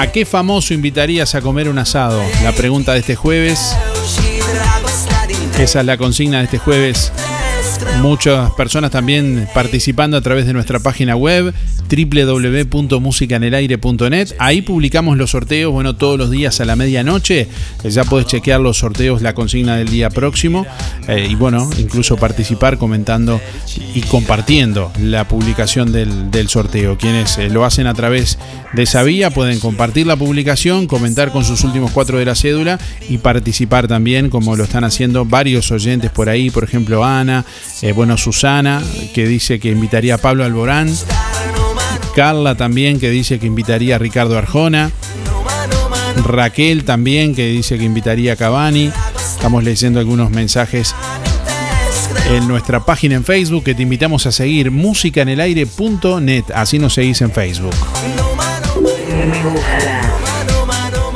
¿A 0.00 0.10
qué 0.10 0.24
famoso 0.24 0.72
invitarías 0.72 1.34
a 1.34 1.42
comer 1.42 1.68
un 1.68 1.78
asado? 1.78 2.22
La 2.42 2.52
pregunta 2.52 2.94
de 2.94 3.00
este 3.00 3.16
jueves. 3.16 3.76
Esa 5.58 5.80
es 5.80 5.84
la 5.84 5.98
consigna 5.98 6.38
de 6.38 6.44
este 6.44 6.56
jueves. 6.56 7.12
Muchas 8.00 8.50
personas 8.52 8.90
también 8.90 9.46
participando 9.52 10.16
a 10.16 10.22
través 10.22 10.46
de 10.46 10.54
nuestra 10.54 10.78
página 10.78 11.16
web 11.16 11.52
www.musicanelaire.net. 11.90 14.28
Ahí 14.38 14.62
publicamos 14.62 15.18
los 15.18 15.32
sorteos, 15.32 15.72
bueno, 15.72 15.96
todos 15.96 16.16
los 16.18 16.30
días 16.30 16.60
a 16.60 16.64
la 16.64 16.76
medianoche. 16.76 17.48
Ya 17.84 18.04
puedes 18.04 18.28
chequear 18.28 18.60
los 18.60 18.78
sorteos, 18.78 19.22
la 19.22 19.34
consigna 19.34 19.76
del 19.76 19.88
día 19.88 20.08
próximo. 20.08 20.64
Eh, 21.08 21.26
y 21.28 21.34
bueno, 21.34 21.68
incluso 21.78 22.16
participar 22.16 22.78
comentando 22.78 23.40
y 23.94 24.02
compartiendo 24.02 24.92
la 25.00 25.26
publicación 25.26 25.90
del, 25.92 26.48
sorteo. 26.48 26.96
Quienes 26.96 27.38
eh, 27.38 27.50
lo 27.50 27.64
hacen 27.64 27.86
a 27.86 27.94
través 27.94 28.38
de 28.72 28.84
esa 28.84 29.02
vía 29.02 29.30
pueden 29.30 29.60
compartir 29.60 30.06
la 30.06 30.16
publicación, 30.16 30.86
comentar 30.86 31.32
con 31.32 31.44
sus 31.44 31.64
últimos 31.64 31.90
cuatro 31.90 32.18
de 32.18 32.24
la 32.24 32.34
cédula 32.34 32.78
y 33.08 33.18
participar 33.18 33.88
también, 33.88 34.30
como 34.30 34.56
lo 34.56 34.64
están 34.64 34.84
haciendo 34.84 35.24
varios 35.24 35.70
oyentes 35.70 36.10
por 36.10 36.28
ahí, 36.28 36.50
por 36.50 36.64
ejemplo 36.64 37.04
Ana, 37.04 37.44
eh, 37.82 37.89
bueno 37.92 38.16
Susana, 38.16 38.82
que 39.14 39.26
dice 39.26 39.58
que 39.58 39.68
invitaría 39.68 40.16
a 40.16 40.18
Pablo 40.18 40.44
Alborán. 40.44 40.94
Carla 42.14 42.56
también 42.56 43.00
que 43.00 43.10
dice 43.10 43.38
que 43.38 43.46
invitaría 43.46 43.96
a 43.96 43.98
Ricardo 43.98 44.36
Arjona. 44.36 44.90
Raquel 46.24 46.84
también 46.84 47.34
que 47.34 47.46
dice 47.48 47.78
que 47.78 47.84
invitaría 47.84 48.34
a 48.34 48.36
Cavani. 48.36 48.92
Estamos 49.34 49.64
leyendo 49.64 50.00
algunos 50.00 50.30
mensajes 50.30 50.94
en 52.30 52.46
nuestra 52.46 52.84
página 52.84 53.14
en 53.14 53.24
Facebook 53.24 53.64
que 53.64 53.74
te 53.74 53.82
invitamos 53.82 54.26
a 54.26 54.32
seguir 54.32 54.70
musicanelaire.net. 54.70 56.44
Así 56.54 56.78
nos 56.78 56.94
seguís 56.94 57.20
en 57.22 57.32
Facebook. 57.32 57.74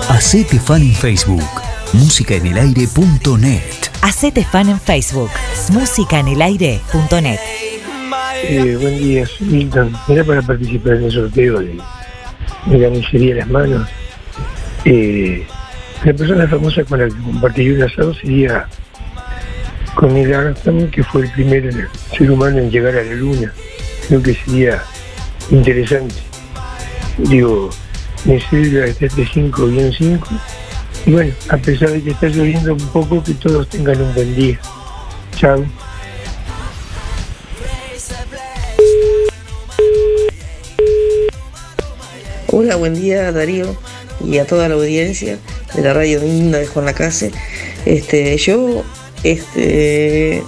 Hacete 0.08 0.58
fan 0.58 0.82
en 0.82 0.94
Facebook. 0.94 1.44
Musicaenelaire.net. 1.92 3.83
Hacete 4.04 4.44
fan 4.44 4.68
en 4.68 4.78
Facebook. 4.78 5.30
Musicaenelaire.net. 5.72 7.38
Eh, 8.42 8.76
buen 8.78 8.98
día, 8.98 9.26
Milton. 9.40 9.96
Era 10.06 10.22
para 10.22 10.42
participar 10.42 10.96
en 10.96 11.04
el 11.04 11.10
sorteo 11.10 11.60
de, 11.60 11.78
carnicería 12.66 13.36
Las 13.36 13.48
Manos. 13.48 13.88
Eh, 14.84 15.46
la 16.04 16.12
persona 16.12 16.46
famosa 16.46 16.84
con 16.84 17.00
la 17.00 17.06
que 17.06 17.14
compartiría 17.14 17.76
un 17.76 17.82
asado 17.84 18.12
sería 18.12 18.68
con 19.94 20.12
Neil 20.12 20.34
Armstrong, 20.34 20.90
que 20.90 21.02
fue 21.02 21.22
el 21.22 21.32
primer 21.32 21.88
ser 22.14 22.30
humano 22.30 22.58
en 22.58 22.70
llegar 22.70 22.94
a 22.98 23.02
la 23.02 23.14
luna. 23.14 23.54
Creo 24.06 24.22
que 24.22 24.34
sería 24.34 24.82
interesante. 25.50 26.16
Digo, 27.16 27.70
mi 28.26 28.38
cédula 28.38 28.84
es 28.84 29.00
35-5. 29.00 30.20
Y 31.06 31.12
bueno, 31.12 31.34
a 31.50 31.56
pesar 31.58 31.90
de 31.90 32.02
que 32.02 32.10
está 32.12 32.28
lloviendo 32.28 32.72
un 32.72 32.88
poco, 32.88 33.22
que 33.22 33.34
todos 33.34 33.68
tengan 33.68 34.00
un 34.00 34.14
buen 34.14 34.34
día. 34.34 34.58
Chao. 35.36 35.64
Hola, 42.56 42.76
buen 42.76 42.94
día 42.94 43.32
Darío 43.32 43.76
y 44.24 44.38
a 44.38 44.46
toda 44.46 44.68
la 44.68 44.76
audiencia 44.76 45.38
de 45.74 45.82
la 45.82 45.92
radio 45.92 46.20
linda 46.20 46.58
de 46.58 46.66
Juan 46.66 46.86
Lacase. 46.86 47.32
Este, 47.84 48.36
yo 48.38 48.84
este, 49.24 50.42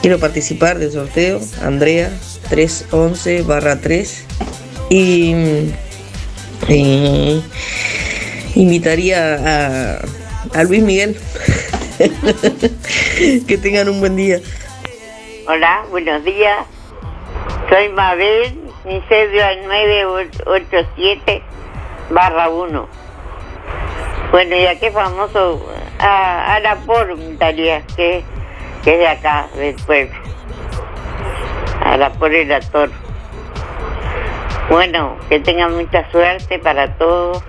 quiero 0.00 0.18
participar 0.18 0.78
del 0.78 0.90
sorteo, 0.90 1.40
Andrea 1.62 2.10
311 2.48 3.42
barra 3.42 3.80
3 3.80 4.24
y, 4.88 5.34
y 6.68 7.42
invitaría 8.54 9.34
a, 9.34 10.58
a 10.58 10.64
Luis 10.64 10.82
Miguel. 10.82 11.16
que 13.46 13.58
tengan 13.58 13.88
un 13.88 14.00
buen 14.00 14.16
día. 14.16 14.40
Hola, 15.46 15.84
buenos 15.90 16.24
días. 16.24 16.66
Soy 17.68 17.88
Mabel, 17.90 18.58
mi 18.84 19.00
cédula 19.08 19.52
es 19.52 19.66
987 19.66 21.42
barra 22.10 22.48
1. 22.48 22.88
Bueno, 24.30 24.56
y 24.56 24.66
aquí 24.66 24.90
famoso 24.90 25.66
a, 25.98 26.54
a 26.54 26.60
la 26.60 26.76
por 26.76 27.10
invitaría, 27.10 27.82
que, 27.96 28.24
que 28.82 28.92
es 28.92 28.98
de 28.98 29.08
acá, 29.08 29.48
del 29.56 29.74
pueblo. 29.76 30.14
A 31.84 31.96
la 31.96 32.12
por 32.12 32.34
el 32.34 32.50
actor. 32.52 32.90
Bueno, 34.70 35.16
que 35.28 35.40
tengan 35.40 35.76
mucha 35.76 36.10
suerte 36.10 36.58
para 36.60 36.96
todos 36.96 37.42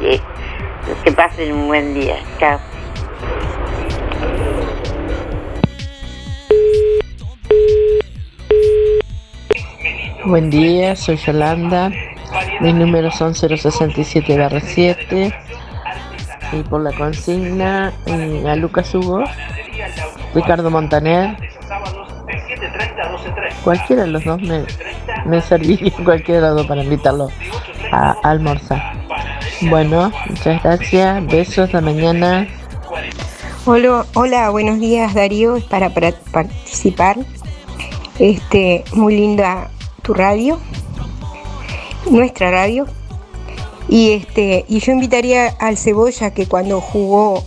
que 0.00 1.12
pasen 1.12 1.52
un 1.52 1.66
buen 1.68 1.94
día. 1.94 2.16
Chao. 2.38 2.58
Buen 10.26 10.50
día, 10.50 10.96
soy 10.96 11.16
Yolanda. 11.16 11.90
Mis 12.60 12.74
números 12.74 13.14
son 13.16 13.34
067 13.34 14.60
7 14.60 15.34
y 16.52 16.62
por 16.62 16.82
la 16.82 16.92
consigna 16.92 17.92
eh, 18.06 18.44
a 18.48 18.56
Lucas 18.56 18.94
Hugo, 18.94 19.22
Ricardo 20.34 20.70
Montaner. 20.70 21.36
Cualquiera 23.62 24.02
de 24.02 24.08
los 24.08 24.24
dos 24.24 24.40
me, 24.40 24.64
me 25.26 25.40
serviría, 25.40 25.92
cualquiera 26.04 26.40
de 26.40 26.46
los 26.48 26.56
dos 26.56 26.66
para 26.66 26.82
invitarlo 26.82 27.28
a 27.92 28.12
almorzar. 28.22 28.94
Bueno, 29.62 30.12
muchas 30.28 30.62
gracias, 30.62 31.26
besos 31.26 31.72
de 31.72 31.80
mañana. 31.80 32.48
Hola, 33.64 34.04
hola, 34.14 34.50
buenos 34.50 34.78
días 34.78 35.14
Darío, 35.14 35.56
es 35.56 35.64
para, 35.64 35.90
participar 35.90 37.16
Este, 38.18 38.84
muy 38.92 39.16
linda 39.16 39.70
tu 40.02 40.12
radio, 40.12 40.58
nuestra 42.10 42.50
radio. 42.50 42.86
Y 43.88 44.12
este, 44.12 44.64
y 44.68 44.80
yo 44.80 44.92
invitaría 44.92 45.48
al 45.58 45.76
Cebolla 45.78 46.32
que 46.32 46.46
cuando 46.46 46.80
jugó 46.80 47.44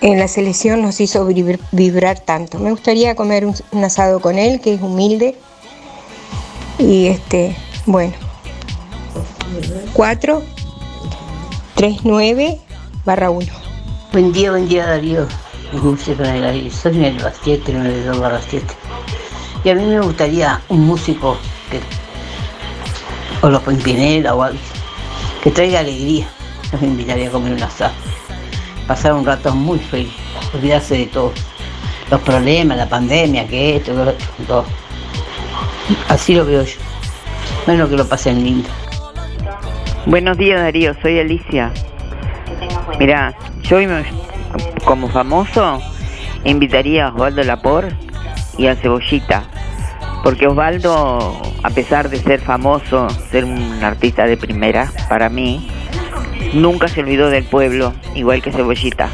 en 0.00 0.18
la 0.18 0.28
selección 0.28 0.82
nos 0.82 1.00
hizo 1.00 1.28
vibr- 1.28 1.60
vibrar 1.72 2.20
tanto. 2.20 2.58
Me 2.58 2.70
gustaría 2.70 3.14
comer 3.14 3.46
un, 3.46 3.54
un 3.72 3.84
asado 3.84 4.20
con 4.20 4.38
él, 4.38 4.60
que 4.60 4.74
es 4.74 4.82
humilde. 4.82 5.36
Y 6.78 7.06
este, 7.06 7.54
bueno. 7.86 8.12
4 9.92 10.42
3 11.82 12.02
9 12.04 12.60
barra 13.04 13.30
1. 13.30 13.44
Buen 14.12 14.32
día, 14.32 14.52
buen 14.52 14.68
día 14.68 14.86
Darío. 14.86 15.26
Música 15.72 16.32
en 16.32 16.44
el. 16.44 16.70
Soy 16.70 16.94
en 16.94 17.04
el 17.06 17.18
Bastiete, 17.18 17.72
92 17.72 18.20
barra 18.20 18.40
7. 18.40 18.64
Y 19.64 19.70
a 19.70 19.74
mí 19.74 19.84
me 19.86 19.98
gustaría 19.98 20.60
un 20.68 20.86
músico 20.86 21.36
que, 21.72 21.80
o 23.44 23.50
los 23.50 23.60
Pimpinela 23.62 24.32
o 24.32 24.44
algo, 24.44 24.60
que 25.42 25.50
traiga 25.50 25.80
alegría. 25.80 26.28
Los 26.70 26.82
invitaría 26.82 27.26
a 27.26 27.32
comer 27.32 27.54
un 27.54 27.62
asado. 27.64 27.94
Pasar 28.86 29.14
un 29.14 29.26
rato 29.26 29.52
muy 29.52 29.80
feliz. 29.80 30.12
Olvidarse 30.54 30.98
de 30.98 31.06
todo. 31.06 31.32
Los 32.12 32.20
problemas, 32.20 32.78
la 32.78 32.88
pandemia, 32.88 33.44
que 33.48 33.78
esto, 33.78 33.90
que 33.90 33.96
lo 33.96 34.02
otro, 34.02 34.26
todo. 34.46 34.64
Así 36.08 36.36
lo 36.36 36.44
veo 36.44 36.62
yo. 36.62 36.78
Bueno, 37.66 37.88
que 37.88 37.96
lo 37.96 38.06
pasen 38.06 38.44
lindo. 38.44 38.68
Buenos 40.04 40.36
días 40.36 40.60
Darío, 40.60 40.94
soy 41.00 41.20
Alicia. 41.20 41.70
Mirá, 42.98 43.34
yo 43.62 43.78
como 44.84 45.08
famoso 45.08 45.80
invitaría 46.44 47.06
a 47.06 47.08
Osvaldo 47.10 47.44
Lapor 47.44 47.88
y 48.58 48.66
a 48.66 48.74
Cebollita, 48.74 49.44
porque 50.24 50.48
Osvaldo, 50.48 51.40
a 51.62 51.70
pesar 51.70 52.10
de 52.10 52.18
ser 52.18 52.40
famoso, 52.40 53.08
ser 53.30 53.44
un 53.44 53.82
artista 53.84 54.26
de 54.26 54.36
primera, 54.36 54.90
para 55.08 55.28
mí, 55.28 55.70
nunca 56.52 56.88
se 56.88 57.00
olvidó 57.00 57.30
del 57.30 57.44
pueblo, 57.44 57.94
igual 58.16 58.42
que 58.42 58.50
Cebollita. 58.50 59.08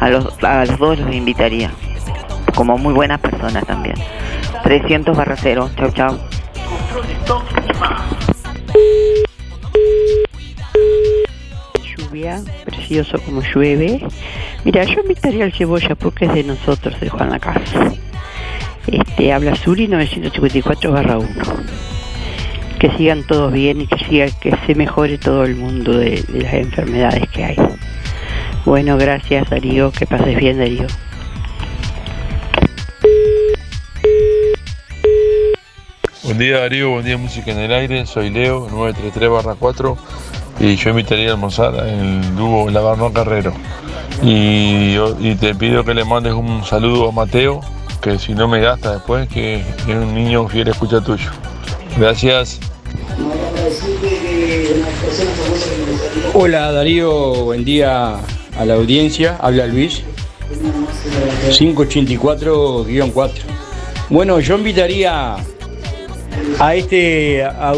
A 0.00 0.10
los, 0.10 0.36
dos 0.78 0.98
los 0.98 1.14
invitaría, 1.14 1.70
como 2.56 2.76
muy 2.76 2.92
buenas 2.92 3.20
personas 3.20 3.64
también. 3.66 3.94
300 4.64 5.16
barra 5.16 5.36
cero, 5.36 5.70
chau 5.76 5.92
chau. 5.92 6.18
Lluvia, 12.12 12.42
precioso 12.64 13.18
como 13.24 13.42
llueve. 13.42 14.00
Mira, 14.64 14.84
yo 14.84 15.00
invitaría 15.00 15.44
al 15.44 15.52
cebolla 15.52 15.94
porque 15.94 16.26
es 16.26 16.34
de 16.34 16.44
nosotros, 16.44 16.98
de 17.00 17.08
Juan 17.08 17.30
Lacasa. 17.30 17.92
Este, 18.86 19.32
habla 19.32 19.54
Suri 19.54 19.88
954 19.88 20.92
barra 20.92 21.18
1. 21.18 21.28
Que 22.78 22.90
sigan 22.96 23.24
todos 23.26 23.52
bien 23.52 23.80
y 23.80 23.86
que 23.86 23.96
siga, 24.04 24.26
que 24.40 24.54
se 24.66 24.74
mejore 24.74 25.18
todo 25.18 25.44
el 25.44 25.54
mundo 25.54 25.96
de, 25.96 26.22
de 26.22 26.42
las 26.42 26.54
enfermedades 26.54 27.28
que 27.30 27.44
hay. 27.44 27.56
Bueno, 28.64 28.98
gracias 28.98 29.48
Darío, 29.48 29.90
que 29.92 30.06
pases 30.06 30.36
bien 30.36 30.58
Darío. 30.58 30.86
Buen 36.24 36.38
día 36.38 36.60
Darío, 36.60 36.90
buen 36.90 37.04
día 37.04 37.16
Música 37.16 37.52
en 37.52 37.58
el 37.58 37.72
Aire, 37.72 38.06
soy 38.06 38.30
Leo, 38.30 38.68
933 38.70 39.56
4 39.58 39.98
y 40.60 40.76
yo 40.76 40.90
invitaría 40.90 41.30
a 41.30 41.32
almorzar 41.32 41.74
el 41.86 42.36
dúo 42.36 42.70
Lavarno 42.70 43.12
Carrero. 43.12 43.52
Y, 44.22 44.96
te 45.36 45.54
pido 45.54 45.84
que 45.84 45.94
le 45.94 46.04
mandes 46.04 46.32
un 46.32 46.64
saludo 46.64 47.08
a 47.08 47.12
Mateo, 47.12 47.60
que 48.00 48.18
si 48.18 48.34
no 48.34 48.46
me 48.46 48.60
gasta 48.60 48.92
después, 48.92 49.28
que 49.28 49.56
es 49.56 49.86
un 49.88 50.14
niño 50.14 50.46
fiel 50.48 50.68
escucha 50.68 51.00
tuyo. 51.00 51.30
Gracias. 51.98 52.60
Hola 56.34 56.70
Darío, 56.72 57.44
buen 57.44 57.64
día 57.64 58.16
a 58.58 58.64
la 58.64 58.74
audiencia, 58.74 59.36
habla 59.40 59.66
Luis, 59.66 60.02
584-4. 61.50 63.30
Bueno, 64.08 64.40
yo 64.40 64.56
invitaría 64.56 65.36
a 66.58 66.74
este, 66.74 67.44
a, 67.44 67.74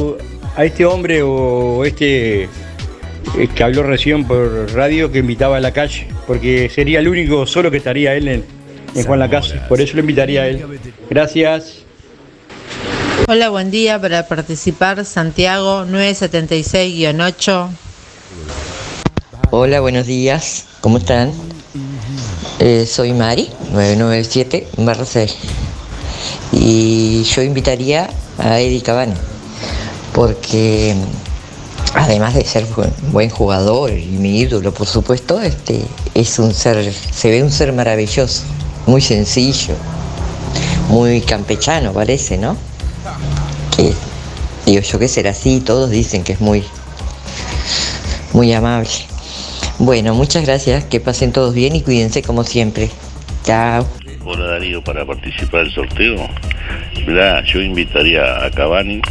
este 0.59 0.84
hombre 0.84 1.22
o 1.22 1.84
este 1.84 2.48
que 3.55 3.64
habló 3.64 3.82
recién 3.82 4.26
por 4.26 4.72
radio 4.72 5.10
que 5.10 5.18
invitaba 5.18 5.56
a 5.56 5.60
la 5.60 5.72
calle, 5.72 6.06
porque 6.26 6.70
sería 6.72 7.01
el 7.01 7.09
único 7.09 7.46
solo 7.46 7.70
que 7.70 7.78
estaría 7.78 8.14
él 8.14 8.28
en, 8.28 8.44
en 8.94 9.05
Juan 9.05 9.18
la 9.18 9.28
Casa, 9.28 9.66
por 9.68 9.80
eso 9.80 9.94
lo 9.94 10.01
invitaría 10.01 10.42
a 10.42 10.48
él. 10.48 10.64
Gracias. 11.10 11.84
Hola, 13.26 13.48
buen 13.48 13.70
día. 13.70 13.98
Para 14.01 14.28
participar, 14.28 15.05
Santiago 15.05 15.86
976-8. 15.86 17.68
Hola, 19.51 19.80
buenos 19.80 20.06
días. 20.06 20.66
¿Cómo 20.80 20.98
están? 20.98 21.32
Eh, 22.59 22.86
soy 22.86 23.14
Mari, 23.14 23.48
997 23.72 24.68
barra 24.78 25.05
6. 25.05 25.36
Y 26.52 27.22
yo 27.24 27.42
invitaría 27.42 28.10
a 28.38 28.60
Eddie 28.60 28.82
Cavani, 28.82 29.14
porque 30.12 30.94
además 31.94 32.34
de 32.34 32.44
ser 32.44 32.66
buen, 33.12 33.30
jugador 33.30 33.90
y 33.92 34.06
mi 34.06 34.40
ídolo, 34.40 34.72
por 34.72 34.86
supuesto, 34.86 35.40
este 35.40 35.80
es 36.14 36.38
un 36.38 36.52
ser, 36.52 36.92
se 36.92 37.30
ve 37.30 37.42
un 37.42 37.50
ser 37.50 37.72
maravilloso, 37.72 38.42
muy 38.86 39.00
sencillo, 39.00 39.74
muy 40.88 41.20
campechano 41.20 41.92
parece, 41.92 42.36
¿no? 42.36 42.56
Que 43.76 43.94
digo 44.66 44.82
yo 44.82 44.98
que 44.98 45.08
será 45.08 45.30
así, 45.30 45.60
todos 45.60 45.90
dicen 45.90 46.24
que 46.24 46.32
es 46.32 46.40
muy, 46.40 46.64
muy 48.32 48.52
amable. 48.52 48.90
Bueno, 49.78 50.14
muchas 50.14 50.44
gracias, 50.44 50.84
que 50.84 51.00
pasen 51.00 51.32
todos 51.32 51.54
bien 51.54 51.74
y 51.74 51.82
cuídense 51.82 52.22
como 52.22 52.44
siempre. 52.44 52.90
Chao. 53.44 53.86
Hola 54.24 54.52
Darío, 54.52 54.82
para 54.82 55.04
participar 55.04 55.64
del 55.64 55.74
sorteo, 55.74 56.16
yo 57.46 57.60
invitaría 57.60 58.44
a 58.44 58.50
Cavani, 58.50 59.02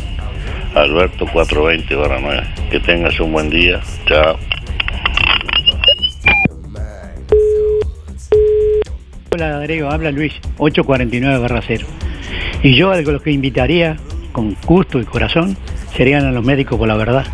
Alberto 0.76 1.26
420 1.32 1.95
barra 1.95 2.20
9. 2.20 2.44
Que 2.72 2.80
tengas 2.80 3.20
un 3.20 3.32
buen 3.32 3.50
día, 3.50 3.80
chao. 4.08 4.38
Hola 9.32 9.50
Darío, 9.60 9.90
habla 9.90 10.12
Luis, 10.12 10.34
849 10.58 11.38
barra 11.40 11.62
0. 11.66 11.86
Y 12.64 12.76
yo 12.76 12.91
a 12.91 13.02
los 13.02 13.22
que 13.22 13.32
invitaría, 13.32 13.98
con 14.32 14.56
gusto 14.66 15.00
y 15.00 15.06
corazón, 15.06 15.58
serían 15.95 16.26
a 16.26 16.32
los 16.32 16.44
médicos 16.45 16.78
por 16.78 16.88
la 16.88 16.95
verdad, 16.95 17.26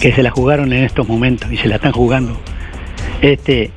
que 0.00 0.12
se 0.12 0.22
la 0.22 0.30
jugaron 0.30 0.72
en 0.72 0.84
estos 0.84 1.08
momentos 1.08 1.50
y 1.52 1.56
se 1.56 1.68
la 1.68 1.76
están 1.76 1.92
jugando. 1.92 2.38
Este, 3.20 3.70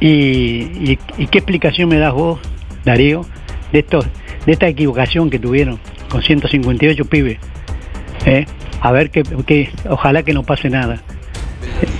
y, 0.00 0.08
y- 0.08 0.98
y 1.18 1.26
qué 1.26 1.38
explicación 1.38 1.88
me 1.88 1.98
das 1.98 2.12
vos, 2.12 2.40
Darío, 2.84 3.24
de 3.72 3.80
estos, 3.80 4.06
de 4.46 4.52
esta 4.52 4.66
equivocación 4.68 5.28
que 5.30 5.38
tuvieron 5.38 5.78
con 6.08 6.22
158 6.22 7.04
pibes? 7.04 7.38
¿Eh? 8.26 8.46
A 8.80 8.92
ver 8.92 9.10
que, 9.10 9.22
que 9.22 9.70
ojalá 9.88 10.22
que 10.22 10.32
no 10.32 10.42
pase 10.42 10.70
nada. 10.70 11.02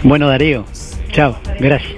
Bueno 0.02 0.28
Darío, 0.28 0.64
chao, 1.10 1.36
gracias. 1.58 1.94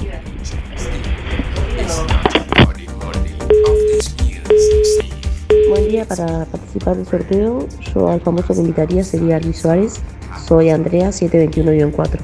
Buen 5.69 5.89
día 5.89 6.05
para 6.05 6.45
participar 6.47 6.97
del 6.97 7.07
sorteo. 7.07 7.69
Yo 7.95 8.09
al 8.09 8.21
famoso 8.21 8.55
que 8.55 8.61
invitaría 8.61 9.05
sería 9.05 9.39
Luis 9.41 9.59
Suárez. 9.59 10.01
Soy 10.47 10.71
Andrea 10.71 11.11
721-4. 11.11 12.19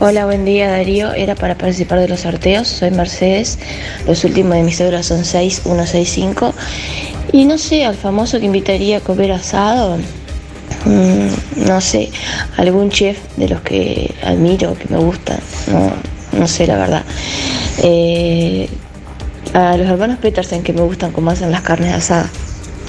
Hola, 0.00 0.24
buen 0.24 0.44
día 0.44 0.70
Darío. 0.70 1.12
Era 1.12 1.34
para 1.34 1.56
participar 1.56 2.00
de 2.00 2.08
los 2.08 2.20
sorteos. 2.20 2.68
Soy 2.68 2.90
Mercedes. 2.90 3.58
Los 4.06 4.24
últimos 4.24 4.54
de 4.54 4.62
mis 4.62 4.76
cédulas 4.76 5.06
son 5.06 5.24
6165. 5.24 6.52
Y 7.32 7.44
no 7.44 7.56
sé, 7.56 7.84
al 7.84 7.94
famoso 7.94 8.40
que 8.40 8.46
invitaría 8.46 8.98
a 8.98 9.00
comer 9.00 9.32
asado. 9.32 9.98
Mm, 10.84 11.66
no 11.66 11.80
sé, 11.80 12.10
algún 12.56 12.90
chef 12.90 13.18
de 13.36 13.48
los 13.48 13.60
que 13.60 14.14
admiro, 14.22 14.74
que 14.74 14.88
me 14.88 14.98
gustan. 14.98 15.38
No, 15.66 15.92
no 16.38 16.46
sé, 16.46 16.66
la 16.66 16.76
verdad. 16.76 17.04
Eh, 17.82 18.68
a 19.54 19.76
los 19.76 19.86
hermanos 19.86 20.18
Petersen 20.18 20.62
que 20.62 20.72
me 20.72 20.82
gustan 20.82 21.12
cómo 21.12 21.30
hacen 21.30 21.50
las 21.50 21.62
carnes 21.62 21.92
asadas. 21.92 22.30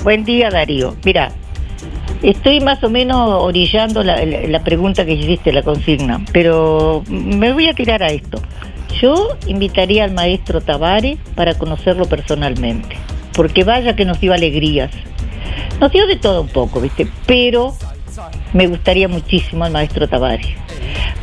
Buen 0.04 0.24
día, 0.24 0.50
Darío. 0.50 0.96
Mira, 1.04 1.32
estoy 2.22 2.60
más 2.62 2.84
o 2.84 2.90
menos 2.90 3.30
orillando 3.42 4.04
la, 4.04 4.64
pregunta 4.64 5.06
que 5.06 5.14
hiciste, 5.14 5.52
la 5.52 5.62
consigna, 5.62 6.24
pero 6.32 7.04
me 7.08 7.54
voy 7.54 7.68
a 7.68 7.74
tirar 7.74 8.04
a 8.04 8.08
esto. 8.08 8.42
Yo 9.02 9.38
invitaría 9.48 10.04
al 10.04 10.14
maestro 10.14 10.62
Tavares 10.62 11.18
para 11.36 11.56
conocerlo 11.56 12.06
personalmente, 12.06 12.96
porque 13.34 13.64
vaya 13.64 13.96
que 13.96 14.06
nos 14.06 14.20
dio 14.20 14.34
alegrías. 14.34 14.92
Nos 15.80 15.92
dio 15.92 16.08
de 16.08 16.16
todo 16.16 16.42
un 16.42 16.48
poco, 16.48 16.80
¿viste? 16.80 17.08
Pero 17.26 17.76
me 18.54 18.68
gustaría 18.68 19.08
muchísimo 19.08 19.66
al 19.66 19.72
maestro 19.72 20.08
Tavares, 20.08 20.48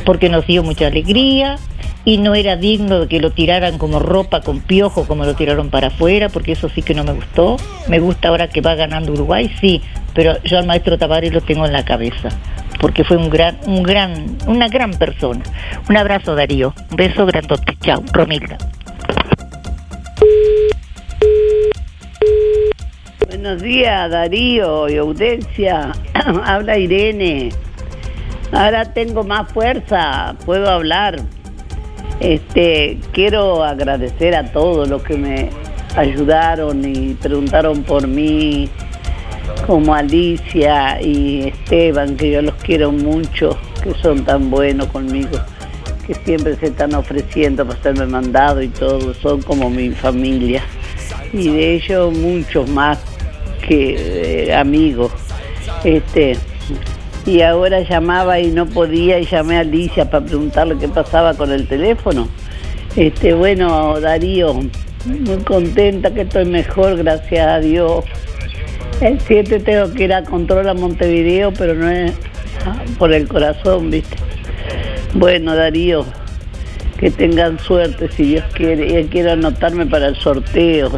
porque 0.05 0.29
nos 0.29 0.45
dio 0.45 0.63
mucha 0.63 0.87
alegría 0.87 1.57
y 2.03 2.17
no 2.17 2.33
era 2.35 2.55
digno 2.55 2.99
de 3.01 3.07
que 3.07 3.19
lo 3.19 3.31
tiraran 3.31 3.77
como 3.77 3.99
ropa 3.99 4.41
con 4.41 4.59
piojo 4.59 5.05
como 5.05 5.23
lo 5.25 5.35
tiraron 5.35 5.69
para 5.69 5.87
afuera, 5.87 6.29
porque 6.29 6.53
eso 6.53 6.69
sí 6.69 6.81
que 6.81 6.93
no 6.93 7.03
me 7.03 7.13
gustó. 7.13 7.57
Me 7.87 7.99
gusta 7.99 8.29
ahora 8.29 8.47
que 8.47 8.61
va 8.61 8.75
ganando 8.75 9.13
Uruguay, 9.13 9.53
sí, 9.61 9.81
pero 10.13 10.41
yo 10.43 10.57
al 10.57 10.65
maestro 10.65 10.97
Tavares 10.97 11.33
lo 11.33 11.41
tengo 11.41 11.65
en 11.65 11.73
la 11.73 11.85
cabeza, 11.85 12.29
porque 12.79 13.03
fue 13.03 13.17
un 13.17 13.29
gran, 13.29 13.57
un 13.65 13.83
gran, 13.83 14.37
una 14.47 14.67
gran 14.67 14.91
persona. 14.91 15.43
Un 15.89 15.97
abrazo 15.97 16.35
Darío, 16.35 16.73
un 16.89 16.97
beso 16.97 17.25
grandote, 17.25 17.77
chao, 17.81 18.03
Romilda. 18.11 18.57
Buenos 23.41 23.63
días, 23.63 24.11
Darío 24.11 24.87
y 24.87 24.97
Audencia. 24.97 25.93
Habla 26.45 26.77
Irene. 26.77 27.49
Ahora 28.51 28.93
tengo 28.93 29.23
más 29.23 29.51
fuerza, 29.51 30.35
puedo 30.45 30.69
hablar. 30.69 31.19
Este, 32.19 32.99
quiero 33.13 33.63
agradecer 33.63 34.35
a 34.35 34.51
todos 34.51 34.87
los 34.87 35.01
que 35.01 35.17
me 35.17 35.49
ayudaron 35.97 36.85
y 36.85 37.15
preguntaron 37.15 37.81
por 37.81 38.05
mí, 38.05 38.69
como 39.65 39.95
Alicia 39.95 41.01
y 41.01 41.47
Esteban, 41.47 42.17
que 42.17 42.29
yo 42.29 42.43
los 42.43 42.53
quiero 42.57 42.91
mucho, 42.91 43.57
que 43.81 43.91
son 44.03 44.23
tan 44.23 44.51
buenos 44.51 44.85
conmigo, 44.89 45.39
que 46.05 46.13
siempre 46.13 46.57
se 46.57 46.67
están 46.67 46.93
ofreciendo 46.93 47.65
para 47.65 47.79
hacerme 47.79 48.05
mandado 48.05 48.61
y 48.61 48.67
todo, 48.67 49.15
son 49.15 49.41
como 49.41 49.67
mi 49.67 49.89
familia. 49.89 50.61
Y 51.33 51.49
de 51.49 51.73
ellos 51.73 52.15
muchos 52.15 52.69
más 52.69 53.10
que 53.71 54.47
eh, 54.47 54.53
amigos. 54.53 55.13
Este, 55.85 56.35
y 57.25 57.41
ahora 57.41 57.79
llamaba 57.81 58.37
y 58.39 58.51
no 58.51 58.65
podía 58.65 59.17
y 59.19 59.25
llamé 59.25 59.55
a 59.55 59.61
Alicia 59.61 60.09
para 60.09 60.25
preguntarle 60.25 60.77
qué 60.77 60.89
pasaba 60.89 61.33
con 61.35 61.51
el 61.51 61.67
teléfono. 61.67 62.27
Este, 62.97 63.33
bueno, 63.33 63.97
Darío, 64.01 64.53
muy 65.05 65.37
contenta 65.45 66.13
que 66.13 66.21
estoy 66.21 66.45
mejor, 66.45 66.97
gracias 66.97 67.47
a 67.47 67.59
Dios. 67.59 68.03
El 68.99 69.19
7 69.21 69.59
tengo 69.61 69.93
que 69.93 70.03
ir 70.03 70.13
a 70.13 70.25
control 70.25 70.67
a 70.67 70.73
Montevideo, 70.73 71.53
pero 71.53 71.73
no 71.73 71.89
es 71.89 72.11
ah, 72.65 72.83
por 72.99 73.13
el 73.13 73.27
corazón, 73.27 73.89
¿viste? 73.89 74.17
Bueno, 75.13 75.55
Darío, 75.55 76.05
que 76.99 77.09
tengan 77.09 77.57
suerte 77.59 78.09
si 78.09 78.23
Dios 78.23 78.43
quiere. 78.53 78.99
Y 78.99 79.05
quiero 79.05 79.31
anotarme 79.31 79.85
para 79.85 80.07
el 80.07 80.15
sorteo. 80.17 80.91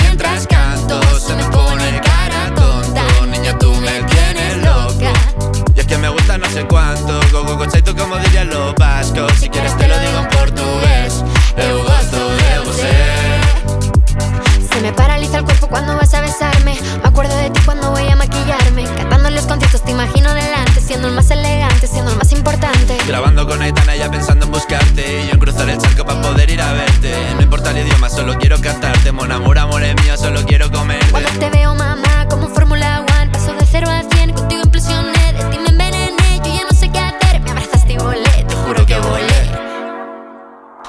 sé 6.61 6.67
cuánto, 6.67 7.19
go 7.31 7.43
go 7.43 7.57
go 7.57 7.65
tú 7.67 7.95
como 7.95 8.17
dirían 8.17 8.49
los 8.49 8.75
vascos. 8.75 9.31
Si 9.39 9.49
quieres 9.49 9.75
te 9.77 9.87
lo 9.87 9.97
digo 9.99 10.19
en 10.19 10.27
portugués, 10.27 11.23
eu 11.57 11.83
gosto 11.83 12.29
de 12.37 12.59
você. 12.65 12.91
Se 14.71 14.81
me 14.81 14.91
paraliza 14.93 15.39
el 15.39 15.43
cuerpo 15.43 15.67
cuando 15.67 15.95
vas 15.95 16.13
a 16.13 16.21
besarme. 16.21 16.77
Me 17.01 17.09
acuerdo 17.09 17.35
de 17.37 17.49
ti 17.49 17.59
cuando 17.65 17.91
voy 17.91 18.07
a 18.07 18.15
maquillarme. 18.15 18.83
Cantando 18.83 19.29
los 19.29 19.45
conciertos 19.45 19.83
te 19.83 19.91
imagino 19.91 20.33
delante, 20.33 20.81
siendo 20.81 21.07
el 21.07 21.13
más 21.13 21.31
elegante, 21.31 21.87
siendo 21.87 22.11
el 22.11 22.17
más 22.17 22.31
importante. 22.31 22.97
Grabando 23.07 23.47
con 23.47 23.61
Aitana 23.61 23.95
ya 23.95 24.09
pensando 24.09 24.45
en 24.45 24.51
buscarte 24.51 25.23
Y 25.23 25.27
yo 25.27 25.33
en 25.33 25.39
cruzar 25.39 25.69
el 25.69 25.77
charco 25.77 26.05
para 26.05 26.21
poder 26.21 26.49
ir 26.49 26.61
a 26.61 26.73
verte 26.73 27.13
No 27.35 27.41
importa 27.41 27.71
el 27.71 27.85
idioma, 27.85 28.09
solo 28.09 28.37
quiero 28.37 28.59
cantarte 28.59 29.11
Mon 29.11 29.31
amor, 29.31 29.57
amor 29.57 29.83
es 29.83 29.95
mío, 30.03 30.17
solo 30.17 30.43
quiero 30.45 30.71
comerte 30.71 31.11
Cuando 31.11 31.29
te 31.31 31.49
veo, 31.49 31.73
mamá, 31.75 32.27
como 32.29 32.47
un 32.47 32.53
Fórmula 32.53 33.03
One, 33.19 33.31
paso 33.31 33.53
de 33.53 33.65
cero 33.65 33.89
a 33.89 34.10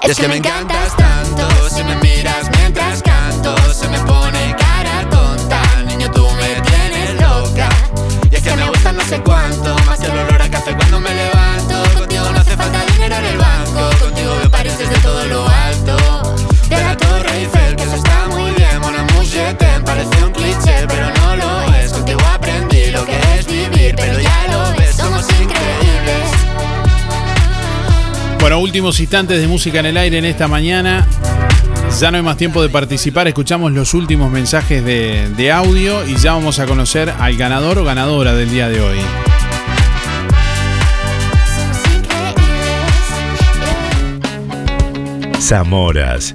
Es 0.05 0.19
que 0.19 0.27
me 0.27 0.37
encantas 0.37 0.97
tanto 0.97 1.49
me 1.85 1.97
Bueno, 28.43 28.59
últimos 28.59 28.99
instantes 28.99 29.41
de 29.41 29.47
música 29.47 29.79
en 29.79 29.87
el 29.87 29.97
aire 29.97 30.19
en 30.19 30.25
esta 30.25 30.49
mañana. 30.49 31.07
Ya 32.01 32.11
no 32.11 32.17
hay 32.17 32.25
más 32.25 32.37
tiempo 32.37 32.61
de 32.61 32.69
participar, 32.69 33.29
escuchamos 33.29 33.71
los 33.71 33.95
últimos 33.95 34.33
mensajes 34.33 34.85
de, 34.85 35.29
de 35.37 35.53
audio 35.53 36.05
y 36.05 36.17
ya 36.17 36.33
vamos 36.33 36.59
a 36.59 36.67
conocer 36.67 37.09
al 37.21 37.37
ganador 37.37 37.79
o 37.79 37.85
ganadora 37.85 38.35
del 38.35 38.51
día 38.51 38.69
de 38.69 38.81
hoy. 38.81 38.99
Zamoras. 45.39 46.35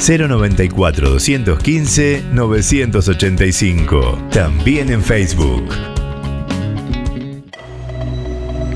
094 0.00 1.10
215 1.10 2.24
985. 2.32 4.18
También 4.30 4.90
en 4.90 5.02
Facebook. 5.02 5.64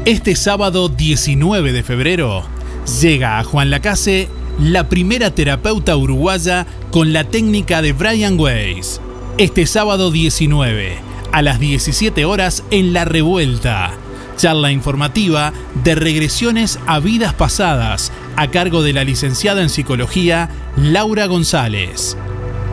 Este 0.05 0.35
sábado 0.35 0.89
19 0.89 1.73
de 1.73 1.83
febrero 1.85 2.43
llega 3.01 3.39
a 3.39 3.45
Juan 3.45 3.71
Lacase 3.71 4.29
la 4.61 4.89
primera 4.89 5.31
terapeuta 5.31 5.97
uruguaya 5.97 6.67
con 6.91 7.13
la 7.13 7.25
técnica 7.25 7.83
de 7.83 7.93
Brian 7.93 8.39
Weiss. 8.39 9.01
Este 9.39 9.67
sábado 9.67 10.11
19 10.11 10.97
a 11.31 11.43
las 11.43 11.61
17 11.61 12.25
horas 12.25 12.65
en 12.73 12.93
La 12.93 13.05
Revuelta. 13.05 13.93
Charla 14.37 14.73
informativa 14.73 15.53
de 15.85 15.95
regresiones 15.95 16.81
a 16.87 16.99
vidas 16.99 17.33
pasadas 17.33 18.11
a 18.37 18.49
cargo 18.49 18.83
de 18.83 18.93
la 18.93 19.05
licenciada 19.05 19.63
en 19.63 19.69
psicología 19.69 20.49
Laura 20.77 21.27
González. 21.27 22.17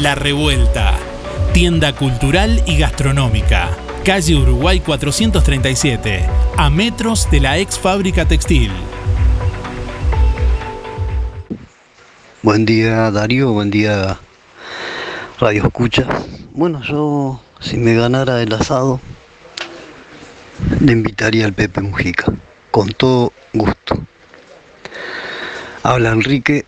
La 0.01 0.15
Revuelta. 0.15 0.93
Tienda 1.53 1.93
cultural 1.93 2.63
y 2.65 2.77
gastronómica. 2.77 3.71
Calle 4.05 4.37
Uruguay 4.37 4.79
437. 4.79 6.25
A 6.55 6.69
metros 6.69 7.29
de 7.29 7.41
la 7.41 7.57
ex 7.57 7.77
fábrica 7.77 8.25
textil. 8.25 8.71
Buen 12.41 12.65
día 12.65 13.11
Darío, 13.11 13.51
buen 13.51 13.69
día 13.69 14.17
Radio 15.37 15.65
Escucha. 15.65 16.07
Bueno, 16.53 16.81
yo 16.81 17.41
si 17.63 17.77
me 17.77 17.95
ganara 17.95 18.41
el 18.41 18.53
asado, 18.53 18.99
le 20.81 20.91
invitaría 20.91 21.45
al 21.45 21.53
Pepe 21.53 21.81
Mujica, 21.81 22.25
con 22.71 22.89
todo 22.89 23.31
gusto. 23.53 24.05
Habla 25.81 26.11
Enrique 26.11 26.65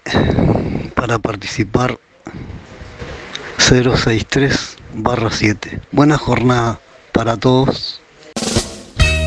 para 0.96 1.20
participar 1.20 2.00
063 3.58 4.78
barra 4.94 5.30
7. 5.32 5.82
Buena 5.92 6.18
jornada 6.18 6.80
para 7.12 7.38
todos. 7.38 8.02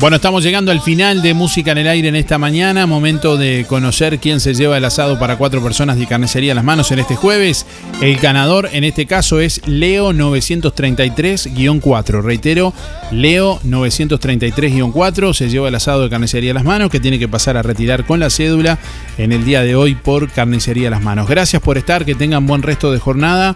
Bueno, 0.00 0.16
estamos 0.16 0.42
llegando 0.42 0.72
al 0.72 0.80
final 0.80 1.20
de 1.20 1.34
Música 1.34 1.72
en 1.72 1.78
el 1.78 1.86
Aire 1.86 2.08
en 2.08 2.16
esta 2.16 2.38
mañana. 2.38 2.86
Momento 2.86 3.36
de 3.36 3.66
conocer 3.68 4.18
quién 4.18 4.40
se 4.40 4.54
lleva 4.54 4.78
el 4.78 4.84
asado 4.86 5.18
para 5.18 5.36
cuatro 5.36 5.62
personas 5.62 5.98
de 5.98 6.06
carnicería 6.06 6.52
a 6.52 6.54
las 6.54 6.64
manos 6.64 6.90
en 6.90 7.00
este 7.00 7.16
jueves. 7.16 7.66
El 8.00 8.16
ganador 8.16 8.70
en 8.72 8.84
este 8.84 9.04
caso 9.04 9.40
es 9.40 9.60
Leo 9.66 10.14
933-4. 10.14 12.22
Reitero, 12.22 12.72
Leo 13.10 13.60
933-4 13.60 15.34
se 15.34 15.50
lleva 15.50 15.68
el 15.68 15.74
asado 15.74 16.04
de 16.04 16.08
carnicería 16.08 16.52
a 16.52 16.54
las 16.54 16.64
manos 16.64 16.90
que 16.90 16.98
tiene 16.98 17.18
que 17.18 17.28
pasar 17.28 17.58
a 17.58 17.62
retirar 17.62 18.06
con 18.06 18.20
la 18.20 18.30
cédula 18.30 18.78
en 19.18 19.32
el 19.32 19.44
día 19.44 19.60
de 19.60 19.76
hoy 19.76 19.96
por 19.96 20.30
carnicería 20.30 20.88
a 20.88 20.92
las 20.92 21.02
manos. 21.02 21.28
Gracias 21.28 21.60
por 21.60 21.76
estar, 21.76 22.06
que 22.06 22.14
tengan 22.14 22.46
buen 22.46 22.62
resto 22.62 22.90
de 22.90 23.00
jornada. 23.00 23.54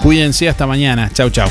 Cuídense 0.00 0.48
hasta 0.48 0.66
mañana. 0.66 1.10
Chau, 1.12 1.28
chau. 1.28 1.50